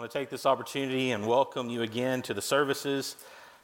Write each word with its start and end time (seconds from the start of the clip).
I 0.00 0.02
want 0.04 0.12
to 0.12 0.18
take 0.18 0.30
this 0.30 0.46
opportunity 0.46 1.10
and 1.10 1.26
welcome 1.26 1.68
you 1.68 1.82
again 1.82 2.22
to 2.22 2.32
the 2.32 2.40
services 2.40 3.16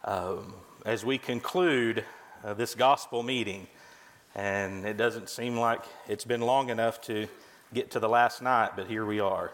um, 0.04 0.52
as 0.84 1.02
we 1.02 1.16
conclude 1.16 2.04
uh, 2.44 2.52
this 2.52 2.74
gospel 2.74 3.22
meeting. 3.22 3.66
And 4.34 4.84
it 4.84 4.98
doesn't 4.98 5.30
seem 5.30 5.56
like 5.56 5.80
it's 6.08 6.26
been 6.26 6.42
long 6.42 6.68
enough 6.68 7.00
to 7.04 7.26
get 7.72 7.90
to 7.92 8.00
the 8.00 8.08
last 8.10 8.42
night, 8.42 8.72
but 8.76 8.86
here 8.86 9.06
we 9.06 9.18
are. 9.18 9.50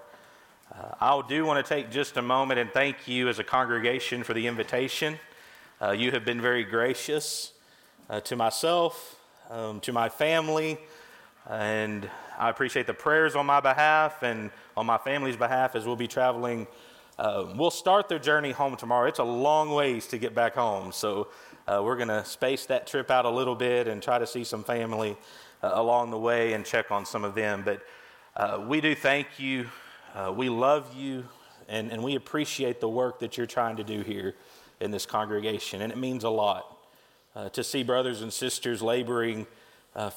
Uh, 0.75 0.95
I 1.01 1.23
do 1.29 1.45
want 1.45 1.65
to 1.65 1.73
take 1.73 1.93
just 1.93 2.17
a 2.17 2.23
moment 2.23 2.59
and 2.59 2.69
thank 2.73 3.07
you 3.07 3.29
as 3.29 3.39
a 3.39 3.45
congregation 3.45 4.25
for 4.25 4.35
the 4.35 4.49
invitation. 4.49 5.21
Uh, 5.81 5.93
you 5.93 6.11
have 6.11 6.25
been 6.25 6.41
very 6.41 6.65
gracious 6.65 7.53
uh, 8.11 8.19
to 8.23 8.35
myself, 8.35 9.21
um, 9.51 9.79
to 9.83 9.93
my 9.93 10.09
family, 10.09 10.79
and 11.49 12.09
I 12.39 12.51
appreciate 12.51 12.87
the 12.87 12.95
prayers 12.95 13.35
on 13.35 13.47
my 13.47 13.61
behalf 13.61 14.23
and 14.23 14.51
on 14.77 14.87
my 14.87 14.99
family's 14.99 15.37
behalf 15.37 15.75
as 15.75 15.87
we'll 15.87 15.97
be 15.97 16.09
traveling. 16.09 16.67
Uh, 17.19 17.47
we'll 17.57 17.71
start 17.71 18.09
their 18.09 18.19
journey 18.19 18.53
home 18.53 18.77
tomorrow. 18.77 19.07
It's 19.07 19.19
a 19.19 19.25
long 19.25 19.71
ways 19.71 20.07
to 20.09 20.19
get 20.19 20.35
back 20.35 20.55
home, 20.55 20.93
so 20.93 21.29
uh, 21.67 21.83
we're 21.85 21.97
going 21.97 22.09
to 22.09 22.25
space 22.25 22.67
that 22.67 22.87
trip 22.87 23.11
out 23.11 23.25
a 23.25 23.31
little 23.31 23.55
bit 23.55 23.87
and 23.87 24.03
try 24.03 24.19
to 24.19 24.27
see 24.27 24.45
some 24.45 24.65
family 24.65 25.17
uh, 25.63 25.71
along 25.75 26.11
the 26.11 26.19
way 26.19 26.55
and 26.55 26.65
check 26.65 26.91
on 26.91 27.05
some 27.05 27.25
of 27.25 27.35
them. 27.35 27.63
But 27.65 27.83
uh, 28.37 28.65
we 28.67 28.81
do 28.81 28.95
thank 28.95 29.39
you. 29.39 29.69
Uh, 30.15 30.33
we 30.35 30.49
love 30.49 30.95
you, 30.97 31.25
and, 31.69 31.91
and 31.93 32.03
we 32.03 32.15
appreciate 32.15 32.81
the 32.81 32.89
work 32.89 33.19
that 33.21 33.37
you're 33.37 33.47
trying 33.47 33.77
to 33.77 33.85
do 33.85 34.01
here 34.01 34.35
in 34.81 34.91
this 34.91 35.07
congregation, 35.07 35.83
and 35.83 35.93
it 35.93 35.99
means 35.99 36.25
a 36.25 36.31
lot 36.31 36.79
uh, 37.37 37.49
to 37.51 37.63
see 37.63 37.83
brothers 37.83 38.23
and 38.23 38.33
sisters 38.33 38.81
laboring 38.81 39.47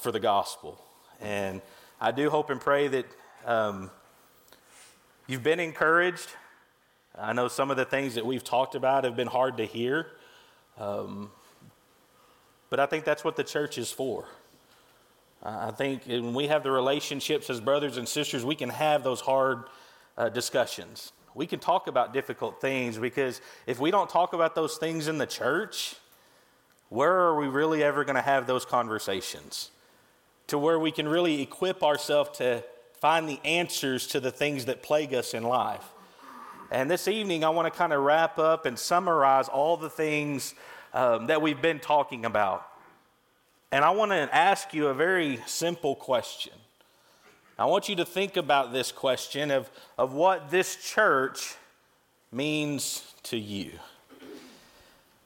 for 0.00 0.10
the 0.10 0.18
gospel. 0.18 0.85
And 1.20 1.62
I 2.00 2.12
do 2.12 2.30
hope 2.30 2.50
and 2.50 2.60
pray 2.60 2.88
that 2.88 3.06
um, 3.44 3.90
you've 5.26 5.42
been 5.42 5.60
encouraged. 5.60 6.28
I 7.18 7.32
know 7.32 7.48
some 7.48 7.70
of 7.70 7.76
the 7.76 7.84
things 7.84 8.14
that 8.16 8.26
we've 8.26 8.44
talked 8.44 8.74
about 8.74 9.04
have 9.04 9.16
been 9.16 9.26
hard 9.26 9.56
to 9.56 9.64
hear, 9.64 10.08
um, 10.78 11.30
but 12.68 12.80
I 12.80 12.86
think 12.86 13.04
that's 13.04 13.24
what 13.24 13.36
the 13.36 13.44
church 13.44 13.78
is 13.78 13.90
for. 13.90 14.26
I 15.42 15.70
think 15.70 16.06
when 16.06 16.34
we 16.34 16.48
have 16.48 16.62
the 16.62 16.70
relationships 16.70 17.48
as 17.50 17.60
brothers 17.60 17.98
and 17.98 18.08
sisters, 18.08 18.44
we 18.44 18.56
can 18.56 18.68
have 18.68 19.04
those 19.04 19.20
hard 19.20 19.64
uh, 20.18 20.28
discussions. 20.28 21.12
We 21.34 21.46
can 21.46 21.60
talk 21.60 21.86
about 21.86 22.12
difficult 22.12 22.60
things 22.60 22.98
because 22.98 23.40
if 23.66 23.78
we 23.78 23.90
don't 23.90 24.10
talk 24.10 24.32
about 24.32 24.54
those 24.54 24.76
things 24.76 25.06
in 25.06 25.18
the 25.18 25.26
church, 25.26 25.96
where 26.88 27.12
are 27.12 27.38
we 27.38 27.46
really 27.46 27.82
ever 27.82 28.04
going 28.04 28.16
to 28.16 28.22
have 28.22 28.46
those 28.46 28.64
conversations? 28.64 29.70
To 30.48 30.58
where 30.58 30.78
we 30.78 30.90
can 30.90 31.08
really 31.08 31.42
equip 31.42 31.82
ourselves 31.82 32.38
to 32.38 32.62
find 33.00 33.28
the 33.28 33.40
answers 33.44 34.06
to 34.08 34.20
the 34.20 34.30
things 34.30 34.66
that 34.66 34.82
plague 34.82 35.12
us 35.14 35.34
in 35.34 35.42
life. 35.42 35.84
And 36.70 36.90
this 36.90 37.06
evening, 37.06 37.44
I 37.44 37.50
want 37.50 37.72
to 37.72 37.76
kind 37.76 37.92
of 37.92 38.02
wrap 38.02 38.38
up 38.38 38.66
and 38.66 38.78
summarize 38.78 39.48
all 39.48 39.76
the 39.76 39.90
things 39.90 40.54
um, 40.92 41.26
that 41.28 41.40
we've 41.40 41.60
been 41.60 41.78
talking 41.78 42.24
about. 42.24 42.66
And 43.70 43.84
I 43.84 43.90
want 43.90 44.12
to 44.12 44.34
ask 44.34 44.72
you 44.72 44.88
a 44.88 44.94
very 44.94 45.40
simple 45.46 45.94
question. 45.94 46.54
I 47.58 47.66
want 47.66 47.88
you 47.88 47.96
to 47.96 48.04
think 48.04 48.36
about 48.36 48.72
this 48.72 48.92
question 48.92 49.50
of, 49.50 49.70
of 49.96 50.12
what 50.12 50.50
this 50.50 50.76
church 50.76 51.56
means 52.30 53.14
to 53.24 53.36
you. 53.36 53.72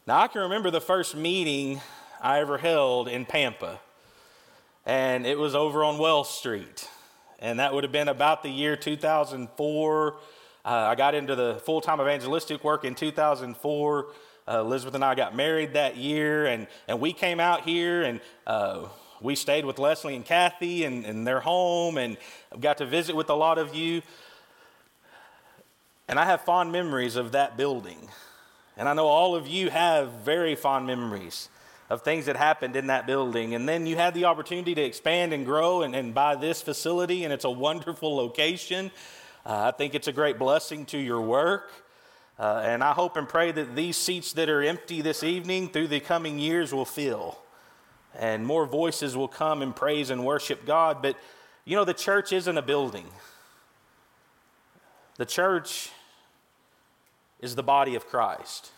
Now, 0.07 0.21
I 0.21 0.29
can 0.29 0.43
remember 0.43 0.71
the 0.71 0.81
first 0.81 1.17
meeting 1.17 1.81
I 2.23 2.41
ever 2.41 2.59
held 2.59 3.09
in 3.09 3.25
Pampa 3.25 3.81
and 4.87 5.27
it 5.27 5.39
was 5.39 5.55
over 5.55 5.85
on 5.85 5.99
Wells 5.99 6.33
Street. 6.33 6.89
And 7.39 7.59
that 7.59 7.73
would 7.73 7.85
have 7.85 7.93
been 7.93 8.09
about 8.09 8.43
the 8.43 8.51
year 8.51 8.77
2004. 8.77 10.13
Uh, 10.13 10.69
I 10.69 10.95
got 10.95 11.15
into 11.15 11.35
the 11.35 11.61
full 11.65 11.81
time 11.81 12.01
evangelistic 12.01 12.63
work 12.65 12.85
in 12.85 12.95
2004. 12.95 14.07
Uh, 14.49 14.61
Elizabeth 14.61 14.95
and 14.95 15.05
I 15.05 15.15
got 15.15 15.37
married 15.37 15.75
that 15.75 15.97
year, 15.97 16.47
and, 16.47 16.67
and 16.89 17.01
we 17.01 17.13
came 17.13 17.39
out 17.41 17.63
here 17.63 18.03
and 18.03 18.21
uh, 18.47 18.87
we 19.21 19.37
stayed 19.37 19.65
with 19.65 19.79
Leslie 19.79 20.17
and 20.17 20.25
Kathy 20.25 20.85
and, 20.85 21.05
in 21.05 21.25
their 21.25 21.41
home 21.41 21.99
and 21.99 22.17
got 22.59 22.79
to 22.79 22.87
visit 22.87 23.15
with 23.15 23.31
a 23.31 23.35
lot 23.35 23.59
of 23.59 23.75
you. 23.75 24.03
And 26.09 26.19
I 26.19 26.25
have 26.25 26.41
fond 26.41 26.73
memories 26.73 27.17
of 27.17 27.33
that 27.33 27.57
building. 27.57 28.09
And 28.77 28.89
I 28.89 28.95
know 28.95 29.07
all 29.07 29.37
of 29.37 29.47
you 29.47 29.71
have 29.71 30.11
very 30.25 30.55
fond 30.55 30.87
memories 30.87 31.49
of 31.91 32.03
things 32.03 32.27
that 32.27 32.37
happened 32.37 32.77
in 32.77 32.87
that 32.87 33.07
building. 33.07 33.55
And 33.55 33.69
then 33.69 33.85
you 33.85 33.97
had 33.97 34.15
the 34.15 34.25
opportunity 34.27 34.77
to 34.77 34.83
expand 34.83 35.33
and 35.33 35.45
grow 35.45 35.83
and, 35.83 35.95
and 35.95 36.15
buy 36.15 36.37
this 36.37 36.63
facility, 36.63 37.25
and 37.25 37.33
it's 37.33 37.45
a 37.45 37.51
wonderful 37.51 38.15
location. 38.15 38.93
Uh, 39.45 39.73
I 39.75 39.77
think 39.77 39.97
it's 39.97 40.07
a 40.07 40.13
great 40.13 40.39
blessing 40.39 40.87
to 40.87 40.99
your 40.99 41.21
work. 41.21 41.73
Uh, 42.39 42.63
and 42.65 42.83
I 42.83 42.93
hope 42.93 43.17
and 43.17 43.29
pray 43.29 43.53
that 43.53 43.75
these 43.77 43.97
seats 43.97 44.33
that 44.35 44.49
are 44.49 44.63
empty 44.63 45.03
this 45.03 45.23
evening 45.23 45.69
through 45.69 45.89
the 45.89 46.01
coming 46.01 46.39
years 46.39 46.73
will 46.73 46.87
fill. 46.87 47.39
And 48.15 48.47
more 48.47 48.67
voices 48.67 49.17
will 49.17 49.29
come 49.29 49.61
and 49.61 49.75
praise 49.75 50.11
and 50.11 50.25
worship 50.25 50.65
God. 50.65 51.03
But, 51.03 51.17
you 51.65 51.77
know, 51.77 51.85
the 51.85 51.93
church 51.93 52.33
isn't 52.33 52.57
a 52.57 52.63
building, 52.63 53.07
the 55.17 55.27
church 55.27 55.91
is 57.41 57.57
the 57.57 57.63
body 57.63 57.95
of 57.95 58.07
Christ. 58.07 58.71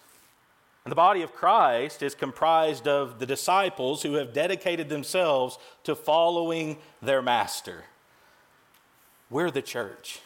And 0.84 0.90
the 0.90 0.96
body 0.96 1.22
of 1.22 1.32
Christ 1.32 2.02
is 2.02 2.14
comprised 2.14 2.88
of 2.88 3.18
the 3.20 3.26
disciples 3.26 4.02
who 4.02 4.14
have 4.14 4.32
dedicated 4.32 4.88
themselves 4.88 5.58
to 5.84 5.94
following 5.94 6.78
their 7.00 7.22
master. 7.22 7.84
We're 9.30 9.50
the 9.50 9.62
church. 9.62 10.20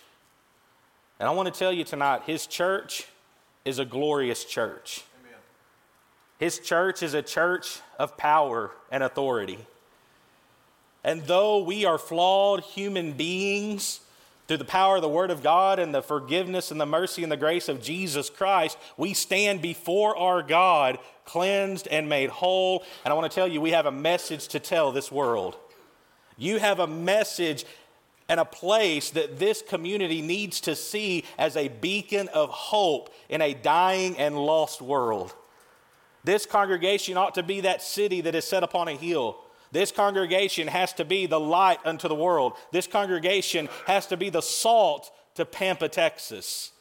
And 1.20 1.28
I 1.28 1.32
want 1.32 1.52
to 1.52 1.58
tell 1.58 1.72
you 1.72 1.84
tonight 1.84 2.22
his 2.26 2.46
church 2.46 3.06
is 3.64 3.78
a 3.78 3.84
glorious 3.84 4.44
church. 4.44 5.04
Amen. 5.20 5.38
His 6.38 6.58
church 6.58 7.02
is 7.02 7.14
a 7.14 7.22
church 7.22 7.80
of 7.98 8.16
power 8.16 8.70
and 8.90 9.02
authority. 9.02 9.58
And 11.04 11.22
though 11.24 11.62
we 11.62 11.84
are 11.84 11.98
flawed 11.98 12.62
human 12.62 13.12
beings, 13.12 14.00
through 14.46 14.58
the 14.58 14.64
power 14.64 14.96
of 14.96 15.02
the 15.02 15.08
Word 15.08 15.30
of 15.30 15.42
God 15.42 15.78
and 15.78 15.94
the 15.94 16.02
forgiveness 16.02 16.70
and 16.70 16.80
the 16.80 16.86
mercy 16.86 17.22
and 17.22 17.32
the 17.32 17.36
grace 17.36 17.68
of 17.68 17.82
Jesus 17.82 18.30
Christ, 18.30 18.78
we 18.96 19.12
stand 19.12 19.60
before 19.60 20.16
our 20.16 20.42
God 20.42 20.98
cleansed 21.24 21.88
and 21.88 22.08
made 22.08 22.30
whole. 22.30 22.84
And 23.04 23.12
I 23.12 23.16
want 23.16 23.30
to 23.30 23.34
tell 23.34 23.48
you, 23.48 23.60
we 23.60 23.72
have 23.72 23.86
a 23.86 23.92
message 23.92 24.48
to 24.48 24.60
tell 24.60 24.92
this 24.92 25.10
world. 25.10 25.56
You 26.36 26.58
have 26.58 26.78
a 26.78 26.86
message 26.86 27.64
and 28.28 28.40
a 28.40 28.44
place 28.44 29.10
that 29.10 29.38
this 29.38 29.62
community 29.62 30.20
needs 30.20 30.60
to 30.62 30.76
see 30.76 31.24
as 31.38 31.56
a 31.56 31.68
beacon 31.68 32.28
of 32.28 32.50
hope 32.50 33.12
in 33.28 33.40
a 33.40 33.54
dying 33.54 34.16
and 34.18 34.36
lost 34.36 34.82
world. 34.82 35.34
This 36.24 36.44
congregation 36.44 37.16
ought 37.16 37.34
to 37.34 37.42
be 37.42 37.60
that 37.60 37.82
city 37.82 38.20
that 38.22 38.34
is 38.34 38.44
set 38.44 38.64
upon 38.64 38.88
a 38.88 38.96
hill 38.96 39.38
this 39.72 39.92
congregation 39.92 40.68
has 40.68 40.92
to 40.94 41.04
be 41.04 41.26
the 41.26 41.40
light 41.40 41.78
unto 41.84 42.08
the 42.08 42.14
world. 42.14 42.54
This 42.72 42.86
congregation 42.86 43.68
has 43.86 44.06
to 44.06 44.16
be 44.16 44.30
the 44.30 44.42
salt 44.42 45.10
to 45.34 45.44
Pampa, 45.44 45.88
Texas. 45.88 46.72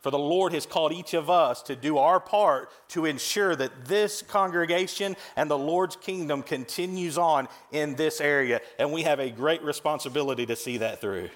For 0.00 0.10
the 0.10 0.18
Lord 0.18 0.52
has 0.52 0.66
called 0.66 0.92
each 0.92 1.14
of 1.14 1.30
us 1.30 1.62
to 1.62 1.74
do 1.74 1.96
our 1.96 2.20
part 2.20 2.70
to 2.88 3.06
ensure 3.06 3.56
that 3.56 3.86
this 3.86 4.20
congregation 4.20 5.16
and 5.34 5.50
the 5.50 5.56
Lord's 5.56 5.96
kingdom 5.96 6.42
continues 6.42 7.16
on 7.16 7.48
in 7.72 7.94
this 7.94 8.20
area. 8.20 8.60
And 8.78 8.92
we 8.92 9.04
have 9.04 9.18
a 9.18 9.30
great 9.30 9.62
responsibility 9.62 10.44
to 10.44 10.56
see 10.56 10.76
that 10.76 11.00
through. 11.00 11.30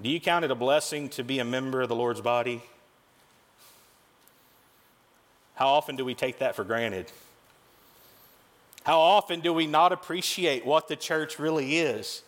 Do 0.00 0.08
you 0.08 0.20
count 0.20 0.44
it 0.44 0.52
a 0.52 0.54
blessing 0.54 1.08
to 1.10 1.24
be 1.24 1.40
a 1.40 1.44
member 1.44 1.82
of 1.82 1.88
the 1.88 1.96
Lord's 1.96 2.20
body? 2.20 2.62
How 5.54 5.66
often 5.66 5.96
do 5.96 6.04
we 6.04 6.14
take 6.14 6.38
that 6.38 6.54
for 6.54 6.62
granted? 6.62 7.10
How 8.88 9.00
often 9.00 9.40
do 9.40 9.52
we 9.52 9.66
not 9.66 9.92
appreciate 9.92 10.64
what 10.64 10.88
the 10.88 10.96
church 10.96 11.38
really 11.38 11.76
is? 11.76 12.22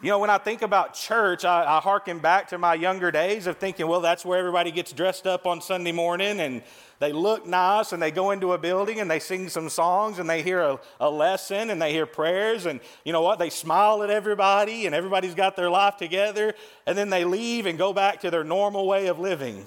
You 0.00 0.10
know, 0.10 0.20
when 0.20 0.30
I 0.30 0.38
think 0.38 0.62
about 0.62 0.94
church, 0.94 1.44
I, 1.44 1.64
I 1.64 1.80
harken 1.80 2.20
back 2.20 2.50
to 2.50 2.58
my 2.58 2.74
younger 2.74 3.10
days 3.10 3.48
of 3.48 3.56
thinking, 3.56 3.88
well, 3.88 4.00
that's 4.00 4.24
where 4.24 4.38
everybody 4.38 4.70
gets 4.70 4.92
dressed 4.92 5.26
up 5.26 5.44
on 5.44 5.60
Sunday 5.60 5.90
morning 5.90 6.38
and 6.38 6.62
they 7.00 7.10
look 7.10 7.44
nice 7.44 7.90
and 7.90 8.00
they 8.00 8.12
go 8.12 8.30
into 8.30 8.52
a 8.52 8.58
building 8.58 9.00
and 9.00 9.10
they 9.10 9.18
sing 9.18 9.48
some 9.48 9.68
songs 9.68 10.20
and 10.20 10.30
they 10.30 10.42
hear 10.42 10.60
a, 10.60 10.78
a, 11.00 11.10
lesson 11.10 11.70
and 11.70 11.82
they 11.82 11.90
hear 11.92 12.06
prayers 12.06 12.64
and 12.66 12.78
you 13.04 13.10
know 13.12 13.22
what? 13.22 13.40
They 13.40 13.50
smile 13.50 14.04
at 14.04 14.10
everybody 14.10 14.86
and 14.86 14.94
everybody's 14.94 15.34
got 15.34 15.56
their 15.56 15.70
life 15.70 15.96
together 15.96 16.54
and 16.86 16.96
then 16.96 17.10
they 17.10 17.24
leave 17.24 17.66
and 17.66 17.76
go 17.76 17.92
back 17.92 18.20
to 18.20 18.30
their 18.30 18.44
normal 18.44 18.86
way 18.86 19.08
of 19.08 19.18
living. 19.18 19.66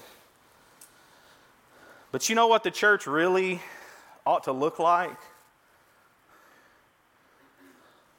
But 2.13 2.30
you 2.30 2.36
know 2.36 2.48
what 2.48 2.63
the 2.63 2.72
church 2.72 3.07
really 3.07 3.60
ought 4.25 4.45
to 4.45 4.54
look 4.54 4.80
like? 4.80 5.18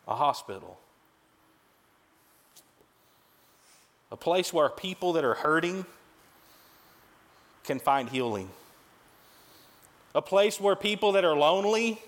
A 0.06 0.14
hospital, 0.14 0.78
a 4.12 4.16
place 4.16 4.52
where 4.52 4.68
people 4.68 5.14
that 5.14 5.24
are 5.24 5.34
hurting 5.34 5.84
can 7.64 7.78
find 7.80 8.08
healing, 8.08 8.48
a 10.14 10.22
place 10.22 10.60
where 10.60 10.76
people 10.76 11.12
that 11.12 11.24
are 11.24 11.36
lonely 11.36 12.00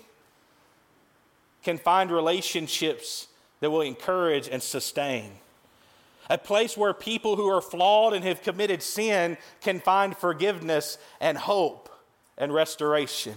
can 1.63 1.77
find 1.77 2.09
relationships 2.09 3.27
that 3.59 3.69
will 3.69 3.81
encourage 3.81 4.47
and 4.47 4.63
sustain. 4.63 5.31
a 6.29 6.37
place 6.37 6.77
where 6.77 6.93
people 6.93 7.35
who 7.35 7.49
are 7.49 7.61
flawed 7.61 8.13
and 8.13 8.23
have 8.23 8.43
committed 8.43 8.83
sin 8.83 9.35
can 9.61 9.79
find 9.79 10.15
forgiveness 10.15 10.97
and 11.19 11.37
hope 11.37 11.89
and 12.37 12.53
restoration. 12.53 13.33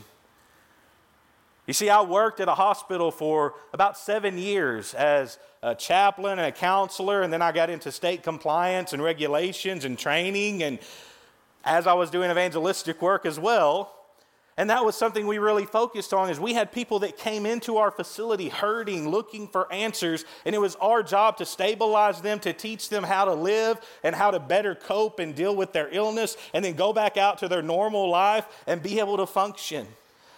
You 1.67 1.73
see, 1.73 1.88
I 1.88 2.03
worked 2.03 2.41
at 2.41 2.49
a 2.49 2.55
hospital 2.55 3.11
for 3.12 3.55
about 3.73 3.97
seven 3.97 4.37
years 4.37 4.94
as 4.94 5.38
a 5.62 5.75
chaplain 5.76 6.38
and 6.41 6.49
a 6.49 6.53
counselor, 6.53 7.23
and 7.23 7.32
then 7.32 7.41
I 7.41 7.53
got 7.53 7.70
into 7.70 7.93
state 7.93 8.25
compliance 8.25 8.93
and 8.93 9.03
regulations 9.03 9.85
and 9.85 9.97
training, 9.97 10.64
and 10.64 10.81
as 11.64 11.87
I 11.87 11.93
was 11.93 12.11
doing 12.11 12.31
evangelistic 12.31 13.00
work 13.00 13.25
as 13.25 13.38
well. 13.38 13.94
And 14.56 14.69
that 14.69 14.85
was 14.85 14.97
something 14.97 15.26
we 15.26 15.38
really 15.38 15.64
focused 15.64 16.12
on 16.12 16.29
is 16.29 16.38
we 16.38 16.53
had 16.53 16.73
people 16.73 16.99
that 16.99 17.17
came 17.17 17.47
into 17.47 17.79
our 17.79 17.91
facility 17.91 18.49
hurting, 18.49 19.09
looking 19.09 19.49
for 19.49 19.73
answers, 19.73 20.25
and 20.44 20.55
it 20.55 20.59
was 20.59 20.75
our 20.76 21.03
job 21.03 21.38
to 21.38 21.47
stabilize 21.47 22.20
them, 22.20 22.38
to 22.41 22.53
teach 22.53 22.91
them 22.91 23.03
how 23.03 23.25
to 23.25 23.32
live 23.32 23.81
and 24.03 24.14
how 24.14 24.31
to 24.31 24.38
better 24.38 24.75
cope 24.75 25.20
and 25.20 25.35
deal 25.35 25.56
with 25.56 25.73
their 25.73 25.88
illness 25.91 26.37
and 26.53 26.64
then 26.64 26.75
go 26.75 26.93
back 26.93 27.17
out 27.17 27.38
to 27.38 27.49
their 27.49 27.62
normal 27.62 28.11
life 28.11 28.47
and 28.67 28.82
be 28.82 28.99
able 28.99 29.17
to 29.17 29.26
function. 29.26 29.87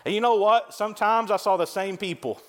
And 0.04 0.14
you 0.14 0.20
know 0.20 0.36
what? 0.36 0.74
Sometimes 0.74 1.30
I 1.30 1.36
saw 1.36 1.56
the 1.56 1.66
same 1.66 1.96
people. 1.96 2.40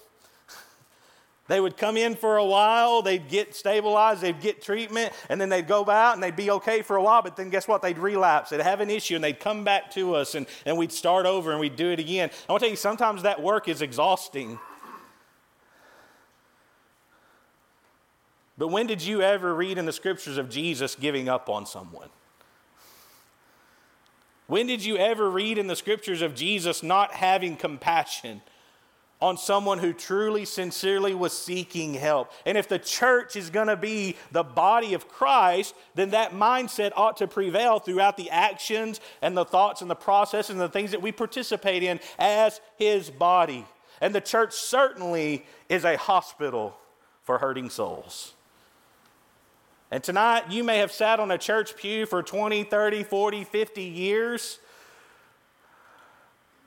They 1.48 1.60
would 1.60 1.78
come 1.78 1.96
in 1.96 2.16
for 2.16 2.38
a 2.38 2.46
while, 2.46 3.04
they'd 3.04 3.30
get 3.30 3.54
stabilized, 3.54 4.22
they'd 4.22 4.42
get 4.42 4.64
treatment, 4.64 5.14
and 5.30 5.40
then 5.40 5.50
they'd 5.50 5.68
go 5.68 5.88
out 5.88 6.16
and 6.16 6.24
they'd 6.24 6.36
be 6.36 6.50
okay 6.50 6.82
for 6.82 6.96
a 6.96 7.04
while, 7.04 7.22
but 7.22 7.38
then 7.38 7.52
guess 7.52 7.68
what? 7.68 7.84
They'd 7.84 8.00
relapse, 8.00 8.50
they'd 8.50 8.62
have 8.62 8.82
an 8.82 8.90
issue, 8.90 9.14
and 9.14 9.24
they'd 9.24 9.40
come 9.40 9.64
back 9.64 9.92
to 9.92 10.16
us, 10.16 10.34
and, 10.34 10.48
and 10.66 10.76
we'd 10.76 10.92
start 10.92 11.28
over 11.28 11.52
and 11.52 11.60
we'd 11.60 11.76
do 11.76 11.92
it 11.92 12.00
again. 12.00 12.32
I 12.50 12.52
want 12.52 12.62
to 12.62 12.66
tell 12.66 12.72
you, 12.72 12.76
sometimes 12.76 13.22
that 13.22 13.44
work 13.44 13.68
is 13.68 13.84
exhausting. 13.84 14.60
But 18.58 18.70
when 18.70 18.88
did 18.88 19.04
you 19.04 19.22
ever 19.22 19.54
read 19.54 19.78
in 19.78 19.86
the 19.86 19.94
scriptures 19.94 20.38
of 20.38 20.50
Jesus 20.50 20.96
giving 20.96 21.30
up 21.30 21.48
on 21.48 21.68
someone? 21.68 22.10
When 24.48 24.68
did 24.68 24.86
you 24.86 24.98
ever 24.98 25.30
read 25.30 25.58
in 25.58 25.68
the 25.68 25.76
scriptures 25.76 26.22
of 26.22 26.36
Jesus 26.36 26.84
not 26.84 27.14
having 27.14 27.56
compassion 27.56 28.42
on 29.20 29.38
someone 29.38 29.80
who 29.80 29.92
truly, 29.92 30.46
sincerely 30.46 31.16
was 31.16 31.36
seeking 31.36 31.96
help? 31.96 32.32
And 32.46 32.56
if 32.56 32.68
the 32.68 32.78
church 32.78 33.36
is 33.36 33.50
going 33.50 33.68
to 33.68 33.76
be 33.76 34.18
the 34.32 34.44
body 34.44 34.94
of 34.94 35.08
Christ, 35.08 35.74
then 35.96 36.12
that 36.12 36.32
mindset 36.34 36.92
ought 36.96 37.18
to 37.18 37.28
prevail 37.28 37.80
throughout 37.80 38.18
the 38.18 38.30
actions 38.30 39.00
and 39.24 39.36
the 39.36 39.46
thoughts 39.46 39.82
and 39.82 39.90
the 39.90 39.96
processes 39.96 40.52
and 40.52 40.62
the 40.62 40.70
things 40.70 40.92
that 40.92 41.02
we 41.02 41.12
participate 41.12 41.82
in 41.82 42.00
as 42.20 42.62
his 42.78 43.10
body. 43.10 43.66
And 44.00 44.14
the 44.14 44.22
church 44.22 44.54
certainly 44.54 45.46
is 45.70 45.86
a 45.86 45.98
hospital 45.98 46.78
for 47.24 47.40
hurting 47.40 47.72
souls. 47.72 48.35
And 49.92 50.04
tonight, 50.04 50.50
you 50.50 50.64
may 50.64 50.80
have 50.80 50.92
sat 50.92 51.20
on 51.20 51.32
a 51.32 51.38
church 51.38 51.76
pew 51.76 52.06
for 52.06 52.24
20, 52.24 52.64
30, 52.64 53.04
40, 53.04 53.44
50 53.44 53.84
years. 53.84 54.60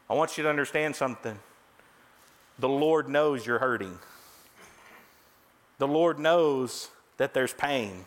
I 0.09 0.15
want 0.15 0.39
you 0.39 0.45
to 0.45 0.51
understand 0.51 0.97
something. 0.97 1.39
The 2.59 2.69
Lord 2.69 3.09
knows 3.09 3.47
you're 3.47 3.59
hurting. 3.59 3.99
The 5.79 5.89
Lord 5.89 6.19
knows 6.19 6.89
that 7.19 7.35
there's 7.35 7.53
pain. 7.53 8.07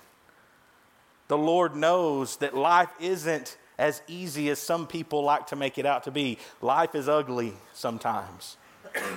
The 1.28 1.38
Lord 1.38 1.76
knows 1.76 2.38
that 2.38 2.56
life 2.56 2.90
isn't 3.00 3.58
as 3.78 4.02
easy 4.08 4.50
as 4.50 4.60
some 4.60 4.86
people 4.86 5.24
like 5.24 5.48
to 5.48 5.56
make 5.56 5.78
it 5.78 5.86
out 5.86 6.04
to 6.04 6.12
be. 6.12 6.38
Life 6.62 6.96
is 6.96 7.08
ugly 7.08 7.54
sometimes. 7.74 8.58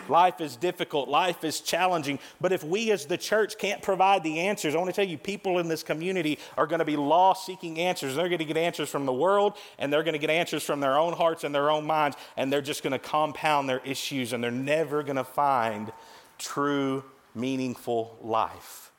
Life 0.08 0.40
is 0.40 0.56
difficult, 0.56 1.08
life 1.08 1.44
is 1.44 1.60
challenging. 1.60 2.18
But 2.40 2.52
if 2.52 2.62
we 2.62 2.90
as 2.90 3.06
the 3.06 3.16
church 3.16 3.58
can't 3.58 3.80
provide 3.82 4.22
the 4.22 4.40
answers, 4.40 4.74
I 4.74 4.78
want 4.78 4.90
to 4.90 4.94
tell 4.94 5.08
you, 5.08 5.18
people 5.18 5.58
in 5.58 5.68
this 5.68 5.82
community 5.82 6.38
are 6.56 6.66
going 6.66 6.80
to 6.80 6.84
be 6.84 6.96
lost 6.96 7.46
seeking 7.46 7.78
answers. 7.78 8.14
They're 8.14 8.28
going 8.28 8.38
to 8.38 8.44
get 8.44 8.56
answers 8.56 8.88
from 8.88 9.06
the 9.06 9.12
world, 9.12 9.56
and 9.78 9.92
they're 9.92 10.02
going 10.02 10.14
to 10.14 10.18
get 10.18 10.30
answers 10.30 10.62
from 10.62 10.80
their 10.80 10.98
own 10.98 11.14
hearts 11.14 11.44
and 11.44 11.54
their 11.54 11.70
own 11.70 11.86
minds, 11.86 12.16
and 12.36 12.52
they're 12.52 12.62
just 12.62 12.82
going 12.82 12.92
to 12.92 12.98
compound 12.98 13.68
their 13.68 13.80
issues, 13.84 14.32
and 14.32 14.44
they're 14.44 14.50
never 14.50 15.02
going 15.02 15.16
to 15.16 15.24
find 15.24 15.92
true, 16.38 17.04
meaningful 17.34 18.16
life. 18.22 18.92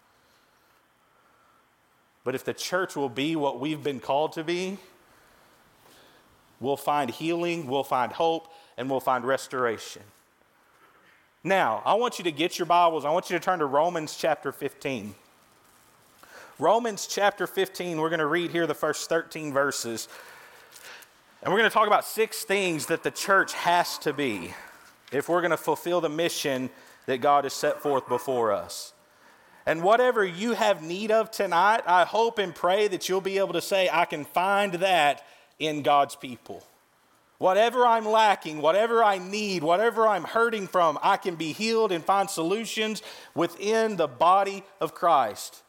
But 2.24 2.33
if 2.33 2.44
the 2.44 2.54
church 2.54 2.95
will 2.95 3.10
be 3.10 3.36
what 3.36 3.60
we've 3.60 3.83
been 3.83 4.00
called 4.00 4.33
to 4.33 4.44
be, 4.44 4.80
we'll 6.60 6.75
find 6.75 7.12
healing, 7.12 7.68
we'll 7.68 7.83
find 7.83 8.12
hope, 8.12 8.51
and 8.77 8.89
we'll 8.89 9.00
find 9.00 9.24
restoration. 9.24 10.01
Now, 11.46 11.84
I 11.86 11.94
want 11.94 12.18
you 12.18 12.24
to 12.24 12.32
get 12.32 12.58
your 12.58 12.66
Bibles. 12.66 13.06
I 13.06 13.12
want 13.12 13.30
you 13.30 13.38
to 13.38 13.40
turn 13.44 13.60
to 13.60 13.68
Romans 13.68 14.18
chapter 14.18 14.52
15. 14.52 15.14
Romans 16.58 17.06
chapter 17.06 17.46
15, 17.46 18.00
we're 18.00 18.10
going 18.10 18.18
to 18.18 18.26
read 18.26 18.50
here 18.50 18.66
the 18.66 18.74
first 18.74 19.08
13 19.10 19.54
verses. 19.54 20.08
And 21.44 21.54
we're 21.54 21.60
going 21.60 21.70
to 21.70 21.74
talk 21.74 21.86
about 21.86 22.04
six 22.04 22.44
things 22.46 22.88
that 22.88 23.04
the 23.04 23.12
church 23.12 23.54
has 23.54 24.00
to 24.00 24.12
be 24.12 24.56
if 25.12 25.30
we're 25.30 25.42
going 25.42 25.52
to 25.52 25.58
fulfill 25.58 26.02
the 26.02 26.10
mission 26.10 26.72
that 27.06 27.22
God 27.22 27.44
has 27.44 27.54
set 27.54 27.80
forth 27.80 28.08
before 28.10 28.52
us. 28.52 28.94
And 29.68 29.84
whatever 29.84 30.26
you 30.26 30.54
have 30.54 30.82
need 30.82 31.12
of 31.12 31.30
tonight, 31.30 31.84
I 31.86 32.06
hope 32.06 32.40
and 32.40 32.56
pray 32.56 32.88
that 32.88 33.08
you'll 33.08 33.22
be 33.22 33.38
able 33.38 33.54
to 33.54 33.62
say, 33.62 33.88
I 33.94 34.06
can 34.06 34.26
find 34.26 34.74
that 34.74 35.24
in 35.60 35.84
God's 35.84 36.16
people. 36.16 36.64
Whatever 37.38 37.86
I'm 37.86 38.06
lacking, 38.06 38.62
whatever 38.62 39.04
I 39.04 39.18
need, 39.18 39.64
whatever 39.64 40.08
I'm 40.08 40.24
hurting 40.24 40.68
from, 40.68 40.98
I 41.02 41.18
can 41.18 41.36
be 41.36 41.52
healed 41.52 41.92
and 41.92 42.04
find 42.04 42.30
solutions 42.30 43.02
within 43.34 43.98
the 43.98 44.08
body 44.08 44.64
of 44.80 44.94
Christ. 44.94 45.64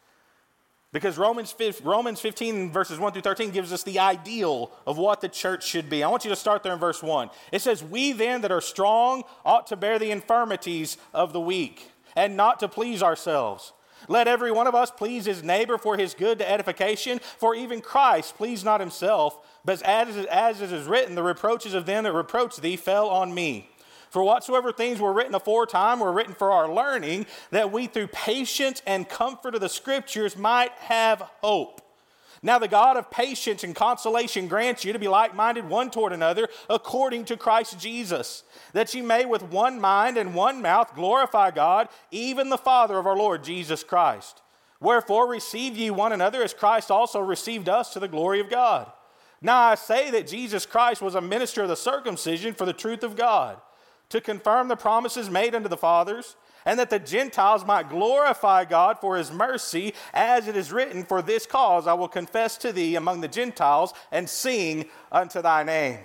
Because 0.93 1.19
Romans 1.19 1.51
15, 1.53 2.73
verses 2.73 2.99
1 2.99 3.13
through 3.13 3.23
13 3.23 3.51
gives 3.51 3.73
us 3.73 3.83
the 3.83 3.99
ideal 3.99 4.71
of 4.87 4.97
what 4.97 5.21
the 5.21 5.29
church 5.29 5.67
should 5.67 5.91
be. 5.91 6.03
I 6.03 6.09
want 6.09 6.25
you 6.25 6.31
to 6.31 6.37
start 6.37 6.63
there 6.63 6.73
in 6.73 6.79
verse 6.79 7.03
1. 7.03 7.29
It 7.53 7.61
says, 7.61 7.83
We 7.83 8.13
then 8.13 8.41
that 8.43 8.53
are 8.53 8.61
strong 8.61 9.25
ought 9.45 9.67
to 9.67 9.77
bear 9.77 9.99
the 9.99 10.11
infirmities 10.11 10.97
of 11.13 11.33
the 11.33 11.41
weak 11.41 11.91
and 12.15 12.37
not 12.37 12.61
to 12.61 12.69
please 12.69 13.03
ourselves. 13.03 13.73
Let 14.09 14.29
every 14.29 14.53
one 14.53 14.67
of 14.67 14.75
us 14.75 14.91
please 14.91 15.25
his 15.25 15.43
neighbor 15.43 15.79
for 15.79 15.97
his 15.97 16.15
good 16.15 16.39
to 16.39 16.51
edification, 16.51 17.19
for 17.39 17.55
even 17.55 17.81
Christ 17.81 18.37
pleased 18.37 18.65
not 18.65 18.81
himself, 18.81 19.39
but 19.65 19.83
as, 19.83 20.27
as 20.27 20.61
it 20.61 20.73
is 20.73 20.87
written, 20.87 21.15
the 21.15 21.23
reproaches 21.23 21.75
of 21.75 21.87
them 21.87 22.05
that 22.05 22.13
reproach 22.13 22.57
thee 22.57 22.77
fell 22.77 23.09
on 23.09 23.35
me. 23.35 23.69
For 24.11 24.23
whatsoever 24.23 24.73
things 24.73 25.01
were 25.01 25.13
written 25.13 25.35
aforetime 25.35 26.01
were 26.01 26.13
written 26.13 26.35
for 26.35 26.53
our 26.53 26.73
learning, 26.73 27.27
that 27.51 27.73
we 27.73 27.87
through 27.87 28.07
patience 28.09 28.81
and 28.87 29.09
comfort 29.09 29.55
of 29.55 29.61
the 29.61 29.69
scriptures 29.69 30.37
might 30.37 30.73
have 30.73 31.21
hope. 31.43 31.83
Now, 32.43 32.59
the 32.59 32.69
God 32.69 32.97
of 32.97 33.11
patience 33.11 33.65
and 33.65 33.75
consolation 33.75 34.47
grants 34.47 34.85
you 34.85 34.93
to 34.93 34.99
be 34.99 35.09
like 35.09 35.35
minded 35.35 35.69
one 35.69 35.91
toward 35.91 36.13
another 36.13 36.49
according 36.69 37.25
to 37.27 37.37
Christ 37.37 37.79
Jesus, 37.79 38.45
that 38.73 38.95
ye 38.95 39.01
may 39.01 39.25
with 39.25 39.43
one 39.43 39.81
mind 39.81 40.17
and 40.17 40.35
one 40.35 40.61
mouth 40.63 40.95
glorify 40.95 41.51
God, 41.51 41.89
even 42.11 42.51
the 42.51 42.59
Father 42.59 42.99
of 42.99 43.07
our 43.07 43.17
Lord 43.17 43.43
Jesus 43.43 43.83
Christ. 43.83 44.43
Wherefore, 44.81 45.29
receive 45.29 45.77
ye 45.77 45.91
one 45.91 46.13
another 46.13 46.43
as 46.43 46.53
Christ 46.53 46.91
also 46.91 47.21
received 47.21 47.69
us 47.69 47.93
to 47.93 48.01
the 48.01 48.09
glory 48.09 48.41
of 48.41 48.51
God. 48.51 48.91
Now, 49.41 49.61
I 49.61 49.75
say 49.75 50.11
that 50.11 50.27
Jesus 50.27 50.67
Christ 50.67 51.01
was 51.01 51.15
a 51.15 51.21
minister 51.21 51.63
of 51.63 51.69
the 51.69 51.77
circumcision 51.77 52.55
for 52.55 52.67
the 52.67 52.73
truth 52.73 53.03
of 53.03 53.17
God, 53.17 53.61
to 54.09 54.21
confirm 54.21 54.69
the 54.69 54.77
promises 54.77 55.31
made 55.31 55.55
unto 55.55 55.69
the 55.69 55.77
fathers 55.77 56.37
and 56.67 56.79
that 56.79 56.91
the 56.91 56.99
Gentiles 56.99 57.65
might 57.65 57.89
glorify 57.89 58.67
God 58.67 58.99
for 59.01 59.17
his 59.17 59.31
mercy, 59.31 59.95
as 60.13 60.49
it 60.49 60.57
is 60.57 60.73
written, 60.73 61.05
For 61.05 61.23
this 61.23 61.47
cause 61.47 61.87
I 61.87 61.95
will 61.95 62.09
confess 62.09 62.59
to 62.59 62.73
thee 62.73 62.97
among 62.97 63.23
the 63.23 63.29
Gentiles 63.29 63.95
and 64.13 64.29
sing 64.29 64.87
unto 65.11 65.41
thy 65.41 65.63
name. 65.63 66.01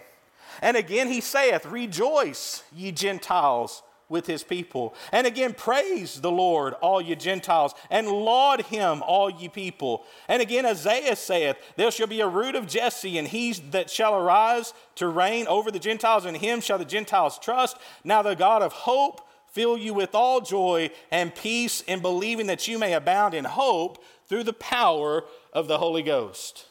And 0.62 0.78
again 0.78 1.08
he 1.08 1.20
saith, 1.20 1.66
Rejoice, 1.66 2.64
ye 2.72 2.92
Gentiles 2.92 3.82
with 4.12 4.28
his 4.28 4.44
people. 4.44 4.94
And 5.12 5.26
again, 5.26 5.54
praise 5.54 6.20
the 6.20 6.30
Lord, 6.30 6.74
all 6.76 7.02
ye 7.02 7.16
Gentiles, 7.16 7.74
and 7.90 8.08
laud 8.08 8.62
him, 8.64 9.02
all 9.04 9.30
ye 9.30 9.48
people. 9.48 10.06
And 10.28 10.42
again, 10.42 10.66
Isaiah 10.66 11.16
saith, 11.16 11.56
There 11.78 11.90
shall 11.90 12.08
be 12.08 12.20
a 12.20 12.28
root 12.28 12.54
of 12.54 12.68
Jesse, 12.68 13.18
and 13.18 13.28
he 13.28 13.54
that 13.72 13.90
shall 13.90 14.16
arise 14.16 14.74
to 14.96 15.08
reign 15.08 15.48
over 15.48 15.72
the 15.72 15.80
Gentiles, 15.80 16.26
and 16.26 16.36
him 16.36 16.60
shall 16.60 16.78
the 16.78 16.86
Gentiles 16.86 17.40
trust. 17.40 17.78
Now 18.04 18.22
the 18.22 18.36
God 18.36 18.62
of 18.62 18.74
hope 18.74 19.28
fill 19.52 19.78
you 19.78 19.94
with 19.94 20.16
all 20.16 20.42
joy 20.42 20.90
and 21.12 21.36
peace 21.36 21.82
in 21.82 22.00
believing 22.00 22.48
that 22.48 22.68
you 22.68 22.80
may 22.80 22.94
abound 22.94 23.34
in 23.34 23.46
hope 23.46 24.04
through 24.28 24.44
the 24.44 24.54
power 24.54 25.24
of 25.54 25.68
the 25.68 25.78
Holy 25.78 26.02
Ghost. 26.02 26.68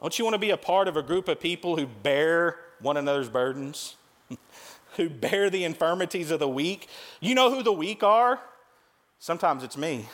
Don't 0.00 0.18
you 0.18 0.24
want 0.24 0.34
to 0.34 0.38
be 0.38 0.50
a 0.50 0.56
part 0.56 0.88
of 0.88 0.96
a 0.96 1.02
group 1.02 1.28
of 1.28 1.40
people 1.40 1.76
who 1.76 1.86
bear 1.86 2.56
one 2.80 2.96
another's 2.96 3.28
burdens? 3.28 3.96
who 4.96 5.10
bear 5.10 5.50
the 5.50 5.64
infirmities 5.64 6.30
of 6.30 6.38
the 6.38 6.48
weak? 6.48 6.88
You 7.20 7.34
know 7.34 7.50
who 7.54 7.62
the 7.62 7.72
weak 7.72 8.02
are? 8.02 8.40
Sometimes 9.18 9.62
it's 9.62 9.76
me. 9.76 10.08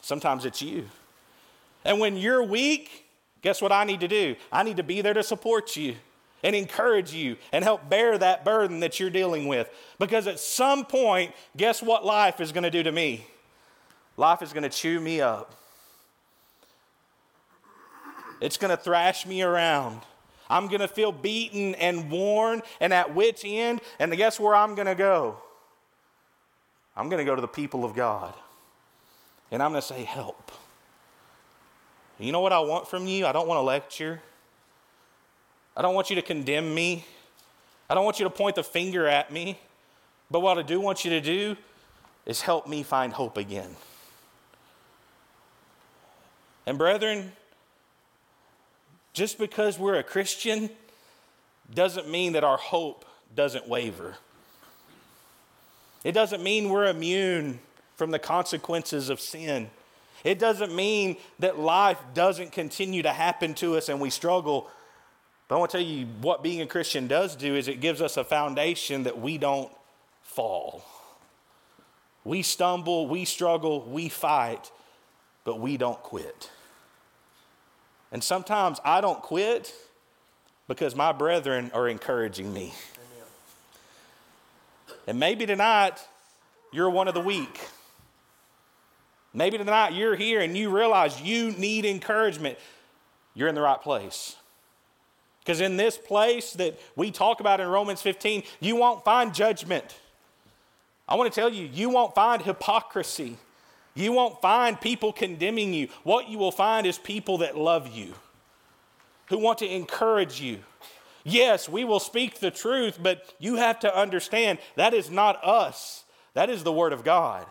Sometimes 0.00 0.44
it's 0.44 0.62
you. 0.62 0.88
And 1.84 1.98
when 1.98 2.16
you're 2.16 2.44
weak, 2.44 3.06
guess 3.42 3.60
what 3.60 3.72
I 3.72 3.82
need 3.82 3.98
to 4.00 4.08
do? 4.08 4.36
I 4.52 4.62
need 4.62 4.76
to 4.76 4.84
be 4.84 5.00
there 5.00 5.14
to 5.14 5.24
support 5.24 5.76
you 5.76 5.96
and 6.42 6.56
encourage 6.56 7.12
you 7.12 7.36
and 7.52 7.64
help 7.64 7.88
bear 7.88 8.18
that 8.18 8.44
burden 8.44 8.80
that 8.80 8.98
you're 8.98 9.10
dealing 9.10 9.46
with. 9.46 9.70
Because 9.98 10.26
at 10.26 10.40
some 10.40 10.84
point, 10.84 11.32
guess 11.56 11.82
what 11.82 12.04
life 12.04 12.40
is 12.40 12.52
going 12.52 12.64
to 12.64 12.70
do 12.70 12.82
to 12.82 12.92
me? 12.92 13.26
Life 14.16 14.42
is 14.42 14.52
going 14.52 14.64
to 14.64 14.68
chew 14.68 15.00
me 15.00 15.20
up. 15.20 15.54
It's 18.40 18.56
going 18.56 18.70
to 18.70 18.76
thrash 18.76 19.24
me 19.24 19.42
around. 19.42 20.00
I'm 20.50 20.66
going 20.66 20.80
to 20.80 20.88
feel 20.88 21.12
beaten 21.12 21.74
and 21.76 22.10
worn 22.10 22.62
and 22.80 22.92
at 22.92 23.14
wit's 23.14 23.42
end. 23.46 23.80
And 23.98 24.14
guess 24.16 24.38
where 24.38 24.54
I'm 24.54 24.74
going 24.74 24.86
to 24.86 24.94
go? 24.94 25.36
I'm 26.96 27.08
going 27.08 27.18
to 27.18 27.24
go 27.24 27.34
to 27.34 27.40
the 27.40 27.48
people 27.48 27.84
of 27.84 27.94
God. 27.94 28.34
And 29.50 29.62
I'm 29.62 29.70
going 29.70 29.80
to 29.80 29.86
say, 29.86 30.02
Help. 30.02 30.52
You 32.18 32.30
know 32.30 32.40
what 32.40 32.52
I 32.52 32.60
want 32.60 32.86
from 32.86 33.06
you? 33.06 33.26
I 33.26 33.32
don't 33.32 33.48
want 33.48 33.58
to 33.58 33.62
lecture. 33.62 34.20
I 35.76 35.82
don't 35.82 35.94
want 35.94 36.10
you 36.10 36.16
to 36.16 36.22
condemn 36.22 36.74
me. 36.74 37.04
I 37.88 37.94
don't 37.94 38.04
want 38.04 38.18
you 38.18 38.24
to 38.24 38.30
point 38.30 38.56
the 38.56 38.64
finger 38.64 39.06
at 39.06 39.32
me. 39.32 39.58
But 40.30 40.40
what 40.40 40.58
I 40.58 40.62
do 40.62 40.80
want 40.80 41.04
you 41.04 41.10
to 41.10 41.20
do 41.20 41.56
is 42.26 42.40
help 42.40 42.66
me 42.66 42.82
find 42.82 43.12
hope 43.12 43.36
again. 43.36 43.76
And, 46.66 46.78
brethren, 46.78 47.32
just 49.12 49.38
because 49.38 49.78
we're 49.78 49.96
a 49.96 50.02
Christian 50.02 50.70
doesn't 51.72 52.08
mean 52.08 52.32
that 52.32 52.44
our 52.44 52.56
hope 52.56 53.04
doesn't 53.34 53.68
waver. 53.68 54.16
It 56.04 56.12
doesn't 56.12 56.42
mean 56.42 56.68
we're 56.68 56.86
immune 56.86 57.60
from 57.96 58.10
the 58.10 58.18
consequences 58.18 59.08
of 59.10 59.20
sin. 59.20 59.70
It 60.24 60.38
doesn't 60.38 60.74
mean 60.74 61.16
that 61.38 61.58
life 61.58 61.98
doesn't 62.14 62.52
continue 62.52 63.02
to 63.02 63.10
happen 63.10 63.54
to 63.54 63.76
us 63.76 63.88
and 63.88 64.00
we 64.00 64.10
struggle. 64.10 64.70
But 65.52 65.56
I 65.56 65.58
want 65.58 65.70
to 65.72 65.76
tell 65.76 65.86
you 65.86 66.06
what 66.22 66.42
being 66.42 66.62
a 66.62 66.66
Christian 66.66 67.08
does 67.08 67.36
do 67.36 67.54
is 67.54 67.68
it 67.68 67.82
gives 67.82 68.00
us 68.00 68.16
a 68.16 68.24
foundation 68.24 69.02
that 69.02 69.20
we 69.20 69.36
don't 69.36 69.70
fall. 70.22 70.82
We 72.24 72.40
stumble, 72.40 73.06
we 73.06 73.26
struggle, 73.26 73.82
we 73.82 74.08
fight, 74.08 74.72
but 75.44 75.60
we 75.60 75.76
don't 75.76 76.02
quit. 76.02 76.50
And 78.10 78.24
sometimes 78.24 78.80
I 78.82 79.02
don't 79.02 79.20
quit 79.20 79.74
because 80.68 80.96
my 80.96 81.12
brethren 81.12 81.70
are 81.74 81.86
encouraging 81.86 82.50
me. 82.50 82.72
Amen. 84.88 84.96
And 85.06 85.20
maybe 85.20 85.44
tonight 85.44 86.00
you're 86.72 86.88
one 86.88 87.08
of 87.08 87.14
the 87.14 87.20
weak. 87.20 87.60
Maybe 89.34 89.58
tonight 89.58 89.92
you're 89.92 90.16
here 90.16 90.40
and 90.40 90.56
you 90.56 90.74
realize 90.74 91.20
you 91.20 91.50
need 91.50 91.84
encouragement. 91.84 92.56
You're 93.34 93.48
in 93.48 93.54
the 93.54 93.60
right 93.60 93.82
place. 93.82 94.36
Because 95.44 95.60
in 95.60 95.76
this 95.76 95.98
place 95.98 96.52
that 96.54 96.78
we 96.94 97.10
talk 97.10 97.40
about 97.40 97.60
in 97.60 97.66
Romans 97.66 98.00
15, 98.00 98.44
you 98.60 98.76
won't 98.76 99.04
find 99.04 99.34
judgment. 99.34 99.98
I 101.08 101.16
want 101.16 101.32
to 101.32 101.40
tell 101.40 101.52
you, 101.52 101.68
you 101.72 101.90
won't 101.90 102.14
find 102.14 102.40
hypocrisy. 102.40 103.36
You 103.94 104.12
won't 104.12 104.40
find 104.40 104.80
people 104.80 105.12
condemning 105.12 105.74
you. 105.74 105.88
What 106.04 106.28
you 106.28 106.38
will 106.38 106.52
find 106.52 106.86
is 106.86 106.96
people 106.96 107.38
that 107.38 107.56
love 107.56 107.88
you, 107.88 108.14
who 109.26 109.38
want 109.38 109.58
to 109.58 109.66
encourage 109.66 110.40
you. 110.40 110.60
Yes, 111.24 111.68
we 111.68 111.84
will 111.84 112.00
speak 112.00 112.38
the 112.38 112.50
truth, 112.50 112.98
but 113.00 113.34
you 113.38 113.56
have 113.56 113.80
to 113.80 113.96
understand 113.96 114.58
that 114.76 114.94
is 114.94 115.10
not 115.10 115.44
us, 115.44 116.04
that 116.34 116.50
is 116.50 116.62
the 116.62 116.72
Word 116.72 116.92
of 116.92 117.04
God. 117.04 117.46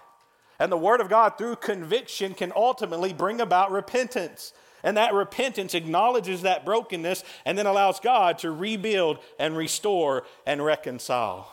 And 0.59 0.71
the 0.71 0.77
Word 0.77 1.01
of 1.01 1.09
God, 1.09 1.37
through 1.37 1.57
conviction, 1.57 2.33
can 2.33 2.51
ultimately 2.55 3.13
bring 3.13 3.41
about 3.41 3.71
repentance. 3.71 4.53
And 4.83 4.97
that 4.97 5.13
repentance 5.13 5.73
acknowledges 5.73 6.41
that 6.41 6.65
brokenness 6.65 7.23
and 7.45 7.57
then 7.57 7.65
allows 7.65 7.99
God 7.99 8.39
to 8.39 8.51
rebuild 8.51 9.19
and 9.39 9.55
restore 9.55 10.23
and 10.45 10.63
reconcile. 10.63 11.51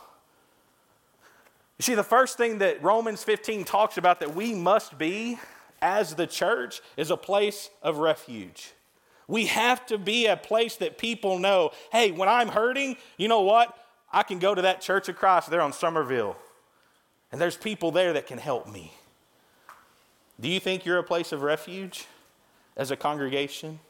You 1.78 1.82
see, 1.82 1.94
the 1.94 2.02
first 2.02 2.37
thing 2.37 2.58
that 2.58 2.82
Romans 2.82 3.23
15 3.23 3.64
talks 3.64 3.99
about 3.99 4.20
that 4.20 4.35
we 4.35 4.54
must 4.54 4.99
be 4.99 5.38
as 5.80 6.14
the 6.14 6.26
church 6.26 6.80
is 6.97 7.11
a 7.11 7.16
place 7.16 7.70
of 7.82 7.99
refuge. 7.99 8.73
We 9.28 9.47
have 9.47 9.85
to 9.87 9.99
be 9.99 10.26
a 10.26 10.37
place 10.37 10.76
that 10.76 10.99
people 10.99 11.38
know 11.38 11.70
hey, 11.92 12.11
when 12.11 12.28
I'm 12.28 12.49
hurting, 12.49 12.97
you 13.16 13.28
know 13.28 13.42
what? 13.42 13.76
I 14.11 14.23
can 14.23 14.38
go 14.38 14.54
to 14.54 14.62
that 14.62 14.80
Church 14.80 15.08
of 15.08 15.16
Christ 15.16 15.50
there 15.50 15.61
on 15.61 15.73
Somerville, 15.73 16.37
and 17.30 17.40
there's 17.40 17.58
people 17.58 17.90
there 17.90 18.14
that 18.14 18.26
can 18.26 18.38
help 18.38 18.66
me. 18.66 18.92
Do 20.40 20.49
you 20.49 20.61
think 20.61 20.87
you're 20.87 20.99
a 20.99 21.04
place 21.04 21.32
of 21.32 21.42
refuge 21.42 22.06
as 22.78 22.90
a 22.90 22.97
congregation? 22.97 23.80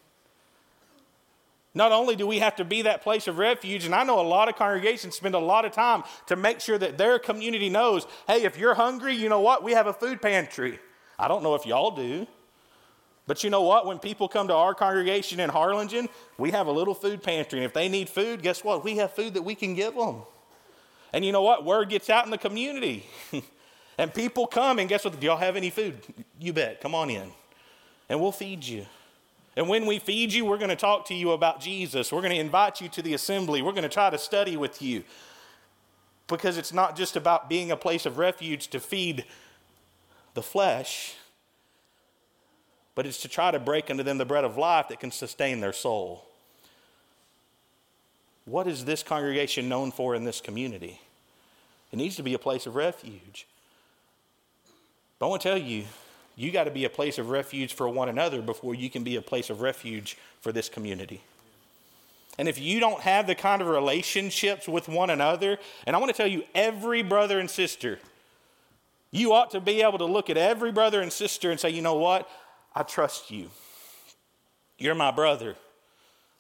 Not 1.74 1.92
only 1.92 2.16
do 2.16 2.26
we 2.26 2.40
have 2.40 2.56
to 2.56 2.64
be 2.64 2.82
that 2.82 3.02
place 3.02 3.28
of 3.28 3.38
refuge, 3.38 3.84
and 3.84 3.94
I 3.94 4.02
know 4.02 4.18
a 4.20 4.26
lot 4.26 4.48
of 4.48 4.56
congregations 4.56 5.14
spend 5.14 5.36
a 5.36 5.38
lot 5.38 5.64
of 5.64 5.70
time 5.70 6.02
to 6.26 6.34
make 6.34 6.60
sure 6.60 6.78
that 6.78 6.98
their 6.98 7.20
community 7.20 7.68
knows 7.68 8.06
hey, 8.26 8.42
if 8.42 8.58
you're 8.58 8.74
hungry, 8.74 9.14
you 9.14 9.28
know 9.28 9.40
what? 9.40 9.62
We 9.62 9.72
have 9.72 9.86
a 9.86 9.92
food 9.92 10.20
pantry. 10.20 10.80
I 11.18 11.28
don't 11.28 11.42
know 11.42 11.54
if 11.54 11.66
y'all 11.66 11.92
do. 11.92 12.26
But 13.28 13.44
you 13.44 13.50
know 13.50 13.62
what? 13.62 13.84
When 13.84 13.98
people 13.98 14.26
come 14.26 14.48
to 14.48 14.54
our 14.54 14.74
congregation 14.74 15.38
in 15.38 15.50
Harlingen, 15.50 16.08
we 16.38 16.50
have 16.50 16.66
a 16.66 16.72
little 16.72 16.94
food 16.94 17.22
pantry. 17.22 17.58
And 17.58 17.66
if 17.66 17.74
they 17.74 17.88
need 17.88 18.08
food, 18.08 18.42
guess 18.42 18.64
what? 18.64 18.82
We 18.82 18.96
have 18.96 19.12
food 19.12 19.34
that 19.34 19.42
we 19.42 19.54
can 19.54 19.74
give 19.74 19.94
them. 19.94 20.22
And 21.12 21.24
you 21.24 21.32
know 21.32 21.42
what? 21.42 21.62
Word 21.64 21.90
gets 21.90 22.08
out 22.08 22.24
in 22.24 22.30
the 22.30 22.38
community. 22.38 23.06
And 23.98 24.14
people 24.14 24.46
come, 24.46 24.78
and 24.78 24.88
guess 24.88 25.04
what? 25.04 25.18
Do 25.18 25.26
y'all 25.26 25.36
have 25.36 25.56
any 25.56 25.70
food? 25.70 25.98
You 26.38 26.52
bet. 26.52 26.80
Come 26.80 26.94
on 26.94 27.10
in. 27.10 27.32
And 28.08 28.20
we'll 28.20 28.32
feed 28.32 28.64
you. 28.64 28.86
And 29.56 29.68
when 29.68 29.86
we 29.86 29.98
feed 29.98 30.32
you, 30.32 30.44
we're 30.44 30.58
going 30.58 30.70
to 30.70 30.76
talk 30.76 31.06
to 31.06 31.14
you 31.14 31.32
about 31.32 31.60
Jesus. 31.60 32.12
We're 32.12 32.20
going 32.20 32.34
to 32.34 32.40
invite 32.40 32.80
you 32.80 32.88
to 32.90 33.02
the 33.02 33.14
assembly. 33.14 33.60
We're 33.60 33.72
going 33.72 33.82
to 33.82 33.88
try 33.88 34.08
to 34.08 34.18
study 34.18 34.56
with 34.56 34.80
you. 34.80 35.02
Because 36.28 36.56
it's 36.56 36.72
not 36.72 36.96
just 36.96 37.16
about 37.16 37.48
being 37.48 37.70
a 37.70 37.76
place 37.76 38.06
of 38.06 38.18
refuge 38.18 38.68
to 38.68 38.80
feed 38.80 39.24
the 40.34 40.42
flesh, 40.42 41.14
but 42.94 43.06
it's 43.06 43.20
to 43.22 43.28
try 43.28 43.50
to 43.50 43.58
break 43.58 43.90
into 43.90 44.04
them 44.04 44.18
the 44.18 44.24
bread 44.24 44.44
of 44.44 44.56
life 44.56 44.88
that 44.88 45.00
can 45.00 45.10
sustain 45.10 45.60
their 45.60 45.72
soul. 45.72 46.24
What 48.44 48.66
is 48.66 48.84
this 48.84 49.02
congregation 49.02 49.68
known 49.68 49.90
for 49.90 50.14
in 50.14 50.24
this 50.24 50.40
community? 50.40 51.00
It 51.92 51.96
needs 51.96 52.16
to 52.16 52.22
be 52.22 52.34
a 52.34 52.38
place 52.38 52.66
of 52.66 52.76
refuge. 52.76 53.46
But 55.18 55.26
I 55.26 55.28
want 55.30 55.42
to 55.42 55.48
tell 55.48 55.58
you, 55.58 55.84
you 56.38 56.52
got 56.52 56.64
to 56.64 56.70
be 56.70 56.84
a 56.84 56.90
place 56.90 57.18
of 57.18 57.30
refuge 57.30 57.74
for 57.74 57.88
one 57.88 58.08
another 58.08 58.40
before 58.40 58.72
you 58.72 58.88
can 58.88 59.02
be 59.02 59.16
a 59.16 59.20
place 59.20 59.50
of 59.50 59.60
refuge 59.60 60.16
for 60.40 60.52
this 60.52 60.68
community. 60.68 61.20
And 62.38 62.48
if 62.48 62.60
you 62.60 62.78
don't 62.78 63.00
have 63.00 63.26
the 63.26 63.34
kind 63.34 63.60
of 63.60 63.66
relationships 63.66 64.68
with 64.68 64.86
one 64.86 65.10
another, 65.10 65.58
and 65.84 65.96
I 65.96 65.98
want 65.98 66.14
to 66.14 66.16
tell 66.16 66.28
you, 66.28 66.44
every 66.54 67.02
brother 67.02 67.40
and 67.40 67.50
sister, 67.50 67.98
you 69.10 69.32
ought 69.32 69.50
to 69.50 69.60
be 69.60 69.82
able 69.82 69.98
to 69.98 70.04
look 70.04 70.30
at 70.30 70.36
every 70.36 70.70
brother 70.70 71.00
and 71.00 71.12
sister 71.12 71.50
and 71.50 71.58
say, 71.58 71.70
you 71.70 71.82
know 71.82 71.96
what? 71.96 72.30
I 72.72 72.84
trust 72.84 73.32
you. 73.32 73.50
You're 74.78 74.94
my 74.94 75.10
brother. 75.10 75.56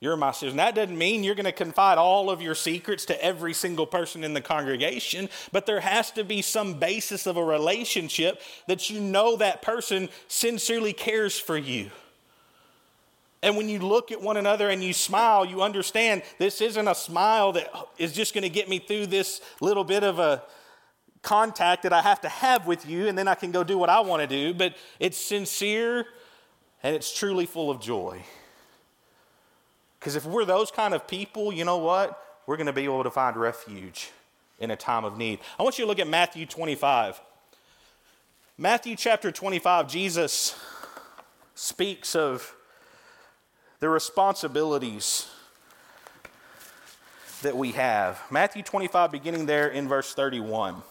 You're 0.00 0.16
my 0.16 0.30
sister. 0.30 0.50
And 0.50 0.58
that 0.60 0.76
doesn't 0.76 0.96
mean 0.96 1.24
you're 1.24 1.34
going 1.34 1.44
to 1.44 1.52
confide 1.52 1.98
all 1.98 2.30
of 2.30 2.40
your 2.40 2.54
secrets 2.54 3.04
to 3.06 3.24
every 3.24 3.52
single 3.52 3.86
person 3.86 4.22
in 4.22 4.32
the 4.32 4.40
congregation, 4.40 5.28
but 5.50 5.66
there 5.66 5.80
has 5.80 6.12
to 6.12 6.22
be 6.22 6.40
some 6.40 6.74
basis 6.74 7.26
of 7.26 7.36
a 7.36 7.42
relationship 7.42 8.40
that 8.68 8.90
you 8.90 9.00
know 9.00 9.36
that 9.36 9.60
person 9.60 10.08
sincerely 10.28 10.92
cares 10.92 11.38
for 11.38 11.56
you. 11.56 11.90
And 13.42 13.56
when 13.56 13.68
you 13.68 13.80
look 13.80 14.10
at 14.12 14.20
one 14.20 14.36
another 14.36 14.68
and 14.68 14.82
you 14.82 14.92
smile, 14.92 15.44
you 15.44 15.62
understand 15.62 16.22
this 16.38 16.60
isn't 16.60 16.88
a 16.88 16.94
smile 16.94 17.52
that 17.52 17.68
is 17.96 18.12
just 18.12 18.34
going 18.34 18.42
to 18.42 18.48
get 18.48 18.68
me 18.68 18.78
through 18.78 19.06
this 19.06 19.40
little 19.60 19.84
bit 19.84 20.02
of 20.04 20.18
a 20.18 20.42
contact 21.22 21.82
that 21.82 21.92
I 21.92 22.02
have 22.02 22.20
to 22.22 22.28
have 22.28 22.66
with 22.66 22.88
you, 22.88 23.08
and 23.08 23.18
then 23.18 23.28
I 23.28 23.34
can 23.34 23.50
go 23.50 23.64
do 23.64 23.78
what 23.78 23.90
I 23.90 24.00
want 24.00 24.22
to 24.22 24.28
do, 24.28 24.54
but 24.54 24.76
it's 25.00 25.18
sincere 25.18 26.06
and 26.82 26.94
it's 26.94 27.16
truly 27.16 27.46
full 27.46 27.70
of 27.70 27.80
joy. 27.80 28.22
Because 29.98 30.16
if 30.16 30.24
we're 30.24 30.44
those 30.44 30.70
kind 30.70 30.94
of 30.94 31.06
people, 31.06 31.52
you 31.52 31.64
know 31.64 31.78
what? 31.78 32.22
We're 32.46 32.56
going 32.56 32.66
to 32.66 32.72
be 32.72 32.84
able 32.84 33.02
to 33.02 33.10
find 33.10 33.36
refuge 33.36 34.10
in 34.58 34.70
a 34.70 34.76
time 34.76 35.04
of 35.04 35.16
need. 35.16 35.40
I 35.58 35.62
want 35.62 35.78
you 35.78 35.84
to 35.84 35.88
look 35.88 35.98
at 35.98 36.08
Matthew 36.08 36.46
25. 36.46 37.20
Matthew 38.56 38.96
chapter 38.96 39.30
25, 39.30 39.88
Jesus 39.88 40.58
speaks 41.54 42.14
of 42.16 42.54
the 43.80 43.88
responsibilities 43.88 45.28
that 47.42 47.56
we 47.56 47.72
have. 47.72 48.20
Matthew 48.30 48.62
25, 48.62 49.12
beginning 49.12 49.46
there 49.46 49.68
in 49.68 49.86
verse 49.86 50.14
31. 50.14 50.82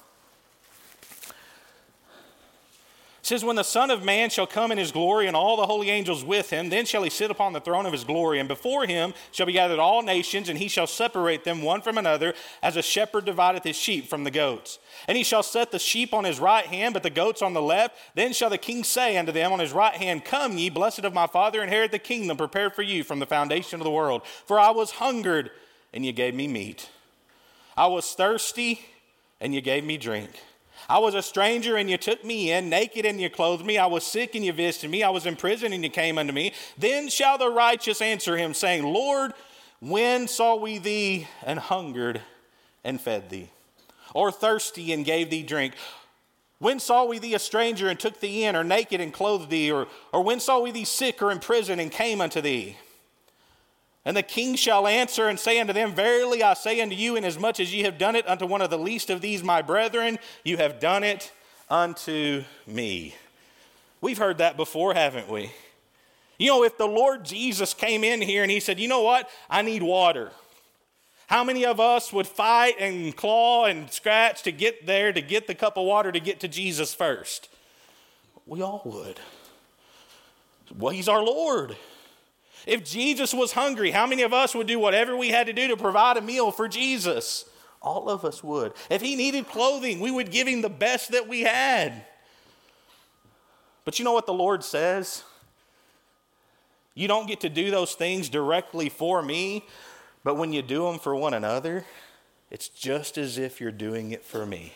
Says, 3.27 3.43
When 3.43 3.57
the 3.57 3.63
Son 3.63 3.91
of 3.91 4.05
Man 4.05 4.29
shall 4.29 4.47
come 4.47 4.71
in 4.71 4.77
his 4.77 4.93
glory 4.93 5.27
and 5.27 5.35
all 5.35 5.57
the 5.57 5.65
holy 5.65 5.89
angels 5.89 6.23
with 6.23 6.49
him, 6.49 6.69
then 6.69 6.85
shall 6.85 7.03
he 7.03 7.09
sit 7.09 7.29
upon 7.29 7.51
the 7.51 7.59
throne 7.59 7.85
of 7.85 7.91
his 7.91 8.05
glory. 8.05 8.39
And 8.39 8.47
before 8.47 8.85
him 8.85 9.13
shall 9.31 9.45
be 9.45 9.51
gathered 9.51 9.79
all 9.79 10.01
nations, 10.01 10.47
and 10.47 10.57
he 10.57 10.69
shall 10.69 10.87
separate 10.87 11.43
them 11.43 11.61
one 11.61 11.81
from 11.81 11.97
another, 11.97 12.33
as 12.63 12.77
a 12.77 12.81
shepherd 12.81 13.25
divideth 13.25 13.65
his 13.65 13.75
sheep 13.75 14.07
from 14.07 14.23
the 14.23 14.31
goats. 14.31 14.79
And 15.07 15.17
he 15.17 15.23
shall 15.23 15.43
set 15.43 15.71
the 15.71 15.79
sheep 15.79 16.13
on 16.13 16.23
his 16.23 16.39
right 16.39 16.65
hand, 16.65 16.93
but 16.93 17.03
the 17.03 17.09
goats 17.09 17.41
on 17.41 17.53
the 17.53 17.61
left. 17.61 17.97
Then 18.15 18.31
shall 18.31 18.49
the 18.49 18.57
king 18.57 18.85
say 18.85 19.17
unto 19.17 19.33
them 19.33 19.51
on 19.51 19.59
his 19.59 19.73
right 19.73 19.95
hand, 19.95 20.23
Come 20.23 20.57
ye, 20.57 20.69
blessed 20.69 20.99
of 20.99 21.13
my 21.13 21.27
Father, 21.27 21.61
inherit 21.61 21.91
the 21.91 21.99
kingdom 21.99 22.37
prepared 22.37 22.73
for 22.73 22.81
you 22.81 23.03
from 23.03 23.19
the 23.19 23.25
foundation 23.25 23.81
of 23.81 23.83
the 23.83 23.91
world. 23.91 24.21
For 24.45 24.57
I 24.57 24.71
was 24.71 24.91
hungered, 24.91 25.51
and 25.93 26.05
ye 26.05 26.13
gave 26.13 26.33
me 26.33 26.47
meat. 26.47 26.89
I 27.75 27.87
was 27.87 28.13
thirsty, 28.13 28.79
and 29.41 29.53
ye 29.53 29.59
gave 29.59 29.83
me 29.83 29.97
drink. 29.97 30.31
I 30.89 30.99
was 30.99 31.15
a 31.15 31.21
stranger 31.21 31.75
and 31.75 31.89
you 31.89 31.97
took 31.97 32.23
me 32.23 32.51
in, 32.51 32.69
naked 32.69 33.05
and 33.05 33.19
you 33.19 33.29
clothed 33.29 33.65
me. 33.65 33.77
I 33.77 33.87
was 33.87 34.05
sick 34.05 34.35
and 34.35 34.45
you 34.45 34.53
visited 34.53 34.89
me. 34.89 35.03
I 35.03 35.09
was 35.09 35.25
in 35.25 35.35
prison 35.35 35.73
and 35.73 35.83
you 35.83 35.89
came 35.89 36.17
unto 36.17 36.31
me. 36.31 36.53
Then 36.77 37.09
shall 37.09 37.37
the 37.37 37.49
righteous 37.49 38.01
answer 38.01 38.37
him, 38.37 38.53
saying, 38.53 38.83
Lord, 38.83 39.33
when 39.79 40.27
saw 40.27 40.55
we 40.55 40.77
thee 40.77 41.27
and 41.45 41.59
hungered 41.59 42.21
and 42.83 43.01
fed 43.01 43.29
thee? 43.29 43.49
Or 44.13 44.31
thirsty 44.31 44.93
and 44.93 45.03
gave 45.03 45.29
thee 45.29 45.43
drink? 45.43 45.73
When 46.59 46.79
saw 46.79 47.05
we 47.05 47.19
thee 47.19 47.35
a 47.35 47.39
stranger 47.39 47.89
and 47.89 47.99
took 47.99 48.19
thee 48.19 48.45
in, 48.45 48.55
or 48.55 48.63
naked 48.63 49.01
and 49.01 49.13
clothed 49.13 49.49
thee? 49.49 49.71
Or, 49.71 49.87
or 50.11 50.23
when 50.23 50.39
saw 50.39 50.59
we 50.59 50.71
thee 50.71 50.85
sick 50.85 51.21
or 51.21 51.31
in 51.31 51.39
prison 51.39 51.79
and 51.79 51.91
came 51.91 52.21
unto 52.21 52.41
thee? 52.41 52.77
And 54.07 54.15
the 54.15 54.23
king 54.23 54.55
shall 54.55 54.87
answer 54.87 55.27
and 55.27 55.37
say 55.37 55.59
unto 55.59 55.73
them, 55.73 55.93
Verily 55.93 56.41
I 56.41 56.53
say 56.53 56.79
unto 56.79 56.95
you, 56.95 57.17
inasmuch 57.17 57.59
as 57.59 57.73
ye 57.73 57.83
have 57.83 57.97
done 57.97 58.15
it 58.15 58.25
unto 58.25 58.45
one 58.45 58.61
of 58.61 58.69
the 58.69 58.77
least 58.77 59.09
of 59.09 59.19
these 59.19 59.43
my 59.43 59.61
brethren, 59.61 60.17
you 60.45 60.55
have 60.55 60.79
done 60.79 61.03
it 61.03 61.29
unto 61.69 62.45
me. 62.65 63.15
We've 63.99 64.17
heard 64.17 64.37
that 64.37 64.55
before, 64.55 64.93
haven't 64.93 65.27
we? 65.27 65.51
You 66.39 66.51
know, 66.51 66.63
if 66.63 66.77
the 66.77 66.87
Lord 66.87 67.25
Jesus 67.25 67.73
came 67.73 68.05
in 68.05 68.21
here 68.21 68.43
and 68.43 68.49
he 68.49 68.61
said, 68.61 68.79
You 68.79 68.87
know 68.87 69.01
what? 69.01 69.29
I 69.49 69.61
need 69.61 69.83
water. 69.83 70.31
How 71.27 71.43
many 71.43 71.65
of 71.65 71.81
us 71.81 72.13
would 72.13 72.27
fight 72.27 72.75
and 72.79 73.13
claw 73.13 73.65
and 73.65 73.91
scratch 73.91 74.41
to 74.43 74.53
get 74.53 74.85
there, 74.85 75.11
to 75.11 75.21
get 75.21 75.47
the 75.47 75.55
cup 75.55 75.75
of 75.75 75.85
water, 75.85 76.13
to 76.13 76.21
get 76.21 76.39
to 76.39 76.47
Jesus 76.47 76.93
first? 76.93 77.49
We 78.45 78.61
all 78.61 78.83
would. 78.85 79.19
Well, 80.77 80.93
he's 80.93 81.09
our 81.09 81.21
Lord. 81.21 81.75
If 82.67 82.83
Jesus 82.83 83.33
was 83.33 83.53
hungry, 83.53 83.91
how 83.91 84.05
many 84.05 84.23
of 84.23 84.33
us 84.33 84.53
would 84.53 84.67
do 84.67 84.77
whatever 84.77 85.15
we 85.15 85.29
had 85.29 85.47
to 85.47 85.53
do 85.53 85.69
to 85.69 85.77
provide 85.77 86.17
a 86.17 86.21
meal 86.21 86.51
for 86.51 86.67
Jesus? 86.67 87.45
All 87.81 88.09
of 88.09 88.25
us 88.25 88.43
would. 88.43 88.73
If 88.89 89.01
he 89.01 89.15
needed 89.15 89.47
clothing, 89.47 90.01
we 90.01 90.11
would 90.11 90.31
give 90.31 90.49
him 90.49 90.61
the 90.61 90.69
best 90.69 91.11
that 91.11 91.29
we 91.29 91.41
had. 91.43 92.05
But 93.85 93.99
you 93.99 94.05
know 94.05 94.11
what 94.11 94.25
the 94.25 94.33
Lord 94.33 94.65
says? 94.65 95.23
You 96.93 97.07
don't 97.07 97.27
get 97.27 97.39
to 97.41 97.49
do 97.49 97.71
those 97.71 97.93
things 97.93 98.27
directly 98.27 98.89
for 98.89 99.21
me, 99.21 99.63
but 100.25 100.35
when 100.35 100.51
you 100.51 100.61
do 100.61 100.83
them 100.83 100.99
for 100.99 101.15
one 101.15 101.33
another, 101.33 101.85
it's 102.51 102.67
just 102.67 103.17
as 103.17 103.37
if 103.37 103.61
you're 103.61 103.71
doing 103.71 104.11
it 104.11 104.25
for 104.25 104.45
me. 104.45 104.73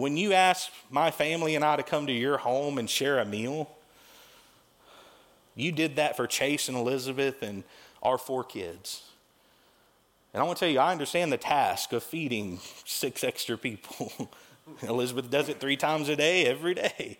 When 0.00 0.16
you 0.16 0.32
ask 0.32 0.70
my 0.88 1.10
family 1.10 1.54
and 1.56 1.62
I 1.62 1.76
to 1.76 1.82
come 1.82 2.06
to 2.06 2.12
your 2.12 2.38
home 2.38 2.78
and 2.78 2.88
share 2.88 3.18
a 3.18 3.24
meal, 3.26 3.70
you 5.54 5.72
did 5.72 5.96
that 5.96 6.16
for 6.16 6.26
Chase 6.26 6.68
and 6.68 6.76
Elizabeth 6.78 7.42
and 7.42 7.64
our 8.02 8.16
four 8.16 8.42
kids. 8.42 9.02
And 10.32 10.42
I 10.42 10.46
want 10.46 10.56
to 10.56 10.64
tell 10.64 10.72
you, 10.72 10.78
I 10.78 10.90
understand 10.90 11.30
the 11.30 11.36
task 11.36 11.92
of 11.92 12.02
feeding 12.02 12.60
six 12.86 13.22
extra 13.22 13.58
people. 13.58 14.30
Elizabeth 14.82 15.30
does 15.30 15.50
it 15.50 15.60
three 15.60 15.76
times 15.76 16.08
a 16.08 16.16
day, 16.16 16.46
every 16.46 16.72
day. 16.72 17.18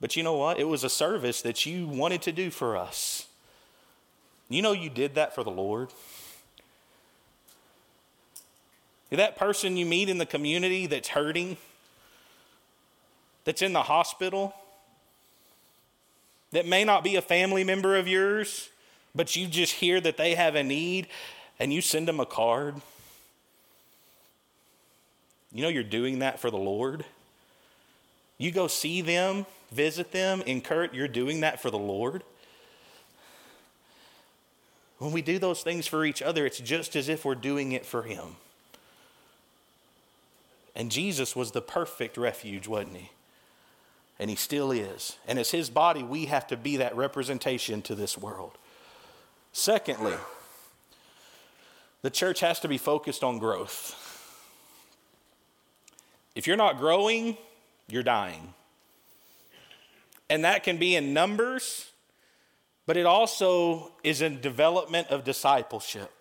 But 0.00 0.16
you 0.16 0.22
know 0.22 0.38
what? 0.38 0.58
It 0.58 0.64
was 0.68 0.84
a 0.84 0.88
service 0.88 1.42
that 1.42 1.66
you 1.66 1.86
wanted 1.86 2.22
to 2.22 2.32
do 2.32 2.50
for 2.50 2.78
us. 2.78 3.26
You 4.48 4.62
know, 4.62 4.72
you 4.72 4.88
did 4.88 5.16
that 5.16 5.34
for 5.34 5.44
the 5.44 5.50
Lord. 5.50 5.90
That 9.10 9.36
person 9.36 9.76
you 9.76 9.86
meet 9.86 10.08
in 10.08 10.18
the 10.18 10.26
community 10.26 10.86
that's 10.86 11.08
hurting, 11.08 11.56
that's 13.44 13.62
in 13.62 13.72
the 13.72 13.82
hospital, 13.82 14.54
that 16.52 16.66
may 16.66 16.84
not 16.84 17.04
be 17.04 17.16
a 17.16 17.22
family 17.22 17.64
member 17.64 17.96
of 17.96 18.08
yours, 18.08 18.68
but 19.14 19.34
you 19.36 19.46
just 19.46 19.74
hear 19.74 20.00
that 20.00 20.16
they 20.16 20.34
have 20.34 20.54
a 20.54 20.62
need 20.62 21.06
and 21.58 21.72
you 21.72 21.80
send 21.80 22.08
them 22.08 22.20
a 22.20 22.26
card. 22.26 22.74
You 25.52 25.62
know, 25.62 25.68
you're 25.68 25.82
doing 25.82 26.18
that 26.18 26.40
for 26.40 26.50
the 26.50 26.58
Lord. 26.58 27.04
You 28.38 28.50
go 28.50 28.66
see 28.66 29.00
them, 29.00 29.46
visit 29.72 30.12
them, 30.12 30.42
encourage, 30.42 30.92
you're 30.92 31.08
doing 31.08 31.40
that 31.40 31.62
for 31.62 31.70
the 31.70 31.78
Lord. 31.78 32.22
When 34.98 35.12
we 35.12 35.22
do 35.22 35.38
those 35.38 35.62
things 35.62 35.86
for 35.86 36.04
each 36.04 36.22
other, 36.22 36.46
it's 36.46 36.58
just 36.58 36.96
as 36.96 37.08
if 37.08 37.24
we're 37.24 37.34
doing 37.34 37.72
it 37.72 37.86
for 37.86 38.02
Him. 38.02 38.36
And 40.76 40.90
Jesus 40.90 41.34
was 41.34 41.52
the 41.52 41.62
perfect 41.62 42.18
refuge, 42.18 42.68
wasn't 42.68 42.98
he? 42.98 43.10
And 44.18 44.28
he 44.28 44.36
still 44.36 44.70
is. 44.70 45.16
And 45.26 45.38
as 45.38 45.50
his 45.50 45.70
body, 45.70 46.02
we 46.02 46.26
have 46.26 46.46
to 46.48 46.56
be 46.56 46.76
that 46.76 46.94
representation 46.94 47.80
to 47.82 47.94
this 47.94 48.18
world. 48.18 48.58
Secondly, 49.52 50.14
the 52.02 52.10
church 52.10 52.40
has 52.40 52.60
to 52.60 52.68
be 52.68 52.76
focused 52.76 53.24
on 53.24 53.38
growth. 53.38 54.02
If 56.34 56.46
you're 56.46 56.58
not 56.58 56.76
growing, 56.76 57.38
you're 57.88 58.02
dying. 58.02 58.52
And 60.28 60.44
that 60.44 60.62
can 60.62 60.76
be 60.76 60.94
in 60.94 61.14
numbers, 61.14 61.90
but 62.84 62.98
it 62.98 63.06
also 63.06 63.92
is 64.04 64.20
in 64.20 64.42
development 64.42 65.08
of 65.08 65.24
discipleship. 65.24 66.15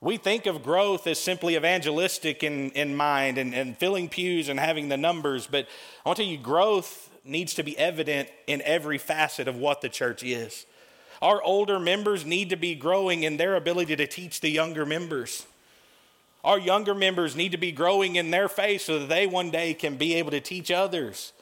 We 0.00 0.16
think 0.16 0.46
of 0.46 0.62
growth 0.62 1.06
as 1.08 1.18
simply 1.18 1.56
evangelistic 1.56 2.44
in, 2.44 2.70
in 2.70 2.94
mind 2.94 3.36
and, 3.36 3.52
and 3.52 3.76
filling 3.76 4.08
pews 4.08 4.48
and 4.48 4.58
having 4.60 4.88
the 4.88 4.96
numbers, 4.96 5.48
but 5.48 5.66
I 6.04 6.08
want 6.08 6.18
to 6.18 6.22
tell 6.22 6.30
you, 6.30 6.38
growth 6.38 7.10
needs 7.24 7.54
to 7.54 7.64
be 7.64 7.76
evident 7.76 8.28
in 8.46 8.62
every 8.62 8.98
facet 8.98 9.48
of 9.48 9.56
what 9.56 9.80
the 9.80 9.88
church 9.88 10.22
is. 10.22 10.66
Our 11.20 11.42
older 11.42 11.80
members 11.80 12.24
need 12.24 12.50
to 12.50 12.56
be 12.56 12.76
growing 12.76 13.24
in 13.24 13.38
their 13.38 13.56
ability 13.56 13.96
to 13.96 14.06
teach 14.06 14.40
the 14.40 14.50
younger 14.50 14.86
members. 14.86 15.46
Our 16.44 16.60
younger 16.60 16.94
members 16.94 17.34
need 17.34 17.50
to 17.52 17.58
be 17.58 17.72
growing 17.72 18.14
in 18.14 18.30
their 18.30 18.48
faith 18.48 18.82
so 18.82 19.00
that 19.00 19.08
they 19.08 19.26
one 19.26 19.50
day 19.50 19.74
can 19.74 19.96
be 19.96 20.14
able 20.14 20.30
to 20.30 20.40
teach 20.40 20.70
others. 20.70 21.32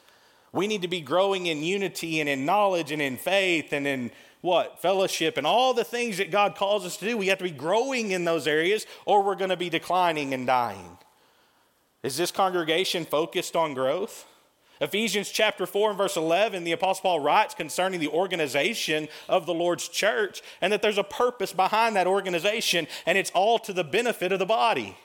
We 0.51 0.65
need 0.65 0.81
to 0.81 0.87
be 0.87 1.01
growing 1.01 1.45
in 1.45 1.61
unity 1.61 2.19
and 2.19 2.27
in 2.27 2.43
knowledge 2.43 2.91
and 2.91 3.01
in 3.01 3.17
faith 3.17 3.71
and 3.71 3.85
in 3.85 4.11
what? 4.41 4.81
Fellowship 4.81 5.37
and 5.37 5.47
all 5.47 5.73
the 5.73 5.83
things 5.83 6.17
that 6.17 6.31
God 6.31 6.55
calls 6.55 6.85
us 6.85 6.97
to 6.97 7.05
do. 7.05 7.17
We 7.17 7.27
have 7.27 7.39
to 7.39 7.43
be 7.43 7.51
growing 7.51 8.11
in 8.11 8.25
those 8.25 8.47
areas 8.47 8.85
or 9.05 9.23
we're 9.23 9.35
going 9.35 9.49
to 9.49 9.57
be 9.57 9.69
declining 9.69 10.33
and 10.33 10.45
dying. 10.45 10.97
Is 12.03 12.17
this 12.17 12.31
congregation 12.31 13.05
focused 13.05 13.55
on 13.55 13.73
growth? 13.73 14.25
Ephesians 14.79 15.29
chapter 15.29 15.65
4 15.65 15.89
and 15.89 15.97
verse 15.97 16.15
11, 16.15 16.63
the 16.63 16.71
Apostle 16.71 17.01
Paul 17.01 17.19
writes 17.19 17.55
concerning 17.55 17.99
the 17.99 18.09
organization 18.09 19.07
of 19.27 19.47
the 19.47 19.53
Lord's 19.53 19.87
church 19.87 20.43
and 20.61 20.71
that 20.71 20.83
there's 20.83 20.99
a 20.99 21.03
purpose 21.03 21.51
behind 21.51 21.95
that 21.95 22.05
organization 22.05 22.87
and 23.07 23.17
it's 23.17 23.31
all 23.31 23.57
to 23.59 23.73
the 23.73 23.83
benefit 23.83 24.31
of 24.31 24.39
the 24.39 24.45
body. 24.45 24.95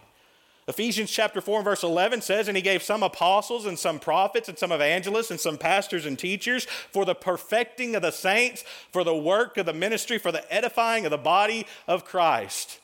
Ephesians 0.68 1.10
chapter 1.10 1.40
4 1.40 1.58
and 1.58 1.64
verse 1.64 1.82
11 1.82 2.20
says, 2.20 2.46
And 2.46 2.56
he 2.56 2.62
gave 2.62 2.82
some 2.82 3.02
apostles 3.02 3.66
and 3.66 3.76
some 3.78 3.98
prophets 3.98 4.48
and 4.48 4.56
some 4.56 4.70
evangelists 4.70 5.30
and 5.30 5.40
some 5.40 5.58
pastors 5.58 6.06
and 6.06 6.16
teachers 6.16 6.64
for 6.64 7.04
the 7.04 7.16
perfecting 7.16 7.96
of 7.96 8.02
the 8.02 8.12
saints, 8.12 8.62
for 8.92 9.02
the 9.02 9.16
work 9.16 9.56
of 9.56 9.66
the 9.66 9.72
ministry, 9.72 10.18
for 10.18 10.30
the 10.30 10.52
edifying 10.54 11.04
of 11.04 11.10
the 11.10 11.18
body 11.18 11.66
of 11.88 12.04
Christ. 12.04 12.78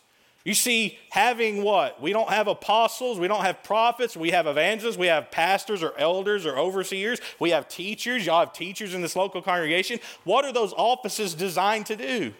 You 0.44 0.54
see, 0.54 0.98
having 1.10 1.62
what? 1.62 2.00
We 2.00 2.12
don't 2.12 2.30
have 2.30 2.48
apostles, 2.48 3.18
we 3.18 3.28
don't 3.28 3.44
have 3.44 3.62
prophets, 3.62 4.16
we 4.16 4.30
have 4.30 4.46
evangelists, 4.46 4.96
we 4.96 5.08
have 5.08 5.30
pastors 5.30 5.82
or 5.82 5.92
elders 5.98 6.46
or 6.46 6.58
overseers, 6.58 7.20
we 7.38 7.50
have 7.50 7.68
teachers. 7.68 8.24
Y'all 8.24 8.40
have 8.40 8.52
teachers 8.52 8.94
in 8.94 9.02
this 9.02 9.14
local 9.14 9.42
congregation. 9.42 10.00
What 10.24 10.44
are 10.44 10.52
those 10.52 10.72
offices 10.72 11.34
designed 11.34 11.86
to 11.86 11.96
do? 11.96 12.34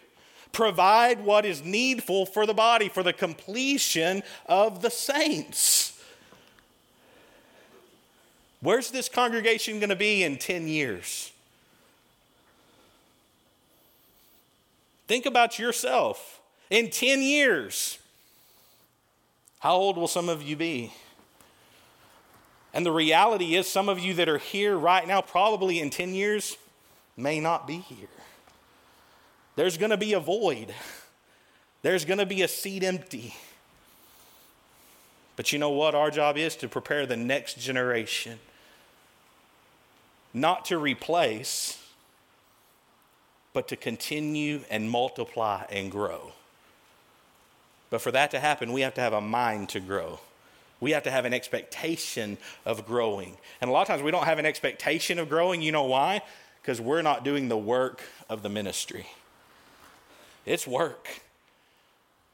Provide 0.53 1.25
what 1.25 1.45
is 1.45 1.65
needful 1.65 2.27
for 2.27 2.47
the 2.47 2.55
body, 2.55 2.89
for 2.89 3.03
the 3.03 3.13
completion 3.13 4.23
of 4.47 4.83
the 4.83 4.91
saints. 4.91 6.01
Where's 8.61 8.91
this 8.91 9.09
congregation 9.09 9.79
going 9.79 9.91
to 9.91 9.97
be 9.97 10.25
in 10.25 10.37
10 10.37 10.67
years? 10.67 11.33
Think 15.07 15.27
about 15.27 15.59
yourself. 15.59 16.41
In 16.71 16.91
10 16.91 17.23
years, 17.23 17.99
how 19.61 19.75
old 19.75 19.97
will 19.97 20.09
some 20.09 20.29
of 20.29 20.43
you 20.43 20.57
be? 20.57 20.93
And 22.75 22.85
the 22.85 22.93
reality 22.93 23.55
is, 23.55 23.67
some 23.67 23.89
of 23.89 23.99
you 23.99 24.13
that 24.15 24.29
are 24.29 24.39
here 24.39 24.77
right 24.77 25.07
now, 25.09 25.23
probably 25.23 25.81
in 25.81 25.89
10 25.89 26.15
years, 26.15 26.57
may 27.17 27.41
not 27.41 27.67
be 27.67 27.79
here. 27.79 28.09
There's 29.59 29.77
going 29.77 29.91
to 29.91 29.97
be 29.97 30.13
a 30.13 30.21
void, 30.21 30.73
there's 31.83 32.05
going 32.05 32.21
to 32.21 32.27
be 32.27 32.43
a 32.43 32.49
seat 32.49 32.85
empty. 32.85 33.35
But 35.35 35.53
you 35.53 35.59
know 35.59 35.71
what? 35.71 35.97
Our 35.97 36.13
job 36.13 36.37
is 36.37 36.55
to 36.57 36.69
prepare 36.69 37.07
the 37.07 37.17
next 37.17 37.59
generation, 37.59 38.39
not 40.33 40.65
to 40.67 40.79
replace, 40.79 41.85
but 43.53 43.67
to 43.67 43.75
continue 43.75 44.61
and 44.71 44.89
multiply 44.89 45.65
and 45.73 45.91
grow. 45.91 46.35
But 47.91 48.01
for 48.01 48.13
that 48.13 48.31
to 48.31 48.39
happen, 48.39 48.73
we 48.73 48.83
have 48.83 48.95
to 48.95 49.01
have 49.01 49.13
a 49.13 49.21
mind 49.21 49.71
to 49.71 49.81
grow. 49.81 50.21
We 50.79 50.93
have 50.93 51.03
to 51.03 51.11
have 51.11 51.25
an 51.25 51.35
expectation 51.35 52.39
of 52.65 52.87
growing. 52.87 53.37
And 53.61 53.69
a 53.69 53.73
lot 53.73 53.83
of 53.83 53.89
times 53.89 54.05
we 54.05 54.13
don't 54.13 54.25
have 54.25 54.39
an 54.39 54.47
expectation 54.47 55.19
of 55.19 55.29
growing. 55.29 55.63
You 55.63 55.73
know 55.73 55.87
why? 55.87 56.23
Because 56.63 56.81
we're 56.81 57.03
not 57.03 57.25
doing 57.25 57.49
the 57.49 57.59
work 57.59 58.03
of 58.31 58.43
the 58.43 58.49
ministry. 58.49 59.09
It's 60.49 60.67
work. 60.67 61.09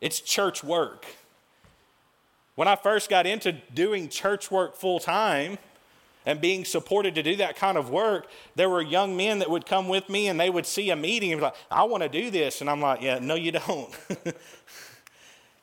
It's 0.00 0.20
church 0.20 0.62
work. 0.62 1.07
When 2.55 2.68
I 2.68 2.77
first 2.77 3.11
got 3.11 3.27
into 3.27 3.53
doing 3.53 4.09
church 4.09 4.50
work 4.50 4.77
full 4.77 5.00
time 5.00 5.59
and 6.24 6.40
being 6.40 6.64
supported 6.64 7.14
to 7.16 7.22
do 7.22 7.37
that 7.37 7.57
kind 7.57 7.77
of 7.77 7.90
work, 7.90 8.29
there 8.55 8.70
were 8.70 8.81
young 8.81 9.16
men 9.16 9.40
that 9.40 9.50
would 9.50 9.66
come 9.66 9.88
with 9.88 10.09
me 10.09 10.29
and 10.29 10.38
they 10.38 10.50
would 10.50 10.66
see 10.66 10.90
a 10.90 10.96
meeting 10.96 11.33
and 11.33 11.40
be 11.40 11.44
like, 11.44 11.57
I 11.70 11.85
want 11.85 12.03
to 12.03 12.09
do 12.09 12.31
this. 12.31 12.61
And 12.61 12.70
I'm 12.70 12.81
like, 12.81 13.03
yeah, 13.03 13.18
no, 13.20 13.35
you 13.35 13.53
don't. 13.53 13.90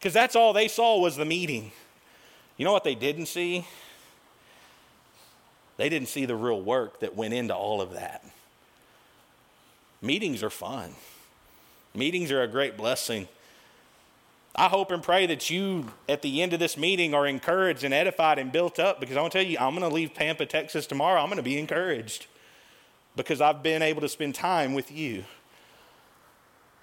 Because 0.01 0.13
that's 0.13 0.35
all 0.35 0.51
they 0.51 0.67
saw 0.67 0.99
was 0.99 1.15
the 1.15 1.25
meeting. 1.25 1.71
You 2.57 2.65
know 2.65 2.73
what 2.73 2.83
they 2.83 2.95
didn't 2.95 3.27
see? 3.27 3.67
They 5.77 5.89
didn't 5.89 6.07
see 6.07 6.25
the 6.25 6.35
real 6.35 6.59
work 6.59 7.01
that 7.01 7.15
went 7.15 7.35
into 7.35 7.55
all 7.55 7.81
of 7.81 7.93
that. 7.93 8.25
Meetings 10.01 10.41
are 10.41 10.49
fun, 10.49 10.95
meetings 11.93 12.31
are 12.31 12.41
a 12.41 12.47
great 12.47 12.77
blessing. 12.77 13.27
I 14.55 14.67
hope 14.67 14.91
and 14.91 15.01
pray 15.01 15.25
that 15.27 15.49
you, 15.49 15.91
at 16.09 16.21
the 16.21 16.41
end 16.41 16.53
of 16.53 16.59
this 16.59 16.77
meeting, 16.77 17.13
are 17.13 17.25
encouraged 17.25 17.83
and 17.83 17.93
edified 17.93 18.37
and 18.37 18.51
built 18.51 18.79
up 18.79 18.99
because 18.99 19.15
I 19.15 19.21
want 19.21 19.31
to 19.33 19.39
tell 19.39 19.47
you, 19.47 19.57
I'm 19.57 19.75
going 19.75 19.89
to 19.89 19.93
leave 19.93 20.13
Pampa, 20.13 20.45
Texas 20.45 20.85
tomorrow. 20.85 21.21
I'm 21.21 21.27
going 21.27 21.37
to 21.37 21.43
be 21.43 21.57
encouraged 21.57 22.25
because 23.15 23.39
I've 23.39 23.63
been 23.63 23.81
able 23.81 24.01
to 24.01 24.09
spend 24.09 24.35
time 24.35 24.73
with 24.73 24.91
you. 24.91 25.23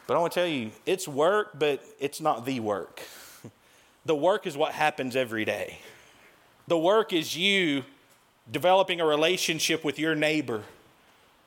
But 0.07 0.16
I 0.16 0.21
want 0.21 0.33
to 0.33 0.40
tell 0.40 0.49
you, 0.49 0.71
it's 0.87 1.07
work, 1.07 1.59
but 1.59 1.85
it's 2.01 2.21
not 2.21 2.44
the 2.44 2.61
work. 2.61 3.03
The 4.07 4.14
work 4.14 4.47
is 4.47 4.57
what 4.57 4.73
happens 4.73 5.16
every 5.16 5.44
day. 5.44 5.81
The 6.66 6.79
work 6.79 7.12
is 7.12 7.37
you 7.37 7.85
developing 8.51 9.03
a 9.03 9.05
relationship 9.05 9.85
with 9.85 9.99
your 9.99 10.14
neighbor 10.14 10.62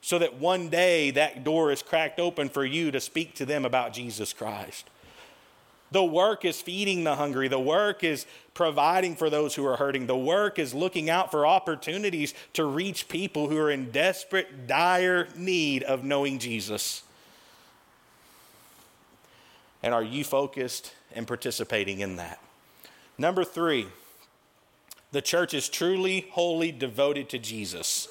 so 0.02 0.18
that 0.18 0.34
one 0.34 0.68
day 0.68 1.12
that 1.12 1.44
door 1.44 1.70
is 1.70 1.80
cracked 1.80 2.20
open 2.20 2.48
for 2.48 2.64
you 2.64 2.90
to 2.90 3.00
speak 3.00 3.34
to 3.36 3.46
them 3.46 3.64
about 3.64 3.94
Jesus 3.94 4.32
Christ. 4.32 4.90
The 5.92 6.02
work 6.02 6.44
is 6.44 6.60
feeding 6.60 7.04
the 7.04 7.14
hungry. 7.14 7.48
The 7.48 7.60
work 7.60 8.02
is 8.02 8.26
providing 8.52 9.14
for 9.14 9.30
those 9.30 9.54
who 9.54 9.64
are 9.64 9.76
hurting. 9.76 10.06
The 10.06 10.16
work 10.16 10.58
is 10.58 10.74
looking 10.74 11.08
out 11.08 11.30
for 11.30 11.46
opportunities 11.46 12.34
to 12.54 12.64
reach 12.64 13.08
people 13.08 13.48
who 13.48 13.58
are 13.58 13.70
in 13.70 13.90
desperate, 13.90 14.66
dire 14.66 15.28
need 15.36 15.82
of 15.84 16.02
knowing 16.02 16.38
Jesus. 16.38 17.02
And 19.82 19.94
are 19.94 20.02
you 20.02 20.24
focused 20.24 20.94
and 21.14 21.26
participating 21.26 22.00
in 22.00 22.16
that? 22.16 22.40
Number 23.18 23.44
three, 23.44 23.86
the 25.12 25.22
church 25.22 25.52
is 25.54 25.68
truly, 25.68 26.26
wholly 26.30 26.72
devoted 26.72 27.28
to 27.28 27.38
Jesus. 27.38 28.08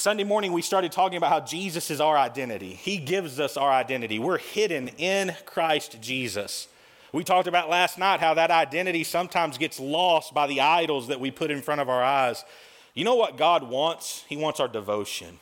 Sunday 0.00 0.24
morning, 0.24 0.54
we 0.54 0.62
started 0.62 0.92
talking 0.92 1.18
about 1.18 1.28
how 1.28 1.40
Jesus 1.40 1.90
is 1.90 2.00
our 2.00 2.16
identity. 2.16 2.72
He 2.72 2.96
gives 2.96 3.38
us 3.38 3.58
our 3.58 3.70
identity. 3.70 4.18
We're 4.18 4.38
hidden 4.38 4.88
in 4.96 5.36
Christ 5.44 6.00
Jesus. 6.00 6.68
We 7.12 7.22
talked 7.22 7.46
about 7.46 7.68
last 7.68 7.98
night 7.98 8.18
how 8.18 8.32
that 8.32 8.50
identity 8.50 9.04
sometimes 9.04 9.58
gets 9.58 9.78
lost 9.78 10.32
by 10.32 10.46
the 10.46 10.62
idols 10.62 11.08
that 11.08 11.20
we 11.20 11.30
put 11.30 11.50
in 11.50 11.60
front 11.60 11.82
of 11.82 11.90
our 11.90 12.02
eyes. 12.02 12.46
You 12.94 13.04
know 13.04 13.14
what 13.14 13.36
God 13.36 13.68
wants? 13.68 14.24
He 14.26 14.38
wants 14.38 14.58
our 14.58 14.68
devotion. 14.68 15.38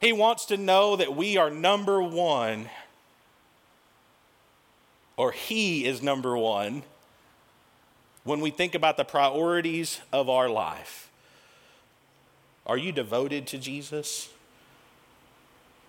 He 0.00 0.12
wants 0.12 0.44
to 0.46 0.56
know 0.56 0.94
that 0.94 1.16
we 1.16 1.36
are 1.36 1.50
number 1.50 2.00
one, 2.00 2.70
or 5.16 5.32
He 5.32 5.84
is 5.84 6.00
number 6.00 6.38
one, 6.38 6.84
when 8.22 8.38
we 8.40 8.52
think 8.52 8.76
about 8.76 8.96
the 8.96 9.04
priorities 9.04 10.00
of 10.12 10.28
our 10.28 10.48
life. 10.48 11.07
Are 12.68 12.76
you 12.76 12.92
devoted 12.92 13.46
to 13.48 13.58
Jesus? 13.58 14.28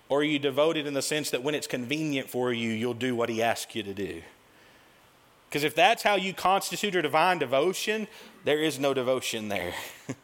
Or 0.07 0.21
are 0.21 0.23
you 0.23 0.39
devoted 0.39 0.87
in 0.87 0.93
the 0.93 1.01
sense 1.01 1.29
that 1.29 1.43
when 1.43 1.53
it's 1.53 1.67
convenient 1.67 2.29
for 2.29 2.51
you, 2.51 2.71
you'll 2.71 2.93
do 2.93 3.15
what 3.15 3.29
he 3.29 3.43
asks 3.43 3.75
you 3.75 3.83
to 3.83 3.93
do? 3.93 4.21
Because 5.49 5.63
if 5.63 5.75
that's 5.75 6.03
how 6.03 6.15
you 6.15 6.33
constitute 6.33 6.95
a 6.95 7.01
divine 7.01 7.39
devotion, 7.39 8.07
there 8.45 8.61
is 8.61 8.79
no 8.79 8.93
devotion 8.93 9.49
there. 9.49 9.73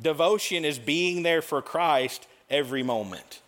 devotion 0.00 0.64
is 0.64 0.78
being 0.78 1.22
there 1.22 1.42
for 1.42 1.62
Christ 1.62 2.26
every 2.50 2.82
moment. 2.82 3.40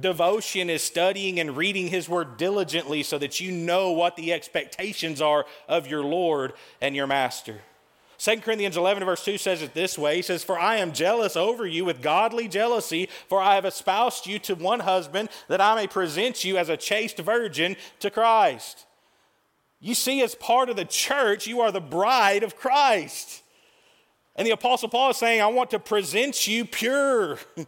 Devotion 0.00 0.70
is 0.70 0.82
studying 0.82 1.40
and 1.40 1.56
reading 1.56 1.88
His 1.88 2.08
Word 2.08 2.36
diligently 2.36 3.02
so 3.02 3.18
that 3.18 3.40
you 3.40 3.50
know 3.52 3.90
what 3.90 4.16
the 4.16 4.32
expectations 4.32 5.20
are 5.20 5.44
of 5.68 5.86
your 5.86 6.02
Lord 6.02 6.52
and 6.80 6.94
your 6.94 7.06
Master. 7.06 7.60
2 8.18 8.40
Corinthians 8.40 8.76
11, 8.76 9.04
verse 9.04 9.24
2 9.24 9.38
says 9.38 9.62
it 9.62 9.74
this 9.74 9.96
way 9.96 10.16
He 10.16 10.22
says, 10.22 10.42
For 10.42 10.58
I 10.58 10.76
am 10.76 10.92
jealous 10.92 11.36
over 11.36 11.66
you 11.66 11.84
with 11.84 12.02
godly 12.02 12.48
jealousy, 12.48 13.08
for 13.28 13.40
I 13.40 13.54
have 13.54 13.64
espoused 13.64 14.26
you 14.26 14.38
to 14.40 14.54
one 14.54 14.80
husband, 14.80 15.28
that 15.46 15.60
I 15.60 15.76
may 15.76 15.86
present 15.86 16.44
you 16.44 16.58
as 16.58 16.68
a 16.68 16.76
chaste 16.76 17.18
virgin 17.18 17.76
to 18.00 18.10
Christ. 18.10 18.86
You 19.80 19.94
see, 19.94 20.20
as 20.22 20.34
part 20.34 20.68
of 20.68 20.76
the 20.76 20.84
church, 20.84 21.46
you 21.46 21.60
are 21.60 21.70
the 21.70 21.80
bride 21.80 22.42
of 22.42 22.56
Christ. 22.56 23.42
And 24.34 24.46
the 24.46 24.52
Apostle 24.52 24.88
Paul 24.88 25.10
is 25.10 25.16
saying, 25.16 25.40
I 25.40 25.46
want 25.46 25.70
to 25.70 25.78
present 25.78 26.46
you 26.46 26.64
pure. 26.64 27.38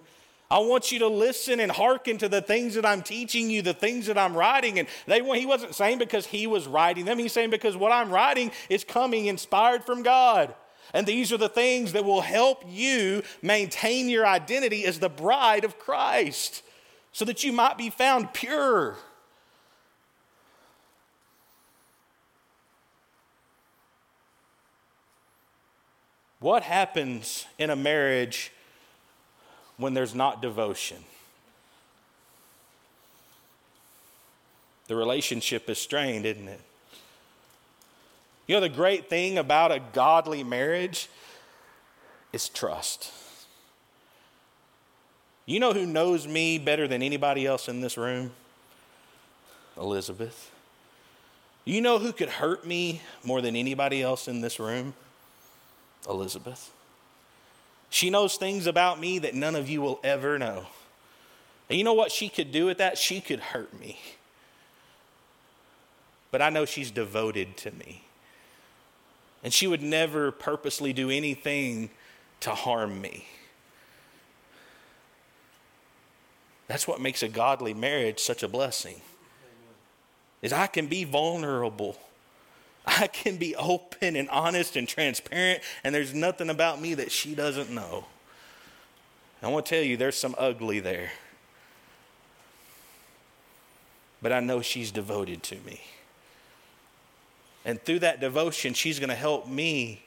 I 0.50 0.58
want 0.58 0.90
you 0.90 0.98
to 1.00 1.06
listen 1.06 1.60
and 1.60 1.70
hearken 1.70 2.18
to 2.18 2.28
the 2.28 2.42
things 2.42 2.74
that 2.74 2.84
I'm 2.84 3.02
teaching 3.02 3.50
you, 3.50 3.62
the 3.62 3.72
things 3.72 4.06
that 4.06 4.18
I'm 4.18 4.36
writing. 4.36 4.80
And 4.80 4.88
they, 5.06 5.22
he 5.38 5.46
wasn't 5.46 5.76
saying 5.76 5.98
because 5.98 6.26
he 6.26 6.48
was 6.48 6.66
writing 6.66 7.04
them, 7.04 7.18
he's 7.18 7.32
saying 7.32 7.50
because 7.50 7.76
what 7.76 7.92
I'm 7.92 8.10
writing 8.10 8.50
is 8.68 8.82
coming 8.82 9.26
inspired 9.26 9.84
from 9.84 10.02
God. 10.02 10.54
And 10.92 11.06
these 11.06 11.32
are 11.32 11.36
the 11.36 11.48
things 11.48 11.92
that 11.92 12.04
will 12.04 12.20
help 12.20 12.64
you 12.66 13.22
maintain 13.42 14.08
your 14.08 14.26
identity 14.26 14.84
as 14.84 14.98
the 14.98 15.08
bride 15.08 15.64
of 15.64 15.78
Christ 15.78 16.62
so 17.12 17.24
that 17.26 17.44
you 17.44 17.52
might 17.52 17.78
be 17.78 17.90
found 17.90 18.32
pure. 18.32 18.96
What 26.40 26.64
happens 26.64 27.46
in 27.56 27.70
a 27.70 27.76
marriage 27.76 28.50
when 29.80 29.94
there's 29.94 30.14
not 30.14 30.42
devotion. 30.42 30.98
The 34.86 34.96
relationship 34.96 35.70
is 35.70 35.78
strained, 35.78 36.26
isn't 36.26 36.48
it? 36.48 36.60
You 38.46 38.56
know, 38.56 38.60
the 38.60 38.68
great 38.68 39.08
thing 39.08 39.38
about 39.38 39.72
a 39.72 39.80
godly 39.92 40.42
marriage 40.42 41.08
is 42.32 42.48
trust. 42.48 43.12
You 45.46 45.60
know 45.60 45.72
who 45.72 45.86
knows 45.86 46.26
me 46.26 46.58
better 46.58 46.86
than 46.86 47.02
anybody 47.02 47.46
else 47.46 47.68
in 47.68 47.80
this 47.80 47.96
room? 47.96 48.32
Elizabeth. 49.76 50.50
You 51.64 51.80
know 51.80 51.98
who 51.98 52.12
could 52.12 52.28
hurt 52.28 52.66
me 52.66 53.00
more 53.24 53.40
than 53.40 53.56
anybody 53.56 54.02
else 54.02 54.28
in 54.28 54.40
this 54.40 54.58
room? 54.58 54.94
Elizabeth. 56.08 56.70
She 57.90 58.08
knows 58.08 58.36
things 58.36 58.66
about 58.66 59.00
me 59.00 59.18
that 59.18 59.34
none 59.34 59.56
of 59.56 59.68
you 59.68 59.82
will 59.82 60.00
ever 60.04 60.38
know. 60.38 60.66
And 61.68 61.76
you 61.76 61.84
know 61.84 61.92
what 61.92 62.12
she 62.12 62.28
could 62.28 62.52
do 62.52 62.66
with 62.66 62.78
that? 62.78 62.96
She 62.96 63.20
could 63.20 63.40
hurt 63.40 63.78
me. 63.78 63.98
But 66.30 66.40
I 66.40 66.50
know 66.50 66.64
she's 66.64 66.92
devoted 66.92 67.56
to 67.58 67.72
me. 67.72 68.02
And 69.42 69.52
she 69.52 69.66
would 69.66 69.82
never 69.82 70.30
purposely 70.30 70.92
do 70.92 71.10
anything 71.10 71.90
to 72.40 72.50
harm 72.50 73.00
me. 73.00 73.26
That's 76.68 76.86
what 76.86 77.00
makes 77.00 77.22
a 77.24 77.28
godly 77.28 77.74
marriage 77.74 78.20
such 78.20 78.44
a 78.44 78.48
blessing. 78.48 79.00
Is 80.42 80.52
I 80.52 80.68
can 80.68 80.86
be 80.86 81.02
vulnerable 81.02 81.98
I 82.86 83.06
can 83.06 83.36
be 83.36 83.54
open 83.56 84.16
and 84.16 84.28
honest 84.30 84.76
and 84.76 84.88
transparent, 84.88 85.62
and 85.84 85.94
there's 85.94 86.14
nothing 86.14 86.50
about 86.50 86.80
me 86.80 86.94
that 86.94 87.12
she 87.12 87.34
doesn't 87.34 87.70
know. 87.70 88.06
I 89.42 89.48
want 89.48 89.66
to 89.66 89.74
tell 89.74 89.82
you, 89.82 89.96
there's 89.96 90.16
some 90.16 90.34
ugly 90.36 90.80
there. 90.80 91.10
But 94.22 94.32
I 94.32 94.40
know 94.40 94.60
she's 94.60 94.90
devoted 94.90 95.42
to 95.44 95.56
me. 95.56 95.80
And 97.64 97.82
through 97.82 98.00
that 98.00 98.20
devotion, 98.20 98.74
she's 98.74 98.98
going 98.98 99.08
to 99.08 99.14
help 99.14 99.46
me 99.46 100.02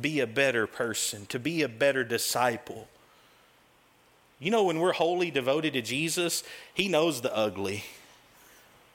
be 0.00 0.20
a 0.20 0.26
better 0.26 0.66
person, 0.66 1.26
to 1.26 1.38
be 1.38 1.62
a 1.62 1.68
better 1.68 2.04
disciple. 2.04 2.88
You 4.40 4.50
know, 4.50 4.64
when 4.64 4.80
we're 4.80 4.92
wholly 4.92 5.30
devoted 5.30 5.74
to 5.74 5.82
Jesus, 5.82 6.42
He 6.72 6.88
knows 6.88 7.20
the 7.20 7.34
ugly. 7.34 7.84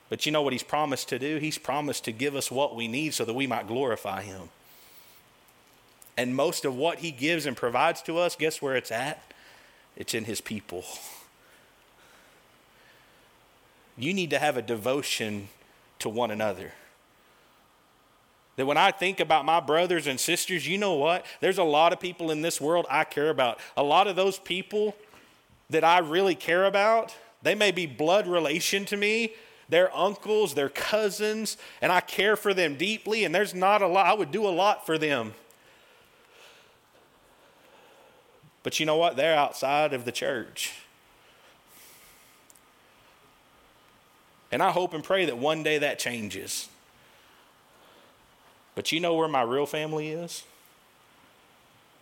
But 0.10 0.26
you 0.26 0.32
know 0.32 0.42
what 0.42 0.54
he's 0.54 0.64
promised 0.64 1.10
to 1.10 1.20
do? 1.20 1.38
He's 1.38 1.58
promised 1.58 2.04
to 2.06 2.12
give 2.12 2.36
us 2.36 2.50
what 2.50 2.76
we 2.76 2.88
need 2.88 3.14
so 3.14 3.26
that 3.26 3.34
we 3.34 3.48
might 3.48 3.68
glorify 3.68 4.24
him. 4.24 4.50
And 6.18 6.36
most 6.36 6.66
of 6.66 6.76
what 6.76 7.00
he 7.00 7.12
gives 7.12 7.46
and 7.46 7.56
provides 7.56 8.02
to 8.04 8.18
us, 8.18 8.36
guess 8.36 8.62
where 8.62 8.76
it's 8.76 8.92
at? 8.92 9.22
It's 9.96 10.14
in 10.14 10.26
his 10.26 10.42
people. 10.42 10.84
You 13.98 14.14
need 14.14 14.30
to 14.32 14.40
have 14.40 14.58
a 14.58 14.62
devotion 14.62 15.50
to 16.00 16.10
one 16.10 16.32
another. 16.32 16.74
That 18.56 18.66
when 18.66 18.78
I 18.78 18.92
think 18.92 19.20
about 19.20 19.46
my 19.46 19.60
brothers 19.60 20.08
and 20.08 20.20
sisters, 20.20 20.68
you 20.68 20.78
know 20.78 20.96
what? 20.96 21.26
There's 21.40 21.58
a 21.58 21.64
lot 21.64 21.94
of 21.94 22.00
people 22.00 22.32
in 22.32 22.42
this 22.42 22.60
world 22.60 22.86
I 22.90 23.04
care 23.04 23.30
about. 23.30 23.60
A 23.78 23.84
lot 23.84 24.08
of 24.08 24.16
those 24.16 24.40
people 24.40 24.96
that 25.70 25.84
I 25.84 26.00
really 26.00 26.36
care 26.36 26.66
about, 26.66 27.16
They 27.42 27.56
may 27.56 27.72
be 27.72 27.86
blood 27.86 28.28
relation 28.28 28.86
to 28.86 28.98
me, 28.98 29.34
they're 29.70 29.96
uncles, 29.96 30.56
they're 30.56 30.70
cousins, 30.70 31.58
and 31.82 31.92
I 31.92 32.02
care 32.02 32.36
for 32.36 32.54
them 32.54 32.76
deeply, 32.76 33.24
and 33.24 33.34
there's 33.34 33.54
not 33.54 33.82
a 33.82 33.88
lot, 33.88 34.08
I 34.08 34.14
would 34.14 34.32
do 34.32 34.48
a 34.48 34.50
lot 34.50 34.86
for 34.86 34.98
them. 34.98 35.34
But 38.64 38.80
you 38.80 38.86
know 38.86 38.98
what? 38.98 39.16
They're 39.16 39.38
outside 39.38 39.94
of 39.94 40.06
the 40.06 40.12
church. 40.12 40.74
And 44.52 44.64
I 44.64 44.72
hope 44.72 44.94
and 44.94 45.04
pray 45.04 45.26
that 45.26 45.38
one 45.38 45.64
day 45.64 45.78
that 45.78 46.00
changes. 46.00 46.68
But 48.76 48.92
you 48.92 49.00
know 49.00 49.16
where 49.16 49.28
my 49.28 49.44
real 49.44 49.66
family 49.66 50.10
is? 50.10 50.44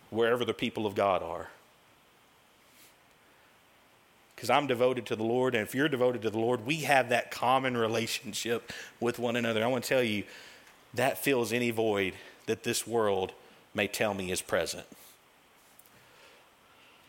Wherever 0.10 0.46
the 0.46 0.54
people 0.54 0.86
of 0.86 0.96
God 0.96 1.22
are. 1.22 1.50
Because 4.38 4.52
I'm 4.52 4.68
devoted 4.68 5.08
to 5.08 5.16
the 5.16 5.24
Lord, 5.24 5.56
and 5.56 5.68
if 5.68 5.74
you're 5.74 5.90
devoted 5.90 6.22
to 6.22 6.30
the 6.30 6.38
Lord, 6.38 6.64
we 6.64 6.82
have 6.82 7.10
that 7.10 7.32
common 7.32 7.76
relationship 7.76 8.72
with 9.00 9.18
one 9.18 9.36
another. 9.36 9.64
I 9.64 9.68
want 9.68 9.84
to 9.84 9.90
tell 9.90 10.04
you, 10.04 10.26
that 10.94 11.18
fills 11.18 11.52
any 11.52 11.72
void 11.72 12.14
that 12.46 12.62
this 12.62 12.86
world 12.86 13.32
may 13.74 13.88
tell 13.88 14.14
me 14.14 14.32
is 14.32 14.44
present. 14.44 14.86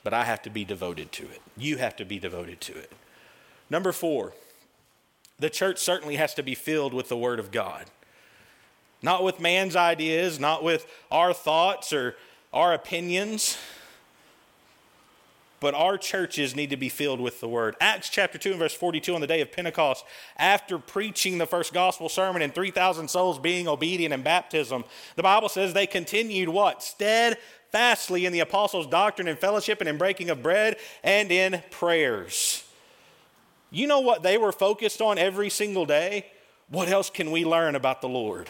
But 0.03 0.15
I 0.15 0.25
have 0.25 0.41
to 0.43 0.51
be 0.51 0.65
devoted 0.65 1.13
to 1.13 1.25
it. 1.25 1.43
You 1.55 1.77
have 1.77 1.97
to 1.97 2.07
be 2.07 2.19
devoted 2.19 2.63
to 2.63 2.79
it. 2.79 2.93
Number 3.69 3.93
four, 3.93 4.33
the 5.39 5.51
church 5.51 5.79
certainly 5.79 6.17
has 6.17 6.33
to 6.33 6.43
be 6.43 6.55
filled 6.55 6.95
with 6.95 7.11
the 7.11 7.17
Word 7.17 7.39
of 7.39 7.51
God. 7.51 7.85
Not 9.03 9.23
with 9.23 9.39
man's 9.39 9.77
ideas, 9.77 10.41
not 10.41 10.65
with 10.65 10.87
our 11.11 11.35
thoughts 11.35 11.93
or 11.93 12.17
our 12.55 12.73
opinions, 12.73 13.59
but 15.61 15.75
our 15.75 15.99
churches 15.99 16.55
need 16.55 16.71
to 16.71 16.77
be 16.77 16.89
filled 16.89 17.21
with 17.21 17.41
the 17.41 17.49
Word. 17.49 17.77
Acts 17.81 18.09
chapter 18.09 18.39
2 18.39 18.51
and 18.51 18.59
verse 18.59 18.75
42 18.75 19.15
on 19.15 19.21
the 19.21 19.27
day 19.27 19.41
of 19.41 19.53
Pentecost, 19.53 20.05
after 20.37 20.79
preaching 20.79 21.39
the 21.39 21.47
first 21.47 21.73
gospel 21.73 22.09
sermon 22.09 22.43
and 22.43 22.55
3,000 22.55 23.09
souls 23.09 23.39
being 23.39 23.69
obedient 23.69 24.15
in 24.15 24.23
baptism, 24.23 24.85
the 25.17 25.23
Bible 25.23 25.49
says 25.49 25.73
they 25.73 25.87
continued 25.87 26.49
what? 26.49 26.83
Steadfastly 26.83 28.27
in 28.27 28.33
the 28.33 28.41
apostles' 28.41 28.87
doctrine 28.87 29.29
and 29.29 29.39
fellowship 29.39 29.81
and 29.81 29.89
in 29.89 29.99
breaking 29.99 30.31
of 30.31 30.43
bread 30.43 30.77
and 31.03 31.31
in 31.33 31.63
prayers. 31.71 32.65
You 33.71 33.87
know 33.87 34.01
what 34.01 34.23
they 34.23 34.39
were 34.39 34.53
focused 34.53 35.03
on 35.03 35.19
every 35.19 35.51
single 35.51 35.85
day? 35.85 36.27
What 36.69 36.89
else 36.89 37.11
can 37.11 37.31
we 37.31 37.45
learn 37.45 37.75
about 37.75 38.01
the 38.01 38.09
Lord? 38.09 38.49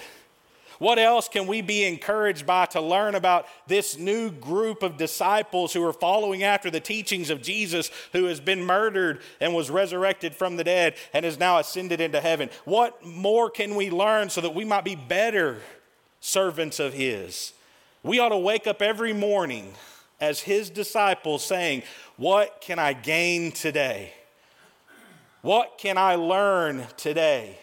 What 0.78 0.98
else 0.98 1.28
can 1.28 1.48
we 1.48 1.60
be 1.60 1.84
encouraged 1.84 2.46
by 2.46 2.66
to 2.66 2.80
learn 2.80 3.16
about 3.16 3.46
this 3.66 3.98
new 3.98 4.30
group 4.30 4.82
of 4.82 4.96
disciples 4.96 5.72
who 5.72 5.84
are 5.84 5.92
following 5.92 6.44
after 6.44 6.70
the 6.70 6.80
teachings 6.80 7.30
of 7.30 7.42
Jesus, 7.42 7.90
who 8.12 8.24
has 8.26 8.38
been 8.38 8.64
murdered 8.64 9.20
and 9.40 9.54
was 9.54 9.70
resurrected 9.70 10.36
from 10.36 10.56
the 10.56 10.64
dead 10.64 10.94
and 11.12 11.24
is 11.24 11.38
now 11.38 11.58
ascended 11.58 12.00
into 12.00 12.20
heaven? 12.20 12.48
What 12.64 13.04
more 13.04 13.50
can 13.50 13.74
we 13.74 13.90
learn 13.90 14.30
so 14.30 14.40
that 14.40 14.54
we 14.54 14.64
might 14.64 14.84
be 14.84 14.94
better 14.94 15.58
servants 16.20 16.78
of 16.78 16.92
His? 16.92 17.52
We 18.04 18.20
ought 18.20 18.28
to 18.28 18.38
wake 18.38 18.68
up 18.68 18.80
every 18.80 19.12
morning 19.12 19.74
as 20.20 20.40
His 20.40 20.70
disciples 20.70 21.44
saying, 21.44 21.82
What 22.16 22.60
can 22.60 22.78
I 22.78 22.92
gain 22.92 23.50
today? 23.50 24.12
What 25.42 25.76
can 25.78 25.98
I 25.98 26.14
learn 26.14 26.86
today? 26.96 27.58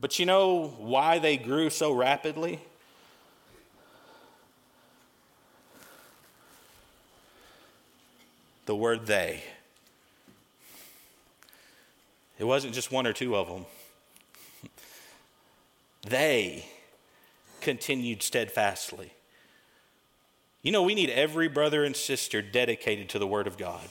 But 0.00 0.18
you 0.18 0.26
know 0.26 0.74
why 0.78 1.18
they 1.18 1.36
grew 1.36 1.70
so 1.70 1.92
rapidly? 1.92 2.60
The 8.66 8.76
word 8.76 9.06
they. 9.06 9.42
It 12.38 12.44
wasn't 12.44 12.74
just 12.74 12.92
one 12.92 13.06
or 13.06 13.12
two 13.12 13.34
of 13.34 13.48
them. 13.48 13.66
They 16.02 16.66
continued 17.60 18.22
steadfastly. 18.22 19.12
You 20.62 20.72
know, 20.72 20.82
we 20.82 20.94
need 20.94 21.10
every 21.10 21.48
brother 21.48 21.84
and 21.84 21.96
sister 21.96 22.42
dedicated 22.42 23.08
to 23.10 23.18
the 23.18 23.26
Word 23.26 23.46
of 23.46 23.58
God. 23.58 23.88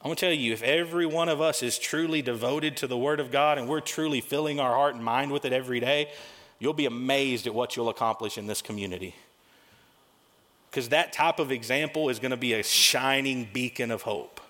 I'm 0.00 0.08
going 0.08 0.16
to 0.16 0.20
tell 0.20 0.32
you, 0.32 0.52
if 0.52 0.62
every 0.62 1.06
one 1.06 1.28
of 1.28 1.40
us 1.40 1.62
is 1.62 1.78
truly 1.78 2.22
devoted 2.22 2.76
to 2.78 2.86
the 2.86 2.98
Word 2.98 3.18
of 3.18 3.30
God 3.30 3.58
and 3.58 3.68
we're 3.68 3.80
truly 3.80 4.20
filling 4.20 4.60
our 4.60 4.74
heart 4.74 4.94
and 4.94 5.02
mind 5.02 5.32
with 5.32 5.44
it 5.44 5.52
every 5.52 5.80
day, 5.80 6.10
you'll 6.58 6.74
be 6.74 6.86
amazed 6.86 7.46
at 7.46 7.54
what 7.54 7.76
you'll 7.76 7.88
accomplish 7.88 8.38
in 8.38 8.46
this 8.46 8.62
community. 8.62 9.14
Because 10.70 10.90
that 10.90 11.12
type 11.12 11.38
of 11.38 11.50
example 11.50 12.08
is 12.08 12.18
going 12.18 12.30
to 12.30 12.36
be 12.36 12.52
a 12.52 12.62
shining 12.62 13.48
beacon 13.52 13.90
of 13.90 14.02
hope. 14.02 14.40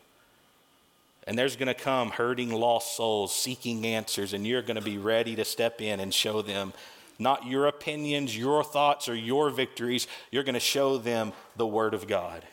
And 1.27 1.39
there's 1.39 1.57
going 1.57 1.69
to 1.69 1.75
come 1.75 2.11
hurting 2.11 2.53
lost 2.53 2.97
souls 2.97 3.35
seeking 3.35 3.87
answers, 3.87 4.33
and 4.33 4.47
you're 4.47 4.63
going 4.63 4.77
to 4.77 4.83
be 4.83 4.99
ready 4.99 5.37
to 5.37 5.45
step 5.45 5.81
in 5.81 6.01
and 6.01 6.13
show 6.13 6.43
them 6.43 6.73
not 7.19 7.47
your 7.47 7.67
opinions, 7.67 8.37
your 8.37 8.63
thoughts, 8.63 9.09
or 9.09 9.15
your 9.15 9.51
victories. 9.51 10.07
You're 10.31 10.45
going 10.45 10.55
to 10.55 10.61
show 10.61 10.99
them 10.99 11.33
the 11.57 11.67
Word 11.67 11.95
of 11.95 12.07
God 12.07 12.45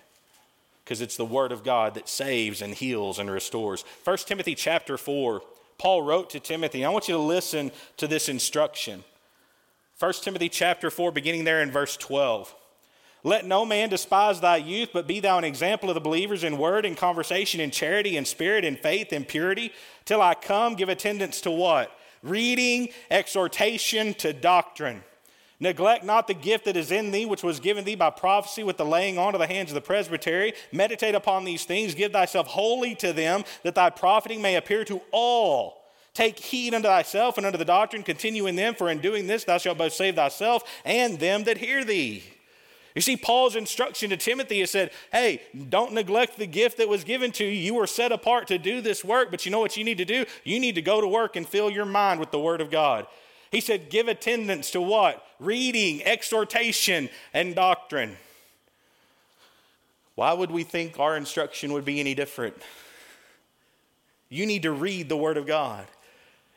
because 0.83 1.01
it's 1.01 1.17
the 1.17 1.25
word 1.25 1.51
of 1.51 1.63
God 1.63 1.93
that 1.93 2.09
saves 2.09 2.61
and 2.61 2.73
heals 2.73 3.19
and 3.19 3.29
restores. 3.31 3.83
1 4.03 4.17
Timothy 4.19 4.55
chapter 4.55 4.97
4, 4.97 5.41
Paul 5.77 6.01
wrote 6.01 6.29
to 6.31 6.39
Timothy. 6.39 6.83
I 6.83 6.89
want 6.89 7.07
you 7.07 7.15
to 7.15 7.21
listen 7.21 7.71
to 7.97 8.07
this 8.07 8.29
instruction. 8.29 9.03
1 9.99 10.13
Timothy 10.21 10.49
chapter 10.49 10.89
4, 10.89 11.11
beginning 11.11 11.45
there 11.45 11.61
in 11.61 11.71
verse 11.71 11.95
12. 11.97 12.53
Let 13.25 13.45
no 13.45 13.65
man 13.65 13.87
despise 13.87 14.41
thy 14.41 14.57
youth, 14.57 14.89
but 14.91 15.07
be 15.07 15.21
thou 15.21 15.37
an 15.37 15.45
example 15.45 15.89
of 15.89 15.95
the 15.95 16.01
believers 16.01 16.43
in 16.43 16.57
word 16.57 16.85
and 16.85 16.97
conversation, 16.97 17.61
in 17.61 17.71
charity 17.71 18.17
and 18.17 18.27
spirit, 18.27 18.65
and 18.65 18.77
faith 18.77 19.13
and 19.13 19.25
purity. 19.25 19.71
Till 20.03 20.21
I 20.21 20.33
come, 20.33 20.75
give 20.75 20.89
attendance 20.89 21.39
to 21.41 21.51
what? 21.51 21.97
Reading, 22.21 22.89
exhortation, 23.09 24.13
to 24.15 24.33
doctrine. 24.33 25.03
Neglect 25.59 26.03
not 26.03 26.27
the 26.27 26.33
gift 26.33 26.65
that 26.65 26.75
is 26.75 26.91
in 26.91 27.11
thee, 27.11 27.25
which 27.25 27.43
was 27.43 27.59
given 27.59 27.85
thee 27.85 27.95
by 27.95 28.09
prophecy 28.09 28.63
with 28.63 28.77
the 28.77 28.85
laying 28.85 29.17
on 29.17 29.33
of 29.33 29.39
the 29.39 29.47
hands 29.47 29.69
of 29.69 29.75
the 29.75 29.81
presbytery. 29.81 30.53
Meditate 30.71 31.15
upon 31.15 31.45
these 31.45 31.63
things, 31.63 31.95
give 31.95 32.11
thyself 32.11 32.47
wholly 32.47 32.95
to 32.95 33.13
them, 33.13 33.43
that 33.63 33.75
thy 33.75 33.89
profiting 33.89 34.41
may 34.41 34.55
appear 34.55 34.83
to 34.85 35.01
all. 35.11 35.83
Take 36.13 36.37
heed 36.37 36.73
unto 36.73 36.87
thyself 36.87 37.37
and 37.37 37.45
unto 37.45 37.57
the 37.57 37.65
doctrine, 37.65 38.03
continue 38.03 38.45
in 38.45 38.55
them, 38.55 38.75
for 38.75 38.89
in 38.89 38.99
doing 38.99 39.25
this 39.25 39.45
thou 39.45 39.57
shalt 39.57 39.77
both 39.77 39.93
save 39.93 40.15
thyself 40.15 40.63
and 40.85 41.19
them 41.19 41.45
that 41.45 41.57
hear 41.57 41.83
thee. 41.83 42.23
You 42.93 43.01
see, 43.01 43.17
Paul's 43.17 43.55
instruction 43.55 44.11
to 44.11 44.17
Timothy 44.17 44.61
is 44.61 44.69
said, 44.69 44.91
hey, 45.11 45.41
don't 45.69 45.93
neglect 45.93 46.37
the 46.37 46.45
gift 46.45 46.77
that 46.77 46.87
was 46.87 47.03
given 47.03 47.31
to 47.33 47.43
you. 47.43 47.49
You 47.49 47.73
were 47.73 47.87
set 47.87 48.11
apart 48.11 48.47
to 48.47 48.59
do 48.59 48.81
this 48.81 49.03
work, 49.03 49.31
but 49.31 49.45
you 49.45 49.51
know 49.51 49.59
what 49.59 49.75
you 49.75 49.83
need 49.83 49.97
to 49.97 50.05
do? 50.05 50.25
You 50.43 50.59
need 50.59 50.75
to 50.75 50.81
go 50.83 51.01
to 51.01 51.07
work 51.07 51.35
and 51.35 51.47
fill 51.47 51.71
your 51.71 51.85
mind 51.85 52.19
with 52.19 52.29
the 52.29 52.39
Word 52.39 52.61
of 52.61 52.69
God. 52.69 53.07
He 53.53 53.61
said, 53.61 53.91
give 53.91 54.07
attendance 54.07 54.71
to 54.71 54.81
what? 54.81 55.23
Reading, 55.39 56.01
exhortation, 56.03 57.07
and 57.35 57.53
doctrine. 57.53 58.17
Why 60.15 60.33
would 60.33 60.49
we 60.49 60.63
think 60.63 60.99
our 60.99 61.15
instruction 61.15 61.71
would 61.73 61.85
be 61.85 61.99
any 61.99 62.15
different? 62.15 62.55
You 64.27 64.47
need 64.47 64.63
to 64.63 64.71
read 64.71 65.07
the 65.07 65.15
Word 65.15 65.37
of 65.37 65.45
God. 65.45 65.85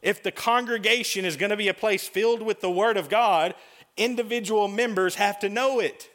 If 0.01 0.23
the 0.23 0.33
congregation 0.33 1.27
is 1.27 1.37
going 1.37 1.51
to 1.51 1.57
be 1.57 1.69
a 1.69 1.75
place 1.75 2.09
filled 2.09 2.41
with 2.41 2.63
the 2.63 2.71
Word 2.71 2.97
of 2.97 3.11
God, 3.11 3.55
individual 3.99 4.67
members 4.67 5.17
have 5.17 5.39
to 5.41 5.51
know 5.51 5.81
it 5.81 6.09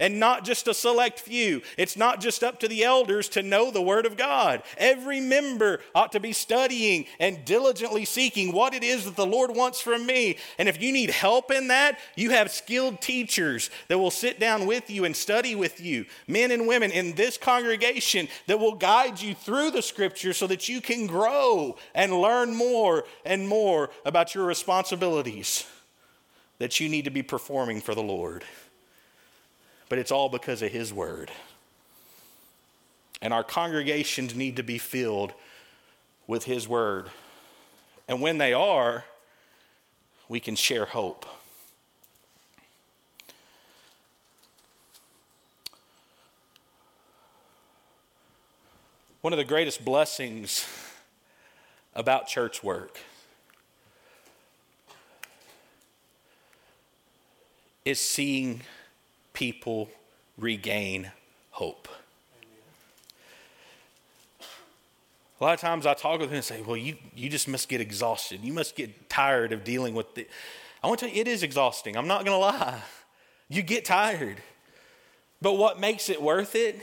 and 0.00 0.20
not 0.20 0.44
just 0.44 0.68
a 0.68 0.74
select 0.74 1.18
few. 1.18 1.62
It's 1.76 1.96
not 1.96 2.20
just 2.20 2.44
up 2.44 2.60
to 2.60 2.68
the 2.68 2.84
elders 2.84 3.28
to 3.30 3.42
know 3.42 3.70
the 3.70 3.82
Word 3.82 4.06
of 4.06 4.16
God. 4.16 4.62
Every 4.76 5.20
member 5.20 5.80
ought 5.94 6.12
to 6.12 6.20
be 6.20 6.32
studying 6.32 7.06
and 7.18 7.44
diligently 7.44 8.04
seeking 8.04 8.52
what 8.52 8.74
it 8.74 8.84
is 8.84 9.04
that 9.04 9.16
the 9.16 9.26
Lord 9.26 9.54
wants 9.54 9.80
from 9.80 10.06
me. 10.06 10.36
And 10.58 10.68
if 10.68 10.80
you 10.80 10.92
need 10.92 11.10
help 11.10 11.50
in 11.50 11.68
that, 11.68 11.98
you 12.16 12.30
have 12.30 12.50
skilled 12.50 13.00
teachers 13.00 13.70
that 13.88 13.98
will 13.98 14.10
sit 14.10 14.38
down 14.38 14.66
with 14.66 14.88
you 14.88 15.04
and 15.04 15.16
study 15.16 15.54
with 15.54 15.80
you, 15.80 16.06
men 16.26 16.50
and 16.50 16.68
women 16.68 16.90
in 16.90 17.14
this 17.14 17.36
congregation 17.36 18.28
that 18.46 18.60
will 18.60 18.74
guide 18.74 19.20
you 19.20 19.34
through 19.34 19.70
the 19.72 19.82
Scripture 19.82 20.32
so 20.32 20.46
that 20.46 20.68
you 20.68 20.80
can 20.80 21.06
grow 21.06 21.76
and 21.94 22.12
learn 22.12 22.54
more 22.54 23.04
and 23.24 23.48
more 23.48 23.90
about 24.04 24.34
your 24.34 24.44
responsibilities 24.44 25.66
that 26.58 26.80
you 26.80 26.88
need 26.88 27.04
to 27.04 27.10
be 27.10 27.22
performing 27.22 27.80
for 27.80 27.94
the 27.94 28.02
Lord 28.02 28.44
but 29.88 29.98
it's 29.98 30.10
all 30.10 30.28
because 30.28 30.62
of 30.62 30.70
His 30.70 30.92
Word. 30.92 31.30
And 33.20 33.32
our 33.32 33.44
congregations 33.44 34.34
need 34.34 34.56
to 34.56 34.62
be 34.62 34.78
filled 34.78 35.32
with 36.26 36.44
His 36.44 36.68
Word. 36.68 37.08
And 38.06 38.20
when 38.20 38.38
they 38.38 38.52
are, 38.52 39.04
we 40.28 40.40
can 40.40 40.56
share 40.56 40.84
hope. 40.84 41.26
One 49.20 49.32
of 49.32 49.36
the 49.36 49.44
greatest 49.44 49.84
blessings 49.84 50.66
about 51.94 52.28
church 52.28 52.62
work 52.62 53.00
is 57.84 57.98
seeing 57.98 58.60
people 59.38 59.88
regain 60.36 61.12
hope. 61.50 61.86
A 65.40 65.44
lot 65.44 65.54
of 65.54 65.60
times 65.60 65.86
I 65.86 65.94
talk 65.94 66.18
with 66.18 66.30
them 66.30 66.38
and 66.38 66.44
say, 66.44 66.60
Well, 66.60 66.76
you, 66.76 66.96
you 67.14 67.30
just 67.30 67.46
must 67.46 67.68
get 67.68 67.80
exhausted. 67.80 68.40
You 68.42 68.52
must 68.52 68.74
get 68.74 69.08
tired 69.08 69.52
of 69.52 69.62
dealing 69.62 69.94
with 69.94 70.18
it. 70.18 70.28
I 70.82 70.88
want 70.88 70.98
to 70.98 71.06
tell 71.06 71.14
you, 71.14 71.20
it 71.20 71.28
is 71.28 71.44
exhausting. 71.44 71.96
I'm 71.96 72.08
not 72.08 72.24
going 72.24 72.34
to 72.34 72.40
lie. 72.40 72.82
You 73.48 73.62
get 73.62 73.84
tired. 73.84 74.38
But 75.40 75.52
what 75.52 75.78
makes 75.78 76.10
it 76.10 76.20
worth 76.20 76.56
it 76.56 76.80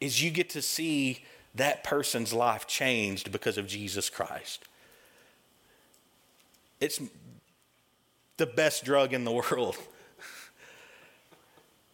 is 0.00 0.22
you 0.22 0.30
get 0.30 0.48
to 0.50 0.62
see 0.62 1.24
that 1.56 1.84
person's 1.84 2.32
life 2.32 2.66
changed 2.66 3.30
because 3.30 3.58
of 3.58 3.66
Jesus 3.66 4.08
Christ. 4.08 4.64
It's 6.80 6.98
the 8.38 8.46
best 8.46 8.82
drug 8.82 9.12
in 9.12 9.24
the 9.24 9.32
world. 9.50 9.76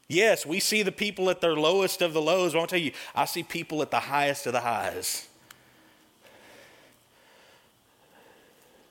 Yes, 0.09 0.47
we 0.47 0.61
see 0.61 0.83
the 0.83 0.93
people 0.93 1.31
at 1.31 1.41
their 1.41 1.57
lowest 1.57 2.03
of 2.03 2.13
the 2.13 2.23
lows. 2.23 2.55
I 2.55 2.59
won't 2.59 2.71
tell 2.71 2.79
you, 2.79 2.93
I 3.15 3.25
see 3.25 3.43
people 3.43 3.83
at 3.83 3.91
the 3.91 4.01
highest 4.01 4.47
of 4.47 4.53
the 4.53 4.61
highs. 4.61 5.29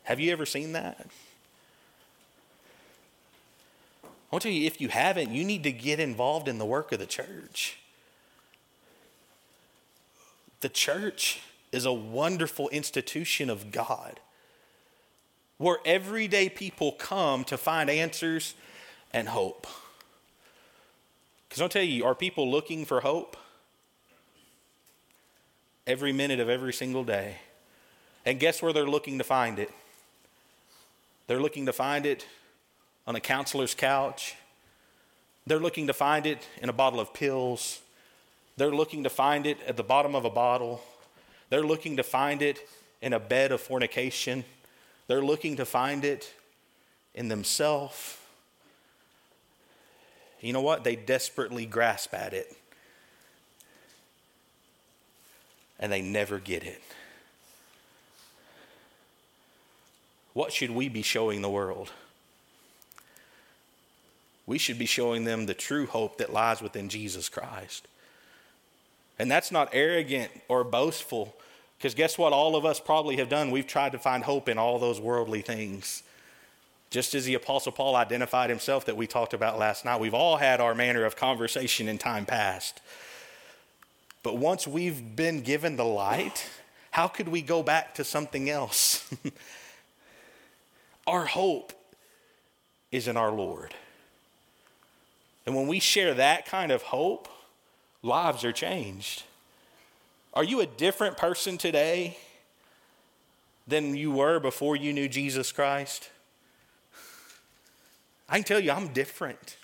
Have 0.03 0.19
you 0.19 0.31
ever 0.31 0.45
seen 0.45 0.73
that? 0.73 1.07
I 4.03 4.07
want 4.31 4.43
to 4.43 4.49
tell 4.49 4.55
you, 4.55 4.67
if 4.67 4.79
you 4.79 4.89
haven't, 4.89 5.31
you 5.31 5.43
need 5.43 5.63
to 5.63 5.71
get 5.71 5.99
involved 5.99 6.47
in 6.47 6.57
the 6.57 6.65
work 6.65 6.91
of 6.91 6.99
the 6.99 7.05
church. 7.05 7.79
The 10.61 10.69
church 10.69 11.41
is 11.71 11.85
a 11.85 11.93
wonderful 11.93 12.69
institution 12.69 13.49
of 13.49 13.71
God 13.71 14.19
where 15.57 15.77
everyday 15.85 16.49
people 16.49 16.91
come 16.91 17.43
to 17.45 17.57
find 17.57 17.89
answers 17.89 18.55
and 19.13 19.29
hope. 19.29 19.67
Because 21.55 21.61
I'll 21.61 21.69
tell 21.69 21.83
you, 21.83 22.03
are 22.03 22.13
people 22.13 22.51
looking 22.51 22.83
for 22.83 22.99
hope? 22.99 23.37
Every 25.87 26.11
minute 26.11 26.41
of 26.41 26.49
every 26.49 26.73
single 26.73 27.05
day. 27.05 27.37
And 28.25 28.41
guess 28.41 28.61
where 28.61 28.73
they're 28.73 28.85
looking 28.85 29.19
to 29.19 29.23
find 29.23 29.57
it? 29.57 29.71
They're 31.27 31.39
looking 31.39 31.67
to 31.67 31.71
find 31.71 32.05
it 32.05 32.27
on 33.07 33.15
a 33.15 33.21
counselor's 33.21 33.73
couch. 33.73 34.35
They're 35.47 35.61
looking 35.61 35.87
to 35.87 35.93
find 35.93 36.25
it 36.25 36.45
in 36.61 36.67
a 36.67 36.73
bottle 36.73 36.99
of 36.99 37.13
pills. 37.13 37.79
They're 38.57 38.75
looking 38.75 39.05
to 39.05 39.09
find 39.09 39.45
it 39.45 39.57
at 39.65 39.77
the 39.77 39.83
bottom 39.83 40.13
of 40.13 40.25
a 40.25 40.29
bottle. 40.29 40.83
They're 41.49 41.63
looking 41.63 41.95
to 41.95 42.03
find 42.03 42.41
it 42.41 42.59
in 43.01 43.13
a 43.13 43.19
bed 43.21 43.53
of 43.53 43.61
fornication. 43.61 44.43
They're 45.07 45.23
looking 45.23 45.55
to 45.55 45.63
find 45.63 46.03
it 46.03 46.33
in 47.13 47.29
themselves. 47.29 48.17
You 50.45 50.53
know 50.53 50.61
what? 50.61 50.83
They 50.83 50.95
desperately 50.95 51.65
grasp 51.65 52.13
at 52.13 52.33
it. 52.33 52.55
And 55.79 55.91
they 55.91 56.03
never 56.03 56.37
get 56.37 56.63
it. 56.63 56.81
What 60.33 60.53
should 60.53 60.69
we 60.69 60.87
be 60.87 61.01
showing 61.01 61.41
the 61.41 61.49
world? 61.49 61.91
We 64.45 64.59
should 64.59 64.77
be 64.77 64.85
showing 64.85 65.23
them 65.23 65.47
the 65.47 65.55
true 65.55 65.87
hope 65.87 66.19
that 66.19 66.31
lies 66.31 66.61
within 66.61 66.89
Jesus 66.89 67.27
Christ. 67.27 67.87
And 69.17 69.31
that's 69.31 69.51
not 69.51 69.69
arrogant 69.73 70.29
or 70.47 70.63
boastful, 70.63 71.35
because 71.79 71.95
guess 71.95 72.19
what? 72.19 72.33
All 72.33 72.55
of 72.55 72.65
us 72.65 72.79
probably 72.79 73.15
have 73.17 73.29
done. 73.29 73.49
We've 73.49 73.65
tried 73.65 73.93
to 73.93 73.99
find 73.99 74.23
hope 74.23 74.47
in 74.47 74.59
all 74.59 74.77
those 74.77 75.01
worldly 75.01 75.41
things. 75.41 76.03
Just 76.89 77.15
as 77.15 77.25
the 77.25 77.33
Apostle 77.33 77.71
Paul 77.71 77.95
identified 77.95 78.49
himself 78.49 78.85
that 78.85 78.95
we 78.95 79.07
talked 79.07 79.33
about 79.33 79.59
last 79.59 79.85
night, 79.85 79.99
we've 79.99 80.13
all 80.13 80.37
had 80.37 80.61
our 80.61 80.73
manner 80.73 81.05
of 81.05 81.15
conversation 81.15 81.87
in 81.87 81.97
time 81.97 82.25
past. 82.25 82.81
But 84.23 84.37
once 84.37 84.65
we've 84.67 85.15
been 85.15 85.41
given 85.41 85.75
the 85.75 85.85
light, 85.85 86.49
how 86.91 87.07
could 87.07 87.27
we 87.27 87.41
go 87.41 87.61
back 87.61 87.95
to 87.95 88.03
something 88.03 88.49
else? 88.49 89.13
our 91.07 91.25
hope 91.25 91.73
is 92.91 93.07
in 93.07 93.17
our 93.17 93.31
Lord. 93.31 93.73
And 95.45 95.55
when 95.55 95.67
we 95.67 95.79
share 95.79 96.13
that 96.13 96.45
kind 96.45 96.71
of 96.71 96.81
hope, 96.81 97.27
lives 98.01 98.43
are 98.43 98.51
changed. 98.51 99.23
Are 100.33 100.43
you 100.43 100.59
a 100.61 100.65
different 100.65 101.17
person 101.17 101.57
today 101.57 102.17
than 103.67 103.95
you 103.95 104.11
were 104.11 104.39
before 104.39 104.75
you 104.75 104.91
knew 104.91 105.07
Jesus 105.07 105.51
Christ? 105.51 106.09
I 108.27 108.35
can 108.35 108.43
tell 108.43 108.59
you, 108.59 108.71
I'm 108.71 108.89
different. 108.89 109.57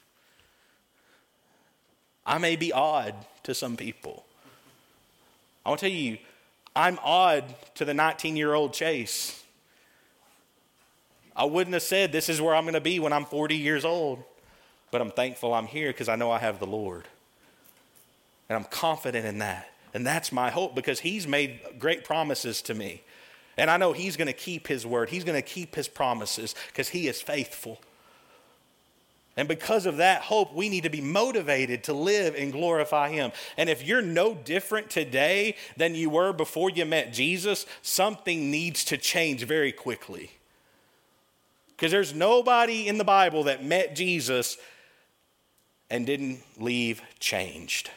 I 2.25 2.37
may 2.37 2.55
be 2.55 2.71
odd 2.71 3.15
to 3.43 3.53
some 3.53 3.75
people. 3.75 4.25
I 5.65 5.69
want 5.69 5.79
to 5.79 5.89
tell 5.89 5.95
you, 5.95 6.17
I'm 6.75 6.99
odd 7.03 7.43
to 7.75 7.85
the 7.85 7.93
19 7.93 8.35
year 8.35 8.53
old 8.53 8.73
Chase. 8.73 9.43
I 11.35 11.45
wouldn't 11.45 11.73
have 11.73 11.83
said 11.83 12.11
this 12.11 12.29
is 12.29 12.41
where 12.41 12.53
I'm 12.53 12.63
going 12.63 12.73
to 12.73 12.81
be 12.81 12.99
when 12.99 13.13
I'm 13.13 13.25
40 13.25 13.55
years 13.55 13.85
old, 13.85 14.23
but 14.91 15.01
I'm 15.01 15.11
thankful 15.11 15.53
I'm 15.53 15.67
here 15.67 15.89
because 15.89 16.09
I 16.09 16.15
know 16.15 16.29
I 16.29 16.39
have 16.39 16.59
the 16.59 16.67
Lord. 16.67 17.07
And 18.49 18.57
I'm 18.57 18.65
confident 18.65 19.25
in 19.25 19.39
that. 19.39 19.69
And 19.93 20.05
that's 20.05 20.31
my 20.31 20.49
hope 20.49 20.75
because 20.75 20.99
He's 20.99 21.27
made 21.27 21.59
great 21.79 22.03
promises 22.03 22.61
to 22.63 22.73
me. 22.73 23.01
And 23.57 23.69
I 23.69 23.77
know 23.77 23.93
He's 23.93 24.17
going 24.17 24.27
to 24.27 24.33
keep 24.33 24.67
His 24.67 24.85
word, 24.85 25.09
He's 25.09 25.23
going 25.23 25.41
to 25.41 25.47
keep 25.47 25.75
His 25.75 25.87
promises 25.87 26.53
because 26.67 26.89
He 26.89 27.07
is 27.07 27.21
faithful. 27.21 27.79
And 29.37 29.47
because 29.47 29.85
of 29.85 29.97
that 29.97 30.23
hope, 30.23 30.53
we 30.53 30.67
need 30.67 30.83
to 30.83 30.89
be 30.89 31.01
motivated 31.01 31.85
to 31.85 31.93
live 31.93 32.35
and 32.35 32.51
glorify 32.51 33.09
Him. 33.09 33.31
And 33.57 33.69
if 33.69 33.83
you're 33.83 34.01
no 34.01 34.33
different 34.33 34.89
today 34.89 35.55
than 35.77 35.95
you 35.95 36.09
were 36.09 36.33
before 36.33 36.69
you 36.69 36.85
met 36.85 37.13
Jesus, 37.13 37.65
something 37.81 38.51
needs 38.51 38.83
to 38.85 38.97
change 38.97 39.45
very 39.45 39.71
quickly. 39.71 40.31
Because 41.69 41.91
there's 41.91 42.13
nobody 42.13 42.87
in 42.87 42.97
the 42.97 43.03
Bible 43.03 43.45
that 43.45 43.63
met 43.63 43.95
Jesus 43.95 44.57
and 45.89 46.05
didn't 46.05 46.41
leave 46.57 47.01
changed. 47.19 47.89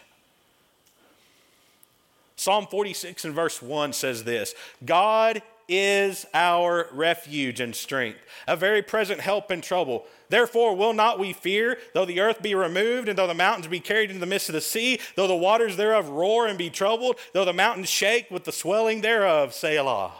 Psalm 2.37 2.67
46 2.67 3.25
and 3.25 3.35
verse 3.35 3.61
1 3.63 3.93
says 3.93 4.25
this 4.25 4.55
God 4.85 5.43
is 5.69 6.27
our 6.35 6.89
refuge 6.93 7.61
and 7.61 7.75
strength, 7.75 8.19
a 8.47 8.57
very 8.57 8.83
present 8.83 9.21
help 9.21 9.51
in 9.51 9.61
trouble. 9.61 10.07
Therefore, 10.29 10.75
will 10.75 10.93
not 10.93 11.19
we 11.19 11.33
fear, 11.33 11.79
though 11.93 12.05
the 12.05 12.21
earth 12.21 12.43
be 12.43 12.55
removed, 12.55 13.09
and 13.09 13.19
though 13.19 13.27
the 13.27 13.35
mountains 13.35 13.67
be 13.67 13.81
carried 13.81 14.11
into 14.11 14.21
the 14.21 14.27
midst 14.27 14.49
of 14.49 14.55
the 14.55 14.61
sea, 14.61 14.99
though 15.17 15.27
the 15.27 15.35
waters 15.35 15.77
thereof 15.77 16.09
roar 16.09 16.47
and 16.47 16.59
be 16.59 16.71
troubled, 16.71 17.17
though 17.33 17.45
the 17.45 17.53
mountains 17.53 17.89
shake 17.89 18.31
with 18.31 18.45
the 18.45 18.53
swelling 18.53 19.01
thereof, 19.01 19.55
Selah. 19.55 20.13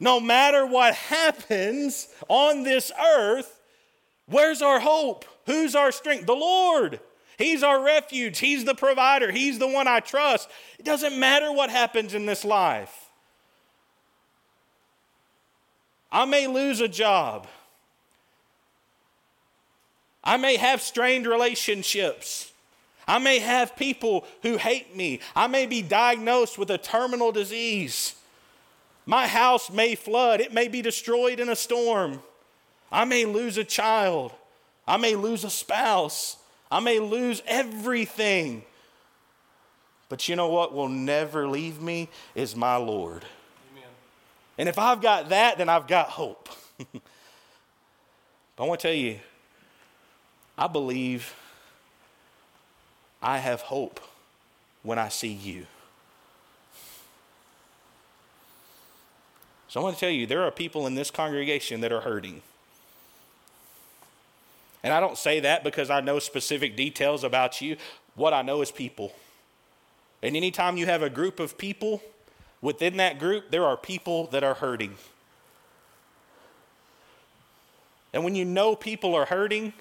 No 0.00 0.20
matter 0.20 0.64
what 0.64 0.94
happens 0.94 2.08
on 2.28 2.62
this 2.62 2.92
earth, 3.00 3.60
where's 4.26 4.62
our 4.62 4.80
hope? 4.80 5.24
Who's 5.46 5.74
our 5.74 5.90
strength? 5.90 6.26
The 6.26 6.34
Lord. 6.34 7.00
He's 7.36 7.62
our 7.62 7.82
refuge. 7.82 8.38
He's 8.38 8.64
the 8.64 8.74
provider. 8.74 9.30
He's 9.30 9.58
the 9.58 9.68
one 9.68 9.88
I 9.88 10.00
trust. 10.00 10.48
It 10.78 10.84
doesn't 10.84 11.18
matter 11.18 11.52
what 11.52 11.70
happens 11.70 12.14
in 12.14 12.26
this 12.26 12.44
life. 12.44 13.07
I 16.10 16.24
may 16.24 16.46
lose 16.46 16.80
a 16.80 16.88
job. 16.88 17.46
I 20.24 20.36
may 20.36 20.56
have 20.56 20.82
strained 20.82 21.26
relationships. 21.26 22.52
I 23.06 23.18
may 23.18 23.38
have 23.38 23.76
people 23.76 24.26
who 24.42 24.58
hate 24.58 24.94
me. 24.94 25.20
I 25.34 25.46
may 25.46 25.64
be 25.64 25.80
diagnosed 25.80 26.58
with 26.58 26.70
a 26.70 26.78
terminal 26.78 27.32
disease. 27.32 28.14
My 29.06 29.26
house 29.26 29.70
may 29.70 29.94
flood. 29.94 30.40
It 30.40 30.52
may 30.52 30.68
be 30.68 30.82
destroyed 30.82 31.40
in 31.40 31.48
a 31.48 31.56
storm. 31.56 32.22
I 32.92 33.06
may 33.06 33.24
lose 33.24 33.56
a 33.56 33.64
child. 33.64 34.32
I 34.86 34.98
may 34.98 35.14
lose 35.14 35.44
a 35.44 35.50
spouse. 35.50 36.36
I 36.70 36.80
may 36.80 36.98
lose 36.98 37.42
everything. 37.46 38.62
But 40.10 40.28
you 40.28 40.36
know 40.36 40.48
what 40.48 40.74
will 40.74 40.88
never 40.88 41.48
leave 41.48 41.80
me 41.80 42.08
is 42.34 42.54
my 42.54 42.76
Lord. 42.76 43.24
And 44.58 44.68
if 44.68 44.78
I've 44.78 45.00
got 45.00 45.28
that, 45.28 45.56
then 45.56 45.68
I've 45.68 45.86
got 45.86 46.08
hope. 46.08 46.48
but 46.92 47.00
I 48.58 48.64
want 48.64 48.80
to 48.80 48.88
tell 48.88 48.96
you, 48.96 49.20
I 50.58 50.66
believe 50.66 51.34
I 53.22 53.38
have 53.38 53.60
hope 53.62 54.00
when 54.82 54.98
I 54.98 55.08
see 55.08 55.32
you. 55.32 55.66
So 59.68 59.80
I 59.80 59.82
want 59.84 59.96
to 59.96 60.00
tell 60.00 60.10
you, 60.10 60.26
there 60.26 60.42
are 60.42 60.50
people 60.50 60.86
in 60.86 60.94
this 60.94 61.10
congregation 61.10 61.80
that 61.82 61.92
are 61.92 62.00
hurting. 62.00 62.42
And 64.82 64.92
I 64.92 65.00
don't 65.00 65.18
say 65.18 65.40
that 65.40 65.62
because 65.62 65.90
I 65.90 66.00
know 66.00 66.18
specific 66.18 66.74
details 66.74 67.22
about 67.22 67.60
you. 67.60 67.76
What 68.14 68.32
I 68.32 68.42
know 68.42 68.62
is 68.62 68.72
people. 68.72 69.12
And 70.22 70.36
anytime 70.36 70.76
you 70.76 70.86
have 70.86 71.02
a 71.02 71.10
group 71.10 71.38
of 71.38 71.58
people, 71.58 72.02
within 72.60 72.96
that 72.98 73.18
group, 73.18 73.50
there 73.50 73.64
are 73.64 73.76
people 73.76 74.26
that 74.28 74.42
are 74.42 74.54
hurting. 74.54 74.94
And 78.12 78.24
when 78.24 78.34
you 78.34 78.44
know 78.44 78.74
people 78.74 79.14
are 79.14 79.26
hurting, 79.26 79.72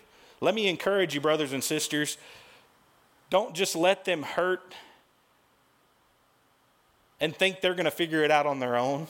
let 0.42 0.54
me 0.54 0.68
encourage 0.68 1.16
you, 1.16 1.22
brothers 1.22 1.54
and 1.54 1.64
sisters, 1.64 2.18
don't 3.30 3.54
just 3.54 3.76
let 3.76 4.06
them 4.06 4.24
hurt 4.24 4.76
and 7.20 7.36
think 7.36 7.62
they're 7.62 7.74
going 7.74 7.86
to 7.86 7.92
figure 7.92 8.24
it 8.24 8.32
out 8.32 8.46
on 8.46 8.60
their 8.60 8.76
own. 8.76 9.08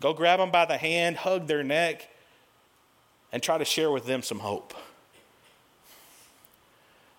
Go 0.00 0.12
grab 0.12 0.38
them 0.40 0.50
by 0.50 0.64
the 0.64 0.76
hand, 0.76 1.16
hug 1.16 1.46
their 1.46 1.62
neck, 1.62 2.08
and 3.32 3.42
try 3.42 3.58
to 3.58 3.64
share 3.64 3.90
with 3.90 4.06
them 4.06 4.22
some 4.22 4.40
hope. 4.40 4.74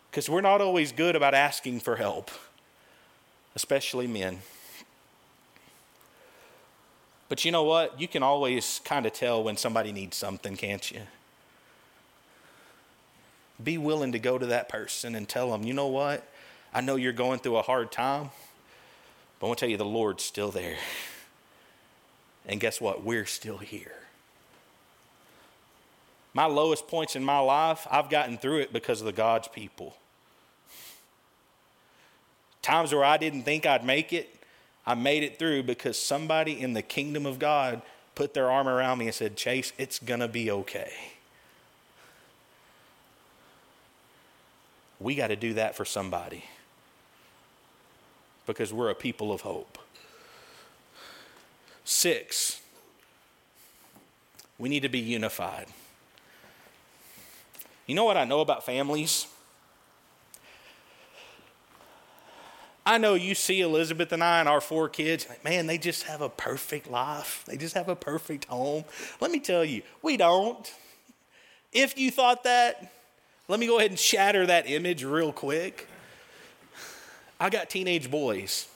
Because 0.10 0.30
we're 0.30 0.42
not 0.42 0.62
always 0.62 0.92
good 0.92 1.16
about 1.16 1.34
asking 1.34 1.80
for 1.80 1.96
help, 1.96 2.32
especially 3.56 4.08
men. 4.08 4.40
But 7.30 7.46
you 7.46 7.52
know 7.52 7.64
what? 7.64 8.00
You 8.00 8.08
can 8.08 8.24
always 8.24 8.82
kind 8.84 9.06
of 9.06 9.14
tell 9.14 9.42
when 9.44 9.56
somebody 9.56 9.92
needs 9.92 10.18
something, 10.18 10.58
can't 10.58 10.92
you? 10.92 11.02
Be 13.64 13.78
willing 13.78 14.12
to 14.12 14.20
go 14.20 14.38
to 14.38 14.48
that 14.48 14.68
person 14.68 15.16
and 15.16 15.30
tell 15.30 15.52
them, 15.52 15.64
you 15.64 15.74
know 15.74 15.88
what? 15.88 16.28
I 16.74 16.82
know 16.82 16.96
you're 16.96 17.14
going 17.14 17.40
through 17.40 17.58
a 17.58 17.62
hard 17.62 17.92
time, 17.92 18.32
but 19.40 19.46
I 19.46 19.50
want 19.50 19.60
to 19.60 19.66
tell 19.66 19.70
you 19.70 19.78
the 19.78 19.86
Lord's 19.86 20.24
still 20.24 20.52
there. 20.52 20.78
And 22.46 22.60
guess 22.60 22.82
what? 22.82 23.04
We're 23.04 23.26
still 23.26 23.60
here. 23.60 23.94
My 26.34 26.46
lowest 26.46 26.88
points 26.88 27.16
in 27.16 27.24
my 27.24 27.40
life, 27.40 27.86
I've 27.90 28.10
gotten 28.10 28.38
through 28.38 28.60
it 28.60 28.74
because 28.74 29.02
of 29.02 29.06
the 29.06 29.12
God's 29.14 29.48
people. 29.48 29.96
Times 32.62 32.94
where 32.94 33.04
I 33.04 33.18
didn't 33.18 33.44
think 33.44 33.66
I'd 33.66 33.86
make 33.86 34.14
it, 34.14 34.36
I 34.86 34.96
made 34.96 35.24
it 35.24 35.40
through 35.40 35.64
because 35.64 36.00
somebody 36.00 36.60
in 36.60 36.74
the 36.74 36.82
kingdom 36.82 37.26
of 37.26 37.40
God 37.40 37.82
put 38.16 38.34
their 38.34 38.52
arm 38.52 38.68
around 38.68 39.00
me 39.00 39.06
and 39.06 39.16
said, 39.16 39.36
Chase, 39.36 39.74
it's 39.78 40.00
going 40.00 40.20
to 40.20 40.28
be 40.28 40.52
okay. 40.52 40.92
We 45.00 45.16
got 45.16 45.28
to 45.28 45.36
do 45.36 45.56
that 45.56 45.76
for 45.76 45.86
somebody 45.86 46.46
because 48.46 48.72
we're 48.72 48.90
a 48.90 48.96
people 48.96 49.32
of 49.32 49.42
hope. 49.42 49.80
Six, 51.84 52.62
we 54.60 54.70
need 54.70 54.82
to 54.82 54.90
be 54.90 55.00
unified. 55.00 55.66
You 57.88 57.96
know 57.96 58.06
what 58.06 58.18
I 58.18 58.26
know 58.26 58.42
about 58.42 58.64
families? 58.64 59.26
I 62.92 62.98
know 62.98 63.14
you 63.14 63.36
see 63.36 63.62
Elizabeth 63.62 64.12
and 64.12 64.22
I 64.22 64.42
and 64.42 64.50
our 64.50 64.60
four 64.60 64.90
kids, 64.90 65.26
man, 65.46 65.66
they 65.66 65.78
just 65.78 66.04
have 66.04 66.20
a 66.20 66.28
perfect 66.28 66.92
life. 66.92 67.42
They 67.48 67.56
just 67.56 67.74
have 67.74 67.88
a 67.88 67.96
perfect 67.96 68.44
home. 68.44 68.84
Let 69.22 69.32
me 69.32 69.40
tell 69.40 69.64
you, 69.64 69.84
we 70.02 70.18
don't. 70.18 70.70
If 71.72 71.98
you 71.98 72.12
thought 72.12 72.44
that, 72.44 72.92
let 73.48 73.62
me 73.62 73.66
go 73.66 73.80
ahead 73.80 73.92
and 73.92 73.98
shatter 73.98 74.46
that 74.46 74.70
image 74.70 75.06
real 75.06 75.32
quick. 75.32 75.88
I 77.40 77.50
got 77.50 77.70
teenage 77.70 78.12
boys. 78.12 78.68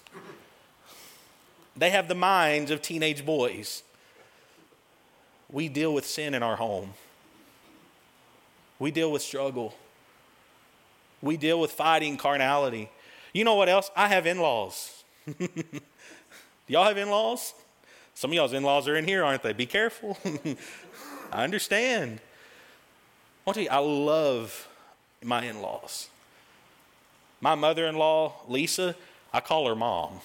They 1.76 1.89
have 1.89 2.07
the 2.07 2.16
minds 2.16 2.72
of 2.72 2.82
teenage 2.82 3.26
boys. 3.26 3.84
We 5.51 5.68
deal 5.68 5.93
with 5.93 6.05
sin 6.05 6.34
in 6.34 6.41
our 6.41 6.55
home. 6.55 6.93
We 8.80 8.91
deal 8.91 9.11
with 9.11 9.24
struggle. 9.24 9.76
We 11.22 11.36
deal 11.36 11.59
with 11.59 11.74
fighting 11.74 12.16
carnality. 12.16 12.89
You 13.36 13.44
know 13.44 13.56
what 13.56 13.68
else? 13.68 13.92
I 13.98 14.08
have 14.08 14.28
in 14.28 14.40
laws. 14.40 15.04
Do 15.26 15.36
y'all 16.68 16.86
have 16.86 16.98
in 16.98 17.10
laws? 17.10 17.54
Some 18.14 18.32
of 18.32 18.34
y'all's 18.34 18.54
in 18.54 18.64
laws 18.64 18.88
are 18.88 18.96
in 18.96 19.06
here, 19.06 19.26
aren't 19.26 19.44
they? 19.44 19.52
Be 19.52 19.66
careful. 19.66 20.18
I 21.34 21.44
understand. 21.44 22.22
I 22.22 23.42
want 23.46 23.58
to 23.58 23.66
tell 23.66 23.78
you, 23.78 23.86
I 23.86 23.86
love 23.86 24.70
my 25.22 25.44
in 25.44 25.62
laws. 25.62 26.08
My 27.42 27.56
mother 27.56 27.86
in 27.88 27.98
law, 27.98 28.36
Lisa, 28.48 28.96
I 29.34 29.42
call 29.42 29.68
her 29.68 29.76
mom. 29.76 30.22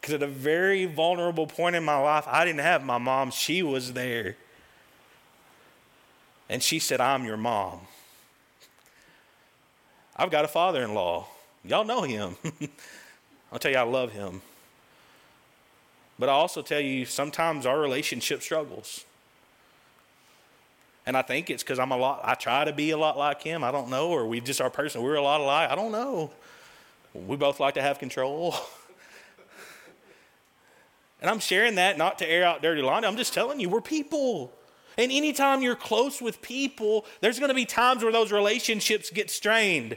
Because 0.00 0.14
at 0.14 0.22
a 0.24 0.26
very 0.26 0.84
vulnerable 0.84 1.46
point 1.46 1.76
in 1.76 1.84
my 1.84 1.96
life, 1.96 2.24
I 2.26 2.44
didn't 2.44 2.62
have 2.62 2.84
my 2.84 2.98
mom, 2.98 3.30
she 3.30 3.62
was 3.62 3.92
there. 3.92 4.36
And 6.48 6.60
she 6.60 6.80
said, 6.80 7.00
I'm 7.00 7.24
your 7.24 7.36
mom. 7.36 7.82
I've 10.20 10.30
got 10.30 10.44
a 10.44 10.48
father 10.48 10.82
in 10.82 10.92
law. 10.92 11.26
Y'all 11.64 11.82
know 11.82 12.02
him. 12.02 12.36
I'll 13.52 13.58
tell 13.58 13.70
you, 13.70 13.78
I 13.78 13.84
love 13.84 14.12
him. 14.12 14.42
But 16.18 16.28
I 16.28 16.32
also 16.32 16.60
tell 16.60 16.78
you, 16.78 17.06
sometimes 17.06 17.64
our 17.64 17.80
relationship 17.80 18.42
struggles. 18.42 19.06
And 21.06 21.16
I 21.16 21.22
think 21.22 21.48
it's 21.48 21.62
because 21.62 21.78
I'm 21.78 21.90
a 21.90 21.96
lot, 21.96 22.20
I 22.22 22.34
try 22.34 22.66
to 22.66 22.72
be 22.74 22.90
a 22.90 22.98
lot 22.98 23.16
like 23.16 23.42
him. 23.42 23.64
I 23.64 23.70
don't 23.70 23.88
know. 23.88 24.10
Or 24.10 24.26
we 24.26 24.42
just 24.42 24.60
are 24.60 24.68
person, 24.68 25.02
we're 25.02 25.14
a 25.14 25.22
lot 25.22 25.40
alike. 25.40 25.70
I 25.70 25.74
don't 25.74 25.90
know. 25.90 26.30
We 27.14 27.36
both 27.36 27.58
like 27.58 27.72
to 27.74 27.82
have 27.82 27.98
control. 27.98 28.54
and 31.22 31.30
I'm 31.30 31.40
sharing 31.40 31.76
that 31.76 31.96
not 31.96 32.18
to 32.18 32.30
air 32.30 32.44
out 32.44 32.60
dirty 32.60 32.82
laundry. 32.82 33.08
I'm 33.08 33.16
just 33.16 33.32
telling 33.32 33.58
you, 33.58 33.70
we're 33.70 33.80
people. 33.80 34.52
And 34.98 35.10
anytime 35.10 35.62
you're 35.62 35.76
close 35.76 36.20
with 36.20 36.42
people, 36.42 37.06
there's 37.22 37.38
going 37.38 37.48
to 37.48 37.54
be 37.54 37.64
times 37.64 38.02
where 38.02 38.12
those 38.12 38.30
relationships 38.30 39.08
get 39.08 39.30
strained. 39.30 39.96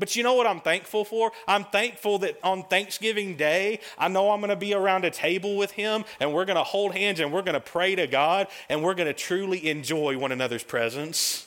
But 0.00 0.16
you 0.16 0.22
know 0.22 0.32
what 0.32 0.46
I'm 0.46 0.60
thankful 0.60 1.04
for? 1.04 1.30
I'm 1.46 1.64
thankful 1.64 2.20
that 2.20 2.38
on 2.42 2.62
Thanksgiving 2.64 3.36
Day, 3.36 3.80
I 3.98 4.08
know 4.08 4.30
I'm 4.30 4.40
going 4.40 4.48
to 4.48 4.56
be 4.56 4.72
around 4.72 5.04
a 5.04 5.10
table 5.10 5.58
with 5.58 5.72
him 5.72 6.04
and 6.18 6.32
we're 6.32 6.46
going 6.46 6.56
to 6.56 6.64
hold 6.64 6.94
hands 6.94 7.20
and 7.20 7.30
we're 7.30 7.42
going 7.42 7.52
to 7.52 7.60
pray 7.60 7.94
to 7.94 8.06
God 8.06 8.48
and 8.70 8.82
we're 8.82 8.94
going 8.94 9.08
to 9.08 9.12
truly 9.12 9.68
enjoy 9.68 10.16
one 10.16 10.32
another's 10.32 10.64
presence. 10.64 11.46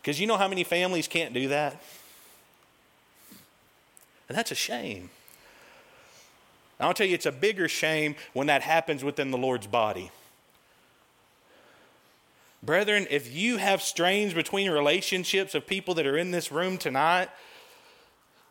Because 0.00 0.18
you 0.18 0.26
know 0.26 0.38
how 0.38 0.48
many 0.48 0.64
families 0.64 1.06
can't 1.06 1.34
do 1.34 1.48
that? 1.48 1.82
And 4.30 4.38
that's 4.38 4.50
a 4.50 4.56
shame. 4.56 5.10
I'll 6.80 6.94
tell 6.94 7.06
you, 7.06 7.12
it's 7.12 7.26
a 7.26 7.32
bigger 7.32 7.68
shame 7.68 8.14
when 8.32 8.46
that 8.46 8.62
happens 8.62 9.04
within 9.04 9.30
the 9.30 9.36
Lord's 9.36 9.66
body. 9.66 10.10
Brethren, 12.62 13.06
if 13.10 13.34
you 13.34 13.58
have 13.58 13.82
strains 13.82 14.32
between 14.32 14.70
relationships 14.70 15.54
of 15.54 15.66
people 15.66 15.92
that 15.94 16.06
are 16.06 16.16
in 16.16 16.30
this 16.30 16.50
room 16.50 16.78
tonight, 16.78 17.28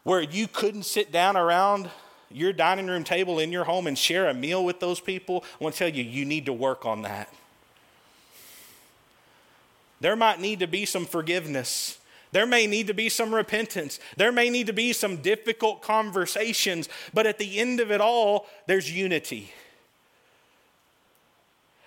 where 0.03 0.21
you 0.21 0.47
couldn't 0.47 0.83
sit 0.83 1.11
down 1.11 1.37
around 1.37 1.89
your 2.31 2.53
dining 2.53 2.87
room 2.87 3.03
table 3.03 3.39
in 3.39 3.51
your 3.51 3.63
home 3.63 3.87
and 3.87 3.97
share 3.97 4.27
a 4.27 4.33
meal 4.33 4.63
with 4.63 4.79
those 4.79 4.99
people, 4.99 5.43
I 5.59 5.63
want 5.63 5.75
to 5.75 5.79
tell 5.79 5.89
you, 5.89 6.03
you 6.03 6.25
need 6.25 6.45
to 6.45 6.53
work 6.53 6.85
on 6.85 7.01
that. 7.03 7.33
There 9.99 10.15
might 10.15 10.39
need 10.39 10.59
to 10.59 10.67
be 10.67 10.85
some 10.85 11.05
forgiveness. 11.05 11.97
There 12.31 12.45
may 12.45 12.67
need 12.67 12.87
to 12.87 12.93
be 12.93 13.09
some 13.09 13.33
repentance. 13.33 13.99
There 14.15 14.31
may 14.31 14.49
need 14.49 14.67
to 14.67 14.73
be 14.73 14.93
some 14.93 15.17
difficult 15.17 15.81
conversations. 15.81 16.87
But 17.13 17.25
at 17.25 17.39
the 17.39 17.59
end 17.59 17.79
of 17.79 17.91
it 17.91 17.99
all, 17.99 18.47
there's 18.67 18.91
unity. 18.91 19.51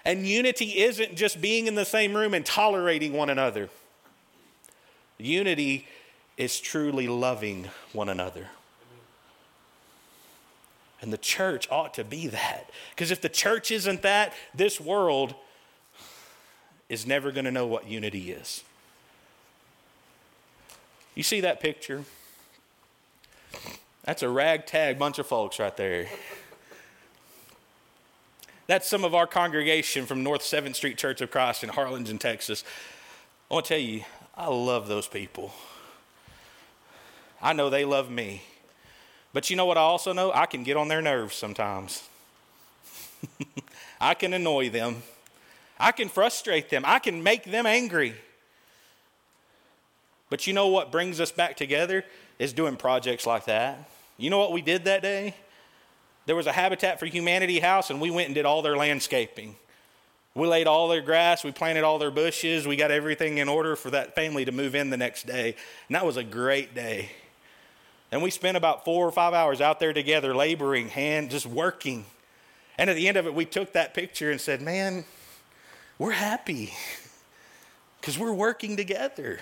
And 0.04 0.26
unity 0.26 0.80
isn't 0.80 1.14
just 1.14 1.40
being 1.40 1.68
in 1.68 1.76
the 1.76 1.84
same 1.84 2.14
room 2.14 2.34
and 2.34 2.44
tolerating 2.44 3.12
one 3.12 3.30
another. 3.30 3.70
Unity 5.18 5.86
is 6.36 6.60
truly 6.60 7.06
loving 7.06 7.68
one 7.92 8.08
another. 8.08 8.48
And 11.00 11.12
the 11.12 11.18
church 11.18 11.68
ought 11.70 11.94
to 11.94 12.04
be 12.04 12.28
that. 12.28 12.70
Because 12.90 13.10
if 13.10 13.20
the 13.20 13.28
church 13.28 13.70
isn't 13.70 14.02
that, 14.02 14.32
this 14.54 14.80
world 14.80 15.34
is 16.88 17.06
never 17.06 17.32
going 17.32 17.44
to 17.44 17.50
know 17.50 17.66
what 17.66 17.88
unity 17.88 18.30
is. 18.30 18.62
You 21.14 21.22
see 21.22 21.40
that 21.40 21.60
picture? 21.60 22.04
That's 24.04 24.22
a 24.22 24.28
ragtag 24.28 24.98
bunch 24.98 25.18
of 25.18 25.26
folks 25.26 25.58
right 25.58 25.76
there. 25.76 26.06
That's 28.66 28.88
some 28.88 29.04
of 29.04 29.14
our 29.14 29.26
congregation 29.26 30.06
from 30.06 30.22
North 30.22 30.42
7th 30.42 30.76
Street 30.76 30.96
Church 30.96 31.20
of 31.20 31.30
Christ 31.30 31.64
in 31.64 31.70
Harlingen, 31.70 32.18
Texas. 32.18 32.64
I 33.50 33.54
want 33.54 33.66
to 33.66 33.74
tell 33.74 33.82
you, 33.82 34.04
I 34.36 34.48
love 34.48 34.88
those 34.88 35.08
people. 35.08 35.52
I 37.42 37.52
know 37.52 37.68
they 37.68 37.84
love 37.84 38.10
me. 38.10 38.42
But 39.32 39.50
you 39.50 39.56
know 39.56 39.66
what 39.66 39.78
I 39.78 39.82
also 39.82 40.12
know? 40.12 40.30
I 40.32 40.46
can 40.46 40.62
get 40.62 40.76
on 40.76 40.88
their 40.88 41.02
nerves 41.02 41.34
sometimes. 41.34 42.08
I 44.00 44.14
can 44.14 44.32
annoy 44.32 44.70
them. 44.70 45.02
I 45.78 45.92
can 45.92 46.08
frustrate 46.08 46.70
them. 46.70 46.84
I 46.86 46.98
can 46.98 47.22
make 47.22 47.44
them 47.44 47.66
angry. 47.66 48.14
But 50.30 50.46
you 50.46 50.52
know 50.52 50.68
what 50.68 50.92
brings 50.92 51.20
us 51.20 51.32
back 51.32 51.56
together 51.56 52.04
is 52.38 52.52
doing 52.52 52.76
projects 52.76 53.26
like 53.26 53.46
that. 53.46 53.90
You 54.16 54.30
know 54.30 54.38
what 54.38 54.52
we 54.52 54.62
did 54.62 54.84
that 54.84 55.02
day? 55.02 55.34
There 56.26 56.36
was 56.36 56.46
a 56.46 56.52
Habitat 56.52 57.00
for 57.00 57.06
Humanity 57.06 57.58
house, 57.58 57.90
and 57.90 58.00
we 58.00 58.10
went 58.10 58.28
and 58.28 58.34
did 58.34 58.46
all 58.46 58.62
their 58.62 58.76
landscaping. 58.76 59.56
We 60.34 60.46
laid 60.46 60.66
all 60.66 60.88
their 60.88 61.02
grass, 61.02 61.44
we 61.44 61.52
planted 61.52 61.84
all 61.84 61.98
their 61.98 62.10
bushes, 62.10 62.66
we 62.66 62.76
got 62.76 62.90
everything 62.90 63.38
in 63.38 63.48
order 63.48 63.76
for 63.76 63.90
that 63.90 64.14
family 64.14 64.46
to 64.46 64.52
move 64.52 64.74
in 64.74 64.88
the 64.88 64.96
next 64.96 65.26
day. 65.26 65.56
And 65.88 65.94
that 65.94 66.06
was 66.06 66.16
a 66.16 66.24
great 66.24 66.74
day. 66.74 67.10
And 68.12 68.22
we 68.22 68.30
spent 68.30 68.58
about 68.58 68.84
four 68.84 69.08
or 69.08 69.10
five 69.10 69.32
hours 69.32 69.62
out 69.62 69.80
there 69.80 69.94
together, 69.94 70.36
laboring, 70.36 70.90
hand, 70.90 71.30
just 71.30 71.46
working. 71.46 72.04
And 72.76 72.90
at 72.90 72.94
the 72.94 73.08
end 73.08 73.16
of 73.16 73.26
it, 73.26 73.32
we 73.32 73.46
took 73.46 73.72
that 73.72 73.94
picture 73.94 74.30
and 74.30 74.38
said, 74.38 74.60
Man, 74.60 75.04
we're 75.98 76.12
happy 76.12 76.74
because 78.00 78.18
we're 78.18 78.34
working 78.34 78.76
together. 78.76 79.40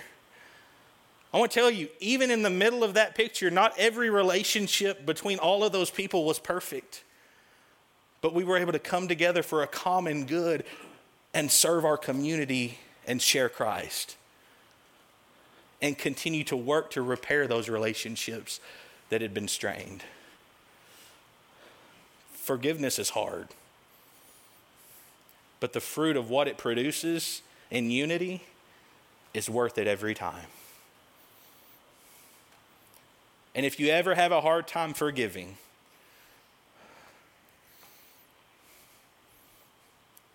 I 1.33 1.37
want 1.37 1.51
to 1.51 1.59
tell 1.59 1.69
you, 1.69 1.89
even 1.99 2.31
in 2.31 2.43
the 2.43 2.49
middle 2.49 2.83
of 2.83 2.93
that 2.93 3.13
picture, 3.13 3.51
not 3.51 3.77
every 3.77 4.09
relationship 4.09 5.05
between 5.05 5.37
all 5.37 5.63
of 5.63 5.71
those 5.71 5.89
people 5.89 6.23
was 6.25 6.39
perfect. 6.39 7.03
But 8.21 8.33
we 8.33 8.43
were 8.43 8.57
able 8.57 8.73
to 8.73 8.79
come 8.79 9.07
together 9.07 9.43
for 9.43 9.63
a 9.63 9.67
common 9.67 10.25
good 10.25 10.63
and 11.33 11.51
serve 11.51 11.83
our 11.83 11.97
community 11.97 12.77
and 13.07 13.21
share 13.21 13.49
Christ. 13.49 14.15
And 15.81 15.97
continue 15.97 16.43
to 16.45 16.55
work 16.55 16.91
to 16.91 17.01
repair 17.01 17.47
those 17.47 17.67
relationships 17.67 18.59
that 19.09 19.21
had 19.21 19.33
been 19.33 19.47
strained. 19.47 20.03
Forgiveness 22.33 22.99
is 22.99 23.11
hard. 23.11 23.49
But 25.59 25.73
the 25.73 25.79
fruit 25.79 26.17
of 26.17 26.29
what 26.29 26.47
it 26.47 26.57
produces 26.57 27.41
in 27.69 27.89
unity 27.89 28.43
is 29.33 29.49
worth 29.49 29.77
it 29.77 29.87
every 29.87 30.13
time. 30.13 30.47
And 33.53 33.65
if 33.65 33.79
you 33.79 33.89
ever 33.89 34.15
have 34.15 34.31
a 34.31 34.41
hard 34.41 34.67
time 34.67 34.93
forgiving, 34.93 35.57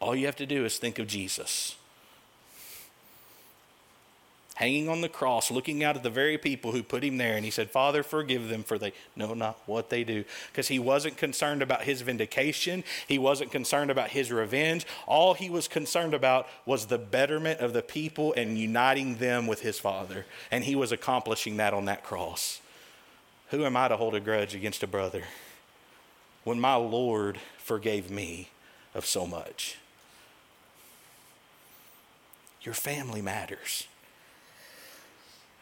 all 0.01 0.14
you 0.14 0.26
have 0.26 0.36
to 0.36 0.47
do 0.47 0.64
is 0.64 0.78
think 0.78 0.99
of 0.99 1.07
Jesus. 1.07 1.76
Hanging 4.57 4.88
on 4.88 5.02
the 5.02 5.09
cross, 5.11 5.50
looking 5.50 5.84
out 5.84 5.96
at 5.96 6.02
the 6.02 6.09
very 6.09 6.38
people 6.38 6.72
who 6.72 6.82
put 6.82 7.04
him 7.04 7.18
there, 7.18 7.36
and 7.36 7.44
he 7.44 7.50
said, 7.50 7.70
Father, 7.70 8.02
forgive 8.02 8.48
them, 8.48 8.62
for 8.62 8.78
they 8.78 8.94
know 9.14 9.34
not 9.34 9.61
what 9.66 9.90
they 9.90 10.02
do. 10.02 10.24
Because 10.50 10.68
he 10.68 10.78
wasn't 10.78 11.18
concerned 11.18 11.61
about 11.61 11.82
his 11.82 12.00
vindication, 12.00 12.82
he 13.07 13.18
wasn't 13.18 13.52
concerned 13.52 13.90
about 13.90 14.09
his 14.09 14.32
revenge. 14.32 14.86
All 15.07 15.34
he 15.34 15.50
was 15.50 15.68
concerned 15.68 16.14
about 16.14 16.48
was 16.64 16.86
the 16.86 16.96
betterment 16.96 17.61
of 17.61 17.74
the 17.74 17.82
people 17.82 18.32
and 18.32 18.57
uniting 18.57 19.16
them 19.16 19.46
with 19.46 19.61
his 19.61 19.78
Father. 19.78 20.24
And 20.50 20.64
he 20.64 20.74
was 20.74 20.90
accomplishing 20.90 21.59
that 21.59 21.74
on 21.74 21.84
that 21.84 22.02
cross. 22.02 22.62
Who 23.50 23.66
am 23.66 23.76
I 23.76 23.88
to 23.88 23.98
hold 23.98 24.14
a 24.14 24.20
grudge 24.20 24.54
against 24.54 24.82
a 24.82 24.86
brother 24.86 25.24
when 26.44 26.59
my 26.59 26.76
Lord 26.76 27.36
forgave 27.59 28.11
me 28.11 28.48
of 28.94 29.04
so 29.04 29.26
much? 29.26 29.76
Your 32.62 32.72
family 32.72 33.20
matters. 33.20 33.86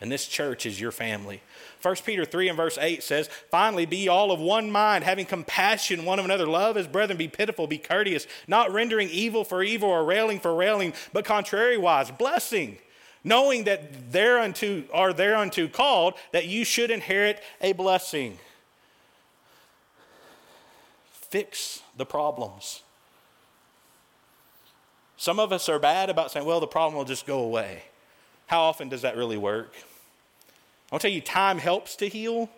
And 0.05 0.13
this 0.13 0.27
church 0.27 0.67
is 0.67 0.79
your 0.79 0.93
family. 0.93 1.41
1 1.81 1.97
Peter 2.05 2.27
3 2.27 2.51
and 2.51 2.59
verse 2.59 2.77
8 2.77 3.03
says, 3.03 3.31
Finally, 3.51 3.87
be 3.87 4.07
all 4.07 4.33
of 4.33 4.39
one 4.39 4.71
mind, 4.71 5.03
having 5.03 5.25
compassion 5.25 6.05
one 6.05 6.19
of 6.19 6.27
another. 6.27 6.47
Love 6.47 6.77
as 6.77 6.87
brethren, 6.87 7.17
be 7.17 7.27
pitiful, 7.27 7.67
be 7.67 7.79
courteous, 7.79 8.27
not 8.47 8.71
rendering 8.71 9.09
evil 9.09 9.45
for 9.45 9.63
evil 9.63 9.89
or 9.89 10.05
railing 10.05 10.41
for 10.41 10.55
railing, 10.55 10.93
but 11.15 11.25
contrariwise, 11.25 12.19
blessing 12.19 12.77
knowing 13.25 13.65
that 13.65 14.13
thereunto 14.13 14.85
are 14.93 15.15
thereunto 15.15 15.69
called, 15.69 16.13
that 16.33 16.45
you 16.45 16.67
should 16.67 16.91
inherit 16.91 17.43
a 17.63 17.73
blessing. 17.73 18.37
Fix 21.31 21.81
the 21.97 22.05
problems. 22.05 22.83
Some 25.17 25.41
of 25.41 25.51
us 25.51 25.71
are 25.71 25.79
bad 25.79 26.11
about 26.11 26.31
saying, 26.31 26.45
well, 26.45 26.61
the 26.61 26.67
problem 26.67 26.99
will 26.99 27.07
just 27.07 27.27
go 27.27 27.39
away. 27.39 27.85
How 28.49 28.61
often 28.65 28.91
does 28.91 29.01
that 29.01 29.17
really 29.17 29.39
work? 29.39 29.73
I'll 30.95 31.01
tell 31.01 31.11
you, 31.11 31.21
time 31.21 31.59
helps 31.59 31.97
to 31.97 32.07
heal, 32.07 32.49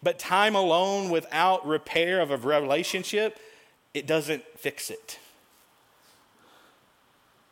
but 0.00 0.16
time 0.16 0.54
alone 0.54 1.10
without 1.10 1.66
repair 1.66 2.20
of 2.20 2.30
a 2.30 2.36
relationship, 2.36 3.36
it 3.92 4.06
doesn't 4.06 4.44
fix 4.56 4.90
it. 4.90 5.18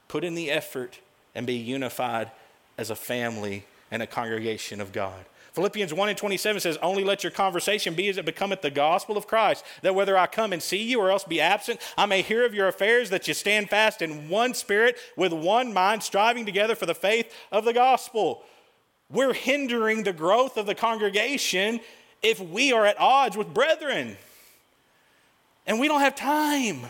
Put 0.07 0.23
in 0.23 0.37
the 0.37 0.49
effort 0.49 1.01
and 1.35 1.45
be 1.45 1.55
unified 1.57 2.31
as 2.79 2.89
a 2.89 2.95
family 2.95 3.65
and 3.91 4.01
a 4.01 4.07
congregation 4.07 4.81
of 4.81 4.93
God. 4.93 5.25
Philippians 5.55 5.93
1 5.93 6.09
and 6.11 6.17
27 6.17 6.61
says, 6.61 6.79
Only 6.81 7.03
let 7.03 7.25
your 7.25 7.33
conversation 7.33 7.95
be 7.95 8.09
as 8.09 8.17
it 8.17 8.25
becometh 8.25 8.63
the 8.63 8.71
gospel 8.71 9.17
of 9.17 9.27
Christ, 9.27 9.65
that 9.83 9.97
whether 9.97 10.17
I 10.17 10.29
come 10.29 10.53
and 10.53 10.63
see 10.63 10.85
you 10.85 11.01
or 11.01 11.11
else 11.11 11.25
be 11.25 11.41
absent, 11.41 11.81
I 11.99 12.07
may 12.07 12.23
hear 12.23 12.47
of 12.47 12.55
your 12.55 12.69
affairs, 12.69 13.11
that 13.11 13.27
you 13.27 13.35
stand 13.35 13.71
fast 13.71 14.01
in 14.01 14.29
one 14.29 14.55
spirit, 14.55 14.99
with 15.17 15.33
one 15.33 15.75
mind, 15.75 16.05
striving 16.05 16.47
together 16.47 16.77
for 16.77 16.87
the 16.87 16.95
faith 16.95 17.35
of 17.51 17.65
the 17.65 17.73
gospel. 17.73 18.45
We're 19.13 19.35
hindering 19.35 20.03
the 20.03 20.13
growth 20.13 20.57
of 20.57 20.67
the 20.67 20.75
congregation 20.75 21.81
if 22.23 22.41
we 22.41 22.73
are 22.73 22.87
at 22.87 22.99
odds 22.99 23.37
with 23.37 23.53
brethren. 23.53 24.17
And 25.67 25.79
we 25.79 25.87
don't 25.87 26.01
have 26.01 26.15
time. 26.15 26.81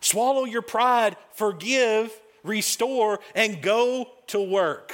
Swallow 0.00 0.44
your 0.44 0.62
pride, 0.62 1.16
forgive, 1.32 2.12
restore, 2.44 3.18
and 3.34 3.62
go 3.62 4.08
to 4.28 4.40
work 4.40 4.92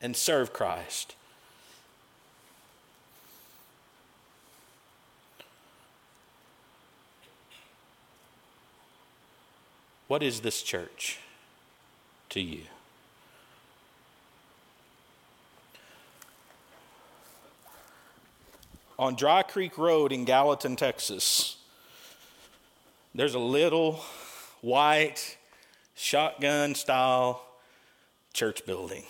and 0.00 0.16
serve 0.16 0.52
Christ. 0.52 1.14
What 10.08 10.22
is 10.22 10.40
this 10.40 10.60
church 10.62 11.20
to 12.30 12.40
you? 12.40 12.64
On 19.02 19.16
Dry 19.16 19.42
Creek 19.42 19.78
Road 19.78 20.12
in 20.12 20.24
Gallatin, 20.24 20.76
Texas, 20.76 21.56
there's 23.16 23.34
a 23.34 23.40
little 23.40 23.94
white 24.60 25.36
shotgun 25.96 26.76
style 26.76 27.44
church 28.32 28.64
building. 28.64 29.02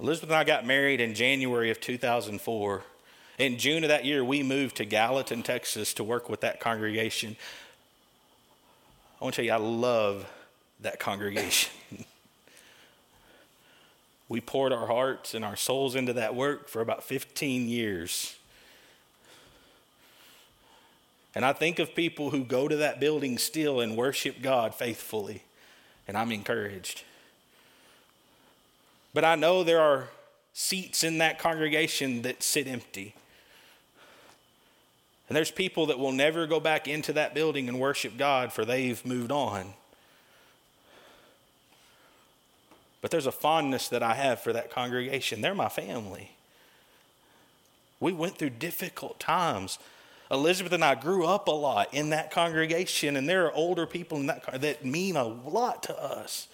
Elizabeth 0.00 0.30
and 0.30 0.38
I 0.38 0.44
got 0.44 0.64
married 0.64 1.02
in 1.02 1.14
January 1.14 1.70
of 1.70 1.78
2004. 1.82 2.84
In 3.36 3.58
June 3.58 3.84
of 3.84 3.88
that 3.90 4.06
year, 4.06 4.24
we 4.24 4.42
moved 4.42 4.76
to 4.76 4.86
Gallatin, 4.86 5.42
Texas 5.42 5.92
to 5.92 6.02
work 6.02 6.30
with 6.30 6.40
that 6.40 6.58
congregation. 6.58 7.36
I 9.20 9.24
want 9.24 9.34
to 9.34 9.42
tell 9.42 9.44
you, 9.44 9.52
I 9.52 9.56
love 9.56 10.24
that 10.80 10.98
congregation. 10.98 11.70
we 14.28 14.40
poured 14.40 14.72
our 14.72 14.86
hearts 14.86 15.34
and 15.34 15.44
our 15.44 15.56
souls 15.56 15.94
into 15.94 16.12
that 16.14 16.34
work 16.34 16.68
for 16.68 16.80
about 16.80 17.04
15 17.04 17.68
years. 17.68 18.36
And 21.34 21.44
I 21.44 21.52
think 21.52 21.78
of 21.78 21.94
people 21.94 22.30
who 22.30 22.44
go 22.44 22.66
to 22.66 22.76
that 22.76 22.98
building 22.98 23.38
still 23.38 23.80
and 23.80 23.96
worship 23.96 24.40
God 24.40 24.74
faithfully, 24.74 25.42
and 26.08 26.16
I'm 26.16 26.32
encouraged. 26.32 27.04
But 29.12 29.24
I 29.24 29.34
know 29.34 29.62
there 29.62 29.80
are 29.80 30.08
seats 30.54 31.04
in 31.04 31.18
that 31.18 31.38
congregation 31.38 32.22
that 32.22 32.42
sit 32.42 32.66
empty. 32.66 33.14
And 35.28 35.36
there's 35.36 35.50
people 35.50 35.86
that 35.86 35.98
will 35.98 36.12
never 36.12 36.46
go 36.46 36.60
back 36.60 36.88
into 36.88 37.12
that 37.14 37.34
building 37.34 37.68
and 37.68 37.78
worship 37.78 38.16
God 38.16 38.52
for 38.52 38.64
they've 38.64 39.04
moved 39.04 39.30
on. 39.30 39.74
But 43.00 43.10
there's 43.10 43.26
a 43.26 43.32
fondness 43.32 43.88
that 43.88 44.02
I 44.02 44.14
have 44.14 44.40
for 44.40 44.52
that 44.52 44.70
congregation. 44.70 45.40
They're 45.40 45.54
my 45.54 45.68
family. 45.68 46.32
We 48.00 48.12
went 48.12 48.36
through 48.36 48.50
difficult 48.50 49.18
times 49.20 49.78
Elizabeth 50.30 50.72
and 50.72 50.84
I 50.84 50.94
grew 50.94 51.24
up 51.24 51.48
a 51.48 51.52
lot 51.52 51.94
in 51.94 52.10
that 52.10 52.30
congregation, 52.30 53.16
and 53.16 53.28
there 53.28 53.46
are 53.46 53.52
older 53.52 53.86
people 53.86 54.18
in 54.18 54.26
that 54.26 54.60
that 54.60 54.84
mean 54.84 55.16
a 55.16 55.24
lot 55.24 55.84
to 55.84 56.02
us. 56.02 56.48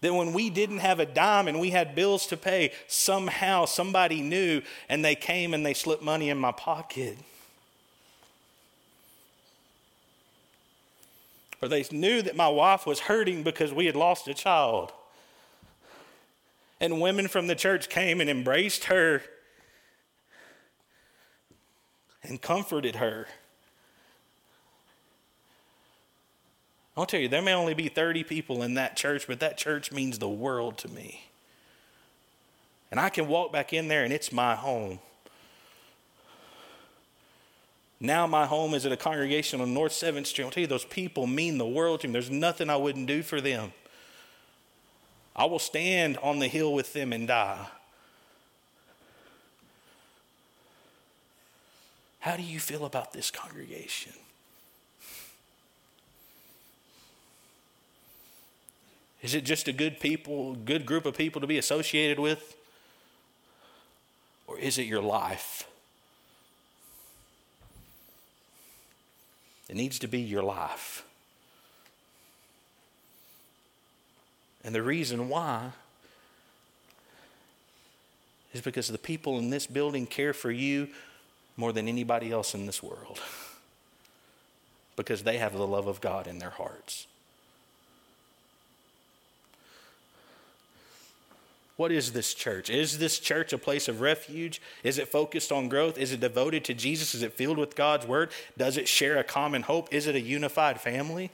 That 0.00 0.14
when 0.14 0.32
we 0.32 0.48
didn't 0.48 0.78
have 0.78 0.98
a 0.98 1.06
dime 1.06 1.46
and 1.46 1.60
we 1.60 1.70
had 1.70 1.94
bills 1.94 2.26
to 2.28 2.36
pay, 2.36 2.72
somehow 2.86 3.66
somebody 3.66 4.22
knew 4.22 4.62
and 4.88 5.04
they 5.04 5.14
came 5.14 5.52
and 5.52 5.66
they 5.66 5.74
slipped 5.74 6.02
money 6.02 6.30
in 6.30 6.38
my 6.38 6.52
pocket. 6.52 7.18
Or 11.62 11.68
they 11.68 11.84
knew 11.90 12.22
that 12.22 12.36
my 12.36 12.48
wife 12.48 12.86
was 12.86 13.00
hurting 13.00 13.42
because 13.42 13.72
we 13.72 13.86
had 13.86 13.96
lost 13.96 14.28
a 14.28 14.34
child. 14.34 14.92
And 16.80 17.00
women 17.00 17.28
from 17.28 17.46
the 17.46 17.54
church 17.54 17.88
came 17.88 18.20
and 18.20 18.30
embraced 18.30 18.84
her 18.84 19.22
and 22.22 22.40
comforted 22.40 22.96
her. 22.96 23.26
I'll 26.96 27.06
tell 27.06 27.20
you, 27.20 27.28
there 27.28 27.42
may 27.42 27.54
only 27.54 27.74
be 27.74 27.88
30 27.88 28.24
people 28.24 28.62
in 28.62 28.74
that 28.74 28.96
church, 28.96 29.26
but 29.26 29.40
that 29.40 29.56
church 29.56 29.92
means 29.92 30.18
the 30.18 30.28
world 30.28 30.76
to 30.78 30.88
me. 30.88 31.24
And 32.90 32.98
I 32.98 33.08
can 33.08 33.28
walk 33.28 33.52
back 33.52 33.72
in 33.72 33.88
there 33.88 34.04
and 34.04 34.12
it's 34.12 34.32
my 34.32 34.54
home. 34.54 34.98
Now 38.00 38.26
my 38.26 38.46
home 38.46 38.72
is 38.72 38.86
at 38.86 38.92
a 38.92 38.96
congregation 38.96 39.60
on 39.60 39.74
North 39.74 39.92
7th 39.92 40.26
Street. 40.26 40.44
I'll 40.46 40.50
tell 40.50 40.62
you, 40.62 40.66
those 40.66 40.86
people 40.86 41.26
mean 41.26 41.58
the 41.58 41.66
world 41.66 42.00
to 42.00 42.08
me. 42.08 42.12
There's 42.14 42.30
nothing 42.30 42.70
I 42.70 42.76
wouldn't 42.76 43.06
do 43.06 43.22
for 43.22 43.42
them. 43.42 43.72
I 45.36 45.44
will 45.44 45.58
stand 45.58 46.16
on 46.18 46.38
the 46.38 46.48
hill 46.48 46.72
with 46.72 46.94
them 46.94 47.12
and 47.12 47.28
die. 47.28 47.66
How 52.20 52.36
do 52.36 52.42
you 52.42 52.58
feel 52.58 52.84
about 52.84 53.12
this 53.12 53.30
congregation? 53.30 54.12
Is 59.22 59.34
it 59.34 59.44
just 59.44 59.68
a 59.68 59.72
good 59.72 60.00
people, 60.00 60.54
good 60.54 60.86
group 60.86 61.04
of 61.04 61.16
people 61.16 61.40
to 61.42 61.46
be 61.46 61.58
associated 61.58 62.18
with? 62.18 62.56
Or 64.46 64.58
is 64.58 64.78
it 64.78 64.86
your 64.86 65.02
life? 65.02 65.69
It 69.70 69.76
needs 69.76 70.00
to 70.00 70.08
be 70.08 70.18
your 70.18 70.42
life. 70.42 71.04
And 74.64 74.74
the 74.74 74.82
reason 74.82 75.28
why 75.28 75.70
is 78.52 78.60
because 78.62 78.88
the 78.88 78.98
people 78.98 79.38
in 79.38 79.50
this 79.50 79.68
building 79.68 80.06
care 80.06 80.32
for 80.32 80.50
you 80.50 80.88
more 81.56 81.72
than 81.72 81.86
anybody 81.86 82.32
else 82.32 82.52
in 82.52 82.66
this 82.66 82.82
world. 82.82 83.20
Because 84.96 85.22
they 85.22 85.38
have 85.38 85.54
the 85.54 85.66
love 85.66 85.86
of 85.86 86.02
God 86.02 86.26
in 86.26 86.40
their 86.40 86.50
hearts. 86.50 87.06
What 91.80 91.92
is 91.92 92.12
this 92.12 92.34
church? 92.34 92.68
Is 92.68 92.98
this 92.98 93.18
church 93.18 93.54
a 93.54 93.58
place 93.58 93.88
of 93.88 94.02
refuge? 94.02 94.60
Is 94.84 94.98
it 94.98 95.08
focused 95.08 95.50
on 95.50 95.70
growth? 95.70 95.96
Is 95.96 96.12
it 96.12 96.20
devoted 96.20 96.62
to 96.66 96.74
Jesus? 96.74 97.14
Is 97.14 97.22
it 97.22 97.32
filled 97.32 97.56
with 97.56 97.74
God's 97.74 98.04
word? 98.06 98.32
Does 98.58 98.76
it 98.76 98.86
share 98.86 99.16
a 99.16 99.24
common 99.24 99.62
hope? 99.62 99.88
Is 99.90 100.06
it 100.06 100.14
a 100.14 100.20
unified 100.20 100.78
family? 100.78 101.30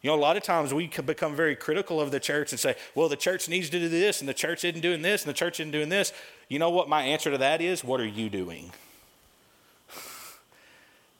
You 0.00 0.08
know, 0.08 0.16
a 0.16 0.16
lot 0.16 0.38
of 0.38 0.42
times 0.42 0.72
we 0.72 0.86
become 0.86 1.36
very 1.36 1.54
critical 1.54 2.00
of 2.00 2.10
the 2.10 2.18
church 2.18 2.50
and 2.50 2.58
say, 2.58 2.76
well, 2.94 3.10
the 3.10 3.16
church 3.16 3.46
needs 3.46 3.68
to 3.68 3.78
do 3.78 3.90
this, 3.90 4.20
and 4.20 4.28
the 4.28 4.32
church 4.32 4.64
isn't 4.64 4.80
doing 4.80 5.02
this, 5.02 5.24
and 5.24 5.28
the 5.28 5.36
church 5.36 5.60
isn't 5.60 5.72
doing 5.72 5.90
this. 5.90 6.14
You 6.48 6.58
know 6.58 6.70
what 6.70 6.88
my 6.88 7.02
answer 7.02 7.30
to 7.30 7.36
that 7.36 7.60
is? 7.60 7.84
What 7.84 8.00
are 8.00 8.06
you 8.06 8.30
doing? 8.30 8.72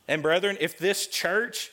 And, 0.08 0.22
brethren, 0.22 0.56
if 0.58 0.78
this 0.78 1.06
church 1.06 1.70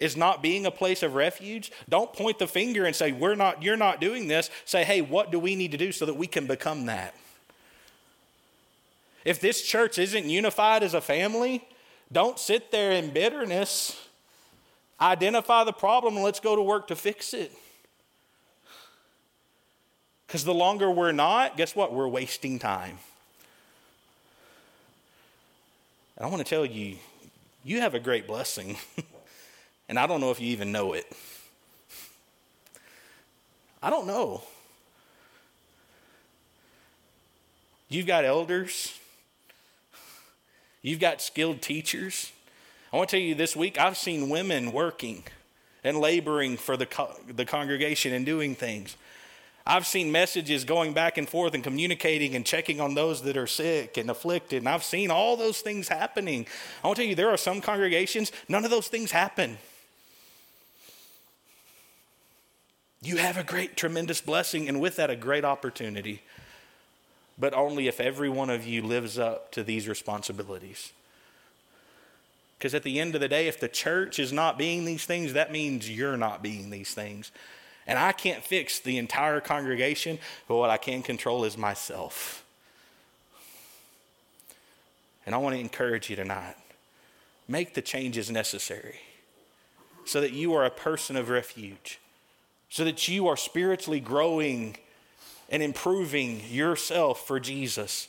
is 0.00 0.16
not 0.16 0.42
being 0.42 0.66
a 0.66 0.70
place 0.70 1.02
of 1.02 1.14
refuge, 1.14 1.70
don't 1.88 2.12
point 2.12 2.38
the 2.38 2.46
finger 2.46 2.84
and 2.84 2.94
say, 2.94 3.12
We're 3.12 3.34
not, 3.34 3.62
you're 3.62 3.76
not 3.76 4.00
doing 4.00 4.28
this. 4.28 4.50
Say, 4.64 4.84
hey, 4.84 5.00
what 5.00 5.30
do 5.30 5.38
we 5.38 5.54
need 5.56 5.70
to 5.72 5.78
do 5.78 5.92
so 5.92 6.06
that 6.06 6.14
we 6.14 6.26
can 6.26 6.46
become 6.46 6.86
that? 6.86 7.14
If 9.24 9.40
this 9.40 9.62
church 9.62 9.98
isn't 9.98 10.26
unified 10.26 10.82
as 10.82 10.94
a 10.94 11.00
family, 11.00 11.66
don't 12.12 12.38
sit 12.38 12.70
there 12.70 12.92
in 12.92 13.10
bitterness. 13.10 14.00
Identify 15.00 15.64
the 15.64 15.72
problem 15.72 16.16
and 16.16 16.24
let's 16.24 16.40
go 16.40 16.54
to 16.54 16.62
work 16.62 16.88
to 16.88 16.96
fix 16.96 17.32
it. 17.32 17.52
Because 20.26 20.44
the 20.44 20.54
longer 20.54 20.90
we're 20.90 21.12
not, 21.12 21.56
guess 21.56 21.74
what? 21.74 21.92
We're 21.92 22.08
wasting 22.08 22.58
time. 22.58 22.98
And 26.16 26.26
I 26.26 26.28
want 26.28 26.44
to 26.44 26.48
tell 26.48 26.66
you, 26.66 26.96
you 27.64 27.80
have 27.80 27.94
a 27.94 28.00
great 28.00 28.26
blessing. 28.26 28.76
And 29.88 29.98
I 29.98 30.06
don't 30.06 30.20
know 30.20 30.30
if 30.30 30.40
you 30.40 30.48
even 30.48 30.72
know 30.72 30.92
it. 30.92 31.06
I 33.82 33.90
don't 33.90 34.06
know. 34.06 34.42
You've 37.88 38.06
got 38.06 38.24
elders, 38.24 38.98
you've 40.82 41.00
got 41.00 41.20
skilled 41.20 41.62
teachers. 41.62 42.32
I 42.92 42.96
want 42.96 43.10
to 43.10 43.16
tell 43.16 43.24
you 43.24 43.34
this 43.34 43.54
week, 43.54 43.78
I've 43.78 43.96
seen 43.96 44.28
women 44.28 44.72
working 44.72 45.24
and 45.82 45.98
laboring 45.98 46.56
for 46.56 46.76
the, 46.76 46.86
co- 46.86 47.14
the 47.28 47.44
congregation 47.44 48.12
and 48.12 48.24
doing 48.24 48.54
things. 48.54 48.96
I've 49.66 49.86
seen 49.86 50.12
messages 50.12 50.64
going 50.64 50.92
back 50.92 51.18
and 51.18 51.28
forth 51.28 51.54
and 51.54 51.64
communicating 51.64 52.34
and 52.34 52.44
checking 52.44 52.80
on 52.80 52.94
those 52.94 53.22
that 53.22 53.36
are 53.36 53.46
sick 53.46 53.96
and 53.96 54.10
afflicted. 54.10 54.58
And 54.58 54.68
I've 54.68 54.84
seen 54.84 55.10
all 55.10 55.36
those 55.36 55.60
things 55.60 55.88
happening. 55.88 56.46
I 56.82 56.86
want 56.86 56.96
to 56.96 57.02
tell 57.02 57.08
you, 57.08 57.14
there 57.14 57.30
are 57.30 57.36
some 57.36 57.60
congregations, 57.60 58.30
none 58.48 58.64
of 58.64 58.70
those 58.70 58.88
things 58.88 59.10
happen. 59.10 59.58
You 63.04 63.18
have 63.18 63.36
a 63.36 63.44
great, 63.44 63.76
tremendous 63.76 64.22
blessing, 64.22 64.66
and 64.66 64.80
with 64.80 64.96
that, 64.96 65.10
a 65.10 65.16
great 65.16 65.44
opportunity. 65.44 66.22
But 67.38 67.52
only 67.52 67.86
if 67.86 68.00
every 68.00 68.30
one 68.30 68.48
of 68.48 68.66
you 68.66 68.80
lives 68.80 69.18
up 69.18 69.52
to 69.52 69.62
these 69.62 69.86
responsibilities. 69.86 70.92
Because 72.56 72.74
at 72.74 72.82
the 72.82 72.98
end 72.98 73.14
of 73.14 73.20
the 73.20 73.28
day, 73.28 73.46
if 73.46 73.60
the 73.60 73.68
church 73.68 74.18
is 74.18 74.32
not 74.32 74.56
being 74.56 74.86
these 74.86 75.04
things, 75.04 75.34
that 75.34 75.52
means 75.52 75.90
you're 75.90 76.16
not 76.16 76.42
being 76.42 76.70
these 76.70 76.94
things. 76.94 77.30
And 77.86 77.98
I 77.98 78.12
can't 78.12 78.42
fix 78.42 78.80
the 78.80 78.96
entire 78.96 79.40
congregation, 79.40 80.18
but 80.48 80.56
what 80.56 80.70
I 80.70 80.78
can 80.78 81.02
control 81.02 81.44
is 81.44 81.58
myself. 81.58 82.42
And 85.26 85.34
I 85.34 85.38
want 85.38 85.56
to 85.56 85.60
encourage 85.60 86.08
you 86.08 86.16
tonight 86.16 86.56
make 87.46 87.74
the 87.74 87.82
changes 87.82 88.30
necessary 88.30 89.00
so 90.06 90.22
that 90.22 90.32
you 90.32 90.54
are 90.54 90.64
a 90.64 90.70
person 90.70 91.14
of 91.14 91.28
refuge 91.28 91.98
so 92.74 92.82
that 92.82 93.06
you 93.06 93.28
are 93.28 93.36
spiritually 93.36 94.00
growing 94.00 94.76
and 95.48 95.62
improving 95.62 96.40
yourself 96.50 97.24
for 97.24 97.38
Jesus. 97.38 98.08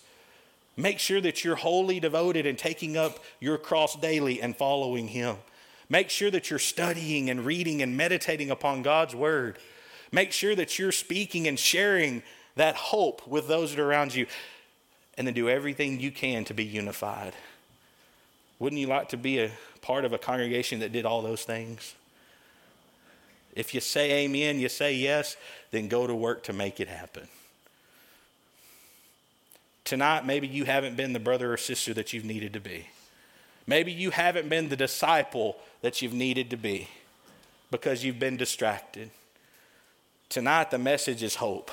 Make 0.75 0.97
sure 0.97 1.21
that 1.21 1.43
you're 1.43 1.55
wholly 1.55 1.99
devoted 1.99 2.47
and 2.47 2.57
taking 2.57 2.97
up 2.97 3.19
your 3.39 3.59
cross 3.59 3.95
daily 3.95 4.41
and 4.41 4.57
following 4.57 5.09
Him. 5.09 5.35
Make 5.87 6.09
sure 6.09 6.31
that 6.31 6.49
you're 6.49 6.57
studying 6.57 7.29
and 7.29 7.45
reading 7.45 7.83
and 7.83 7.95
meditating 7.95 8.49
upon 8.49 8.81
God's 8.81 9.13
Word. 9.13 9.59
Make 10.11 10.31
sure 10.31 10.55
that 10.55 10.79
you're 10.79 10.91
speaking 10.91 11.47
and 11.47 11.59
sharing 11.59 12.23
that 12.55 12.75
hope 12.75 13.27
with 13.27 13.47
those 13.47 13.69
that 13.69 13.79
are 13.79 13.87
around 13.87 14.15
you. 14.15 14.25
And 15.15 15.27
then 15.27 15.35
do 15.35 15.47
everything 15.47 15.99
you 15.99 16.09
can 16.09 16.43
to 16.45 16.55
be 16.55 16.65
unified. 16.65 17.33
Wouldn't 18.57 18.81
you 18.81 18.87
like 18.87 19.09
to 19.09 19.17
be 19.17 19.41
a 19.41 19.51
part 19.81 20.05
of 20.05 20.11
a 20.11 20.17
congregation 20.17 20.79
that 20.79 20.91
did 20.91 21.05
all 21.05 21.21
those 21.21 21.43
things? 21.43 21.93
If 23.55 23.73
you 23.73 23.79
say 23.79 24.25
amen, 24.25 24.59
you 24.59 24.69
say 24.69 24.93
yes, 24.93 25.37
then 25.71 25.87
go 25.87 26.05
to 26.05 26.13
work 26.13 26.43
to 26.43 26.53
make 26.53 26.79
it 26.79 26.87
happen. 26.87 27.27
Tonight, 29.85 30.25
maybe 30.25 30.47
you 30.47 30.65
haven't 30.65 30.97
been 30.97 31.13
the 31.13 31.19
brother 31.19 31.53
or 31.53 31.57
sister 31.57 31.93
that 31.93 32.11
you've 32.11 32.25
needed 32.25 32.53
to 32.53 32.59
be. 32.59 32.87
Maybe 33.67 33.91
you 33.91 34.11
haven't 34.11 34.49
been 34.49 34.69
the 34.69 34.75
disciple 34.75 35.57
that 35.81 36.01
you've 36.01 36.13
needed 36.13 36.49
to 36.49 36.57
be 36.57 36.89
because 37.71 38.03
you've 38.03 38.19
been 38.19 38.37
distracted. 38.37 39.09
Tonight, 40.29 40.71
the 40.71 40.77
message 40.77 41.23
is 41.23 41.35
hope. 41.35 41.71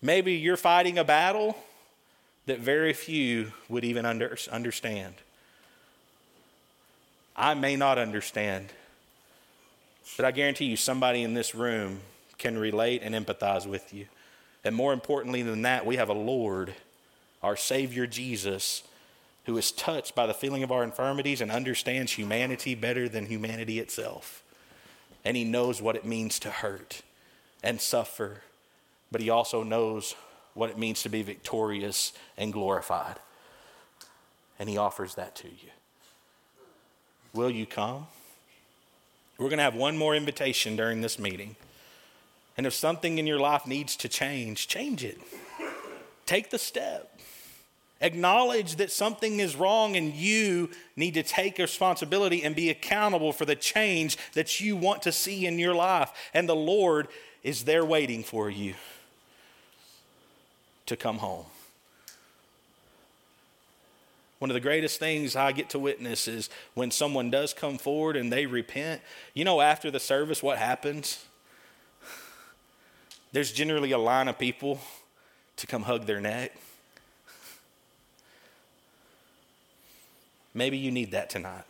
Maybe 0.00 0.34
you're 0.34 0.56
fighting 0.56 0.98
a 0.98 1.04
battle 1.04 1.56
that 2.46 2.58
very 2.58 2.92
few 2.92 3.52
would 3.68 3.84
even 3.84 4.04
under, 4.04 4.36
understand. 4.50 5.14
I 7.36 7.54
may 7.54 7.76
not 7.76 7.98
understand, 7.98 8.68
but 10.16 10.26
I 10.26 10.30
guarantee 10.30 10.66
you, 10.66 10.76
somebody 10.76 11.22
in 11.22 11.34
this 11.34 11.54
room 11.54 12.00
can 12.38 12.58
relate 12.58 13.02
and 13.02 13.14
empathize 13.14 13.66
with 13.66 13.94
you. 13.94 14.06
And 14.64 14.74
more 14.74 14.92
importantly 14.92 15.42
than 15.42 15.62
that, 15.62 15.86
we 15.86 15.96
have 15.96 16.08
a 16.08 16.14
Lord, 16.14 16.74
our 17.42 17.56
Savior 17.56 18.06
Jesus, 18.06 18.82
who 19.46 19.56
is 19.56 19.72
touched 19.72 20.14
by 20.14 20.26
the 20.26 20.34
feeling 20.34 20.62
of 20.62 20.70
our 20.70 20.84
infirmities 20.84 21.40
and 21.40 21.50
understands 21.50 22.12
humanity 22.12 22.74
better 22.74 23.08
than 23.08 23.26
humanity 23.26 23.78
itself. 23.78 24.42
And 25.24 25.36
He 25.36 25.44
knows 25.44 25.82
what 25.82 25.96
it 25.96 26.04
means 26.04 26.38
to 26.40 26.50
hurt 26.50 27.02
and 27.62 27.80
suffer, 27.80 28.42
but 29.10 29.20
He 29.20 29.30
also 29.30 29.62
knows 29.62 30.14
what 30.54 30.70
it 30.70 30.78
means 30.78 31.02
to 31.02 31.08
be 31.08 31.22
victorious 31.22 32.12
and 32.36 32.52
glorified. 32.52 33.16
And 34.58 34.68
He 34.68 34.76
offers 34.76 35.14
that 35.14 35.34
to 35.36 35.48
you. 35.48 35.70
Will 37.32 37.50
you 37.50 37.66
come? 37.66 38.06
We're 39.42 39.48
going 39.48 39.58
to 39.58 39.64
have 39.64 39.74
one 39.74 39.98
more 39.98 40.14
invitation 40.14 40.76
during 40.76 41.00
this 41.00 41.18
meeting. 41.18 41.56
And 42.56 42.64
if 42.64 42.74
something 42.74 43.18
in 43.18 43.26
your 43.26 43.40
life 43.40 43.66
needs 43.66 43.96
to 43.96 44.08
change, 44.08 44.68
change 44.68 45.02
it. 45.02 45.20
Take 46.26 46.50
the 46.50 46.58
step. 46.58 47.18
Acknowledge 48.00 48.76
that 48.76 48.92
something 48.92 49.40
is 49.40 49.56
wrong 49.56 49.96
and 49.96 50.14
you 50.14 50.70
need 50.94 51.14
to 51.14 51.24
take 51.24 51.58
responsibility 51.58 52.44
and 52.44 52.54
be 52.54 52.70
accountable 52.70 53.32
for 53.32 53.44
the 53.44 53.56
change 53.56 54.16
that 54.34 54.60
you 54.60 54.76
want 54.76 55.02
to 55.02 55.12
see 55.12 55.44
in 55.44 55.58
your 55.58 55.74
life. 55.74 56.12
And 56.32 56.48
the 56.48 56.54
Lord 56.54 57.08
is 57.42 57.64
there 57.64 57.84
waiting 57.84 58.22
for 58.22 58.48
you 58.48 58.74
to 60.86 60.96
come 60.96 61.18
home. 61.18 61.46
One 64.42 64.50
of 64.50 64.54
the 64.54 64.60
greatest 64.60 64.98
things 64.98 65.36
I 65.36 65.52
get 65.52 65.70
to 65.70 65.78
witness 65.78 66.26
is 66.26 66.50
when 66.74 66.90
someone 66.90 67.30
does 67.30 67.54
come 67.54 67.78
forward 67.78 68.16
and 68.16 68.32
they 68.32 68.44
repent. 68.44 69.00
You 69.34 69.44
know, 69.44 69.60
after 69.60 69.88
the 69.88 70.00
service, 70.00 70.42
what 70.42 70.58
happens? 70.58 71.24
There's 73.30 73.52
generally 73.52 73.92
a 73.92 73.98
line 73.98 74.26
of 74.26 74.40
people 74.40 74.80
to 75.58 75.68
come 75.68 75.82
hug 75.82 76.06
their 76.06 76.20
neck. 76.20 76.56
Maybe 80.52 80.76
you 80.76 80.90
need 80.90 81.12
that 81.12 81.30
tonight. 81.30 81.62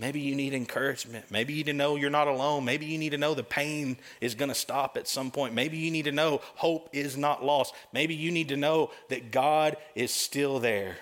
Maybe 0.00 0.18
you 0.18 0.34
need 0.34 0.54
encouragement. 0.54 1.26
Maybe 1.30 1.52
you 1.52 1.58
need 1.58 1.66
to 1.66 1.72
know 1.74 1.96
you're 1.96 2.08
not 2.08 2.26
alone. 2.26 2.64
Maybe 2.64 2.86
you 2.86 2.96
need 2.96 3.10
to 3.10 3.18
know 3.18 3.34
the 3.34 3.42
pain 3.42 3.98
is 4.22 4.34
going 4.34 4.48
to 4.48 4.54
stop 4.54 4.96
at 4.96 5.06
some 5.06 5.30
point. 5.30 5.52
Maybe 5.52 5.76
you 5.76 5.90
need 5.90 6.06
to 6.06 6.12
know 6.12 6.40
hope 6.54 6.88
is 6.94 7.18
not 7.18 7.44
lost. 7.44 7.74
Maybe 7.92 8.14
you 8.14 8.30
need 8.30 8.48
to 8.48 8.56
know 8.56 8.92
that 9.10 9.30
God 9.30 9.76
is 9.94 10.10
still 10.10 10.58
there. 10.58 10.96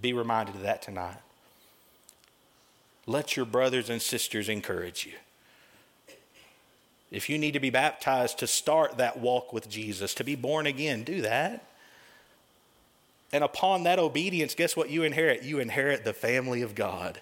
Be 0.00 0.12
reminded 0.12 0.54
of 0.54 0.62
that 0.62 0.80
tonight. 0.80 1.18
let 3.04 3.36
your 3.36 3.46
brothers 3.46 3.90
and 3.90 4.00
sisters 4.00 4.48
encourage 4.48 5.04
you. 5.04 5.14
If 7.10 7.28
you 7.28 7.36
need 7.36 7.54
to 7.54 7.60
be 7.60 7.70
baptized 7.70 8.38
to 8.38 8.46
start 8.46 8.98
that 8.98 9.18
walk 9.18 9.52
with 9.52 9.68
Jesus, 9.68 10.14
to 10.14 10.22
be 10.22 10.36
born 10.36 10.68
again, 10.68 11.02
do 11.02 11.22
that. 11.22 11.64
And 13.32 13.44
upon 13.44 13.84
that 13.84 13.98
obedience, 13.98 14.54
guess 14.54 14.76
what 14.76 14.90
you 14.90 15.02
inherit? 15.02 15.42
You 15.42 15.60
inherit 15.60 16.04
the 16.04 16.12
family 16.12 16.62
of 16.62 16.74
God, 16.74 17.20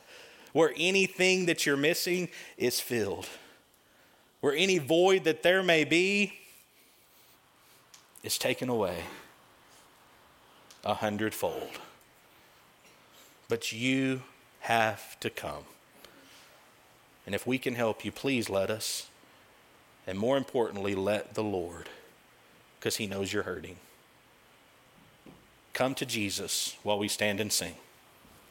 where 0.52 0.72
anything 0.76 1.46
that 1.46 1.66
you're 1.66 1.76
missing 1.76 2.28
is 2.56 2.80
filled, 2.80 3.28
where 4.40 4.54
any 4.54 4.78
void 4.78 5.24
that 5.24 5.42
there 5.42 5.62
may 5.62 5.84
be 5.84 6.32
is 8.22 8.38
taken 8.38 8.68
away 8.68 9.04
a 10.84 10.94
hundredfold. 10.94 11.78
But 13.48 13.72
you 13.72 14.22
have 14.60 15.18
to 15.20 15.30
come. 15.30 15.64
And 17.26 17.34
if 17.34 17.46
we 17.46 17.58
can 17.58 17.74
help 17.74 18.04
you, 18.04 18.12
please 18.12 18.48
let 18.48 18.70
us. 18.70 19.08
And 20.06 20.18
more 20.18 20.38
importantly, 20.38 20.94
let 20.94 21.34
the 21.34 21.44
Lord, 21.44 21.90
because 22.78 22.96
He 22.96 23.06
knows 23.06 23.32
you're 23.32 23.42
hurting. 23.42 23.76
Come 25.78 25.94
to 25.94 26.06
Jesus 26.06 26.74
while 26.82 26.98
we 26.98 27.06
stand 27.06 27.38
and 27.38 27.52
sing. 27.52 27.74